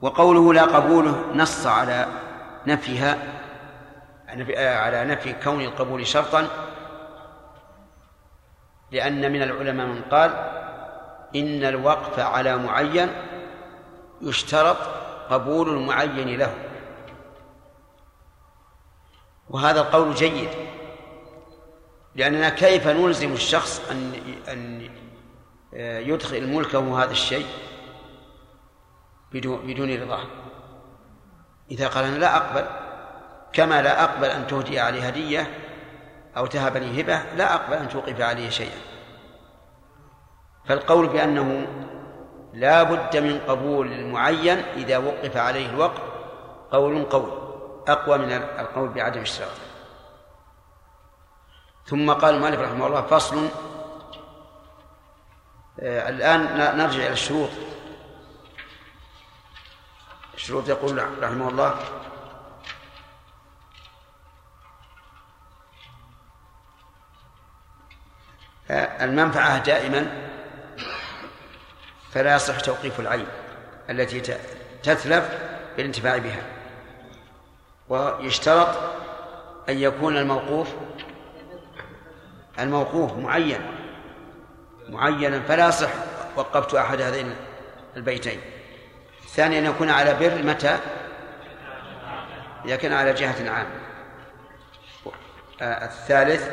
[0.00, 2.06] وقوله لا قبوله نص على
[2.66, 3.18] نفيها
[4.58, 6.48] على نفي كون القبول شرطا.
[8.90, 10.30] لأن من العلماء من قال
[11.36, 13.08] إن الوقف على معين
[14.22, 14.76] يشترط
[15.30, 16.69] قبول المعين له.
[19.50, 20.48] وهذا القول جيد.
[22.14, 24.12] لأننا كيف نلزم الشخص أن
[24.48, 24.90] أن
[26.08, 27.46] يدخل ملكه هذا الشيء
[29.32, 30.24] بدون بدون رضاه
[31.70, 32.66] إذا قال أنا لا أقبل
[33.52, 35.50] كما لا أقبل أن تهدي علي هدية
[36.36, 38.78] أو تهب لي هبة لا أقبل أن توقف علي شيئا.
[40.64, 41.66] فالقول بأنه
[42.54, 46.00] لا بد من قبول المعين إذا وقف عليه الوقف
[46.70, 47.39] قول قول
[47.88, 49.50] أقوى من القول بعدم اشتراط
[51.86, 53.48] ثم قال المؤلف رحمه الله فصل
[55.80, 57.50] آه الآن نرجع إلى الشروط.
[60.34, 61.74] الشروط يقول رحمه الله
[69.00, 70.30] المنفعة دائما
[72.12, 73.26] فلا يصح توقيف العين
[73.90, 74.20] التي
[74.82, 75.38] تتلف
[75.76, 76.59] بالانتفاع بها.
[77.90, 78.68] ويشترط
[79.68, 80.68] أن يكون الموقوف
[82.58, 83.60] الموقوف معين
[84.88, 85.90] معينا فلا يصح
[86.36, 87.34] وقفت أحد هذين
[87.96, 88.40] البيتين.
[89.24, 90.78] الثاني أن يكون على بر متى؟
[92.64, 93.80] إذا كان على جهة عامة.
[95.62, 96.50] الثالث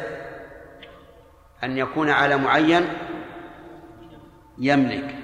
[1.63, 2.89] أن يكون على معين
[4.57, 5.15] يملك.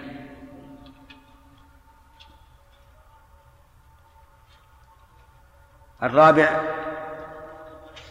[6.03, 6.61] الرابع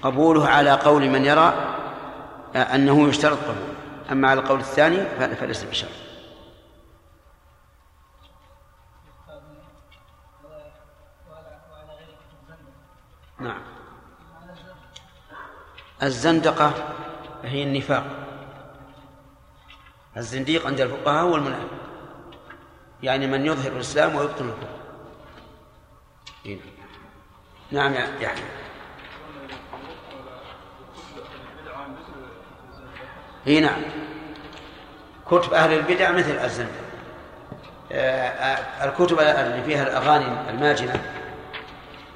[0.02, 1.76] قبوله على قول من يرى
[2.56, 3.74] أنه يشترط قبول.
[4.10, 5.90] أما على القول الثاني فليس بشرط.
[13.40, 13.62] نعم.
[16.02, 16.72] الزندقة
[17.44, 18.04] هي النفاق.
[20.16, 21.68] الزنديق عند الفقهاء هو المنافق.
[23.02, 24.66] يعني من يظهر الإسلام ويبطن الكفر.
[26.46, 26.71] إيه.
[27.72, 28.44] نعم يا يحيى
[33.46, 33.82] إي نعم.
[35.26, 36.82] كتب أهل البدع مثل الزندقة
[37.92, 41.02] آه، آه، الكتب اللي فيها الأغاني الماجنة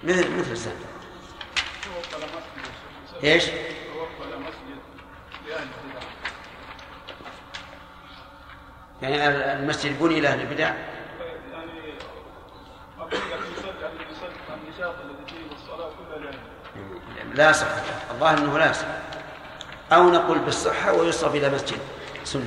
[0.05, 0.87] مثل مثل الزندقة
[3.25, 3.45] إيش؟
[9.03, 10.73] يعني المسجد بني لأهل البدع؟
[17.37, 17.83] لا صحة.
[18.11, 18.99] الظاهر إنه لا صحة.
[19.93, 21.79] أو نقول بالصحة ويصرف إلى مسجد.
[22.25, 22.45] سني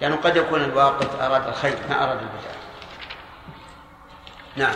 [0.00, 2.52] لأنه قد يكون الواقف أراد الخير ما أراد البدع.
[4.56, 4.74] نعم.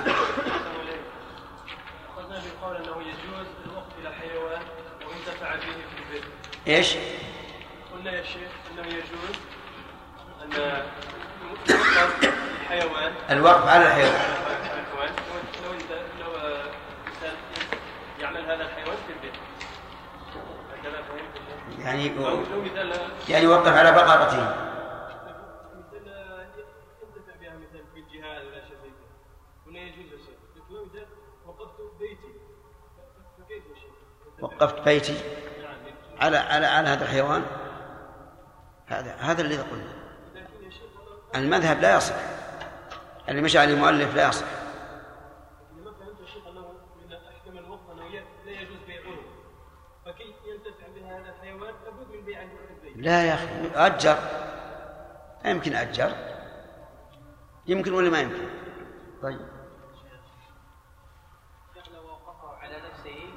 [2.17, 2.39] أخذنا
[2.77, 4.63] أنه يجوز الوقف إلى حيوان
[5.07, 6.25] وينتفع به في البيت.
[6.67, 6.95] إيش؟
[7.93, 9.37] قلنا يا شيخ أنه يجوز
[10.43, 10.83] أن
[12.63, 14.15] الحيوان الوقف على الحيوان
[14.97, 15.11] الحيوان
[15.65, 15.91] لو لو انت
[16.21, 16.65] لو آه،
[17.07, 17.37] انسان
[18.21, 19.35] يعمل هذا الحيوان في البيت؟
[21.85, 22.13] يعني
[23.29, 24.67] يعني يوقف على بقرته.
[34.41, 35.13] وقفت بيتي.
[35.63, 35.77] نعم
[36.21, 37.43] على على على هذا الحيوان؟
[38.87, 39.93] هذا هذا الذي قلنا.
[41.37, 42.15] المذهب لا يصح.
[43.29, 44.47] اللي مشى عليه المؤلف لا يصح
[45.77, 46.61] لما فهمت يا شيخ انه
[47.07, 49.03] من احكم الوقت انه ي- لا يجوز بيعه
[50.07, 54.17] فكي ينتفع بها هذا الحيوان لابد من بيعه في البيت لا يا أخي أجر.
[55.45, 56.13] لا يمكن أجر.
[57.67, 58.49] يمكن ولا ما يمكن؟
[59.23, 59.41] طيب.
[61.95, 63.31] لو وقفه على نفسه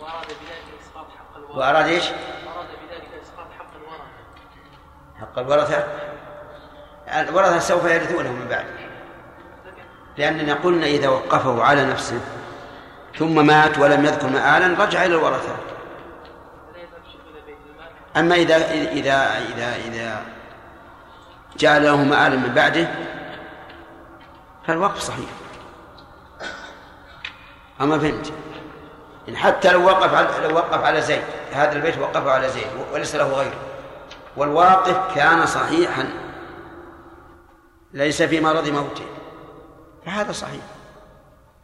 [0.00, 1.58] وأراد بذلك إسقاط حق الورثة.
[1.58, 5.20] وأراد إيش؟ أراد بذلك إسقاط حق الورثة.
[5.20, 5.86] حق الورثة؟
[7.08, 8.66] الورثة سوف يرثونه من بعد.
[10.18, 12.20] لاننا قلنا إذا وقفه على نفسه
[13.18, 18.34] ثم مات ولم يذكر مآلا رجع إلى الورثة فلا يذهب الشيخ إلى بيت المال أما
[18.34, 20.22] إذا إذا إذا إذا
[21.56, 22.88] جعل له مآلا من بعده
[24.66, 25.30] فالوقف صحيح.
[27.80, 28.32] أما فهمت؟
[29.28, 31.22] إن حتى لو وقف على لو وقف على زيد
[31.52, 33.58] هذا البيت وقفه على زيد وليس له غيره.
[34.36, 36.08] والواقف كان صحيحا
[37.92, 39.06] ليس في مرض موته.
[40.06, 40.62] فهذا صحيح.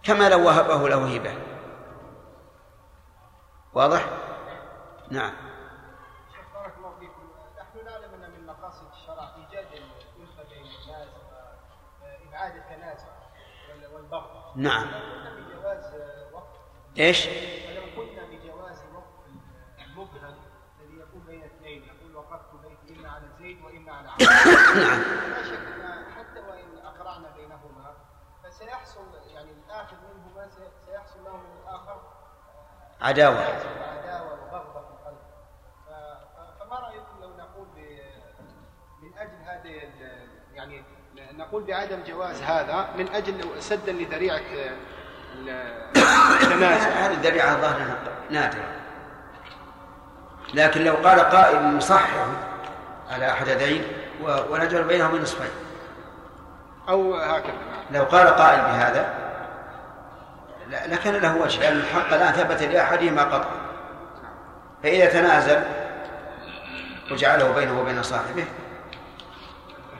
[0.03, 1.35] كما لو وهبه له هبة.
[3.75, 4.05] واضح؟
[5.11, 5.48] نعم.
[14.59, 14.87] نعم.
[16.99, 19.27] إيش؟ ولو قلنا بجواز وقف
[19.87, 20.35] المبهم
[20.81, 25.01] الذي يكون بين اثنين يقول وقفت بيتي اما على زيد واما على عمرو نعم.
[25.31, 27.95] لا شك أن حتى وان اقرعنا بينهما
[28.45, 32.01] فسيحصل يعني الآخر منهما سي- سيحصل له من الآخر
[33.01, 35.19] عداوة وعداوه وبغضه في القلب
[35.87, 38.19] ف- ف- فما رايكم لو نقول ب-
[39.03, 40.85] من أجل هذه ال- يعني
[41.49, 44.41] نقول بعدم جواز هذا من أجل سدا لذريعة
[45.37, 45.51] ال-
[46.43, 47.97] التنازع هذه الذريعة ظاهرها
[48.31, 48.65] نادرة.
[50.55, 52.11] لكن لو قال قائل مصحح
[53.11, 53.85] على هذين
[54.23, 55.51] و- ونجعل بينهم نصفين.
[56.89, 57.53] أو هكذا.
[57.91, 59.15] لو قال قائل بهذا
[60.87, 61.61] لكان له وجه.
[61.61, 63.57] لأن الحق الآن ثبت لأحدهما قطعا
[64.83, 65.61] فإذا تنازل
[67.11, 68.45] وجعله بينه وبين صاحبه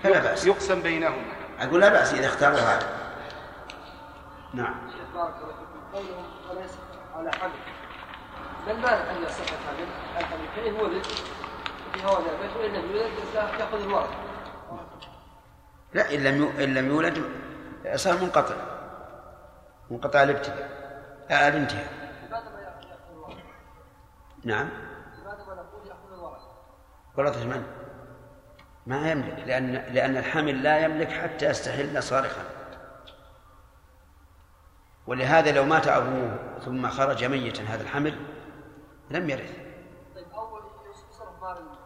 [0.03, 0.47] فلا بأس.
[0.47, 1.38] يقسم بينهما.
[1.59, 2.87] أقول لا بأس إذا اختاروا هذا.
[4.55, 4.75] نعم.
[5.15, 5.69] بارك الله فيكم.
[5.95, 6.71] قولهم وليس
[7.15, 7.53] على حمل
[8.67, 11.03] ما المانع أن يصح الحمل؟ الحمل فان ولد
[11.93, 14.11] في هذا البيت وإن لم يولد يأخذ الورث
[15.95, 17.25] لا إن لم إن لم يولد
[17.95, 18.55] صار منقطع.
[19.91, 20.79] منقطع الابتداء.
[21.31, 21.93] آه، الانتهاء؟
[24.45, 24.69] نعم.
[24.69, 26.43] لماذا ما نقول يأخذ الورث؟
[27.17, 27.78] ورثة من؟
[28.89, 32.43] ما يملك لأن لأن الحمل لا يملك حتى يستحل صارخا.
[35.07, 38.19] ولهذا لو مات أبوه ثم خرج ميتا هذا الحمل
[39.11, 39.57] لم يرث.
[40.15, 41.79] طيب أول يصرف مال المال.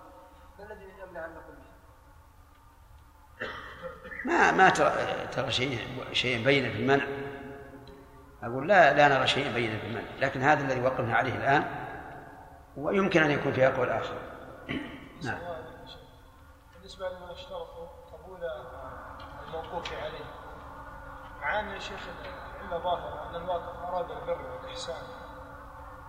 [0.59, 1.57] ما الذي يمنع نقول؟
[4.25, 4.93] ما ما ترى
[5.33, 5.79] ترى شيء
[6.13, 7.05] شيء بين في المنع.
[8.43, 11.65] أقول لا لا نرى شيء بين في المنع لكن هذا الذي وقفنا عليه الآن
[12.77, 14.15] ويمكن أن يكون في أقوال آخر
[15.25, 15.52] نعم.
[16.93, 18.39] بالنسبة لمن اشترطوا قبول
[19.49, 20.25] الموقوف عليه.
[21.41, 22.01] مع أن يا شيخ
[22.61, 24.97] إلا ظاهر أن الواقف أراد البر والإحسان.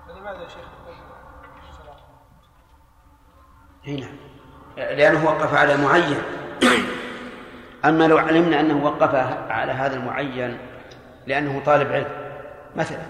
[0.07, 0.65] فلماذا يا شيخ؟
[3.87, 4.09] هنا.
[4.77, 6.21] لأنه وقف على معين.
[7.85, 9.15] أما لو علمنا أنه وقف
[9.51, 10.59] على هذا المعين
[11.27, 12.41] لأنه طالب علم
[12.75, 13.05] مثلا.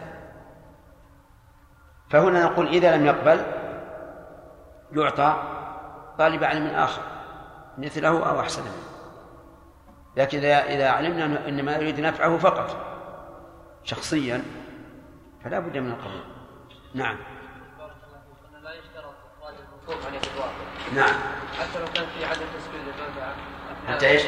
[2.10, 3.46] فهنا نقول إذا لم يقبل
[4.92, 5.44] يعطى
[6.18, 7.13] طالب علم آخر.
[7.78, 8.84] مثله أو أحسن منه
[10.18, 12.94] لكن إذا إذا علمنا أن ما يريد نفعه فقط
[13.84, 14.44] شخصيا
[15.44, 16.24] فلا بد من القبول.
[16.94, 17.18] نعم.
[18.64, 19.14] لا يشترط
[19.88, 20.52] بالواقع
[20.96, 21.16] نعم.
[21.60, 23.36] حتى لو كان في عدم تسبيل للمنفعة.
[23.88, 24.22] حتى إيش؟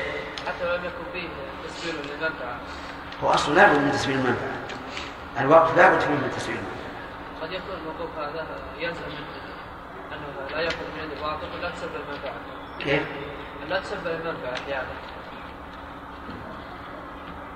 [0.48, 1.28] حتى لو لم يكن فيه
[1.68, 2.60] تسبيل للمنفعة.
[3.24, 4.60] هو أصلا لا بد من تسبيل المنفعة.
[5.40, 7.42] الوقف لا بد فيه من تسبيل المنفعة.
[7.42, 8.46] قد يكون الموقوف هذا
[8.80, 9.46] يلزم منه
[10.12, 12.34] أنه لا يأخذ من يد الواقف ولا تسبب المنفعه
[12.80, 13.04] كيف؟
[13.70, 14.88] لا تسبب المنفعه أحيانا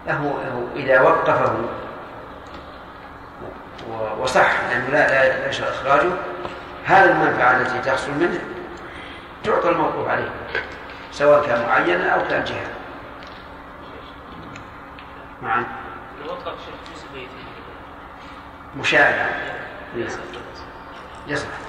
[0.07, 1.55] له له إذا وقفه
[4.19, 6.11] وصح لأنه لا لا يشرع إخراجه
[6.85, 8.39] هذه المنفعة التي تحصل منه
[9.43, 10.29] تعطى الموقوف عليه
[11.11, 12.67] سواء كان معينا أو كان جهة.
[15.41, 15.65] نعم.
[18.77, 19.29] مشاعرا
[21.27, 21.68] يصح.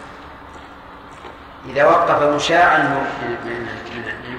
[1.68, 3.66] إذا وقف مشاعا من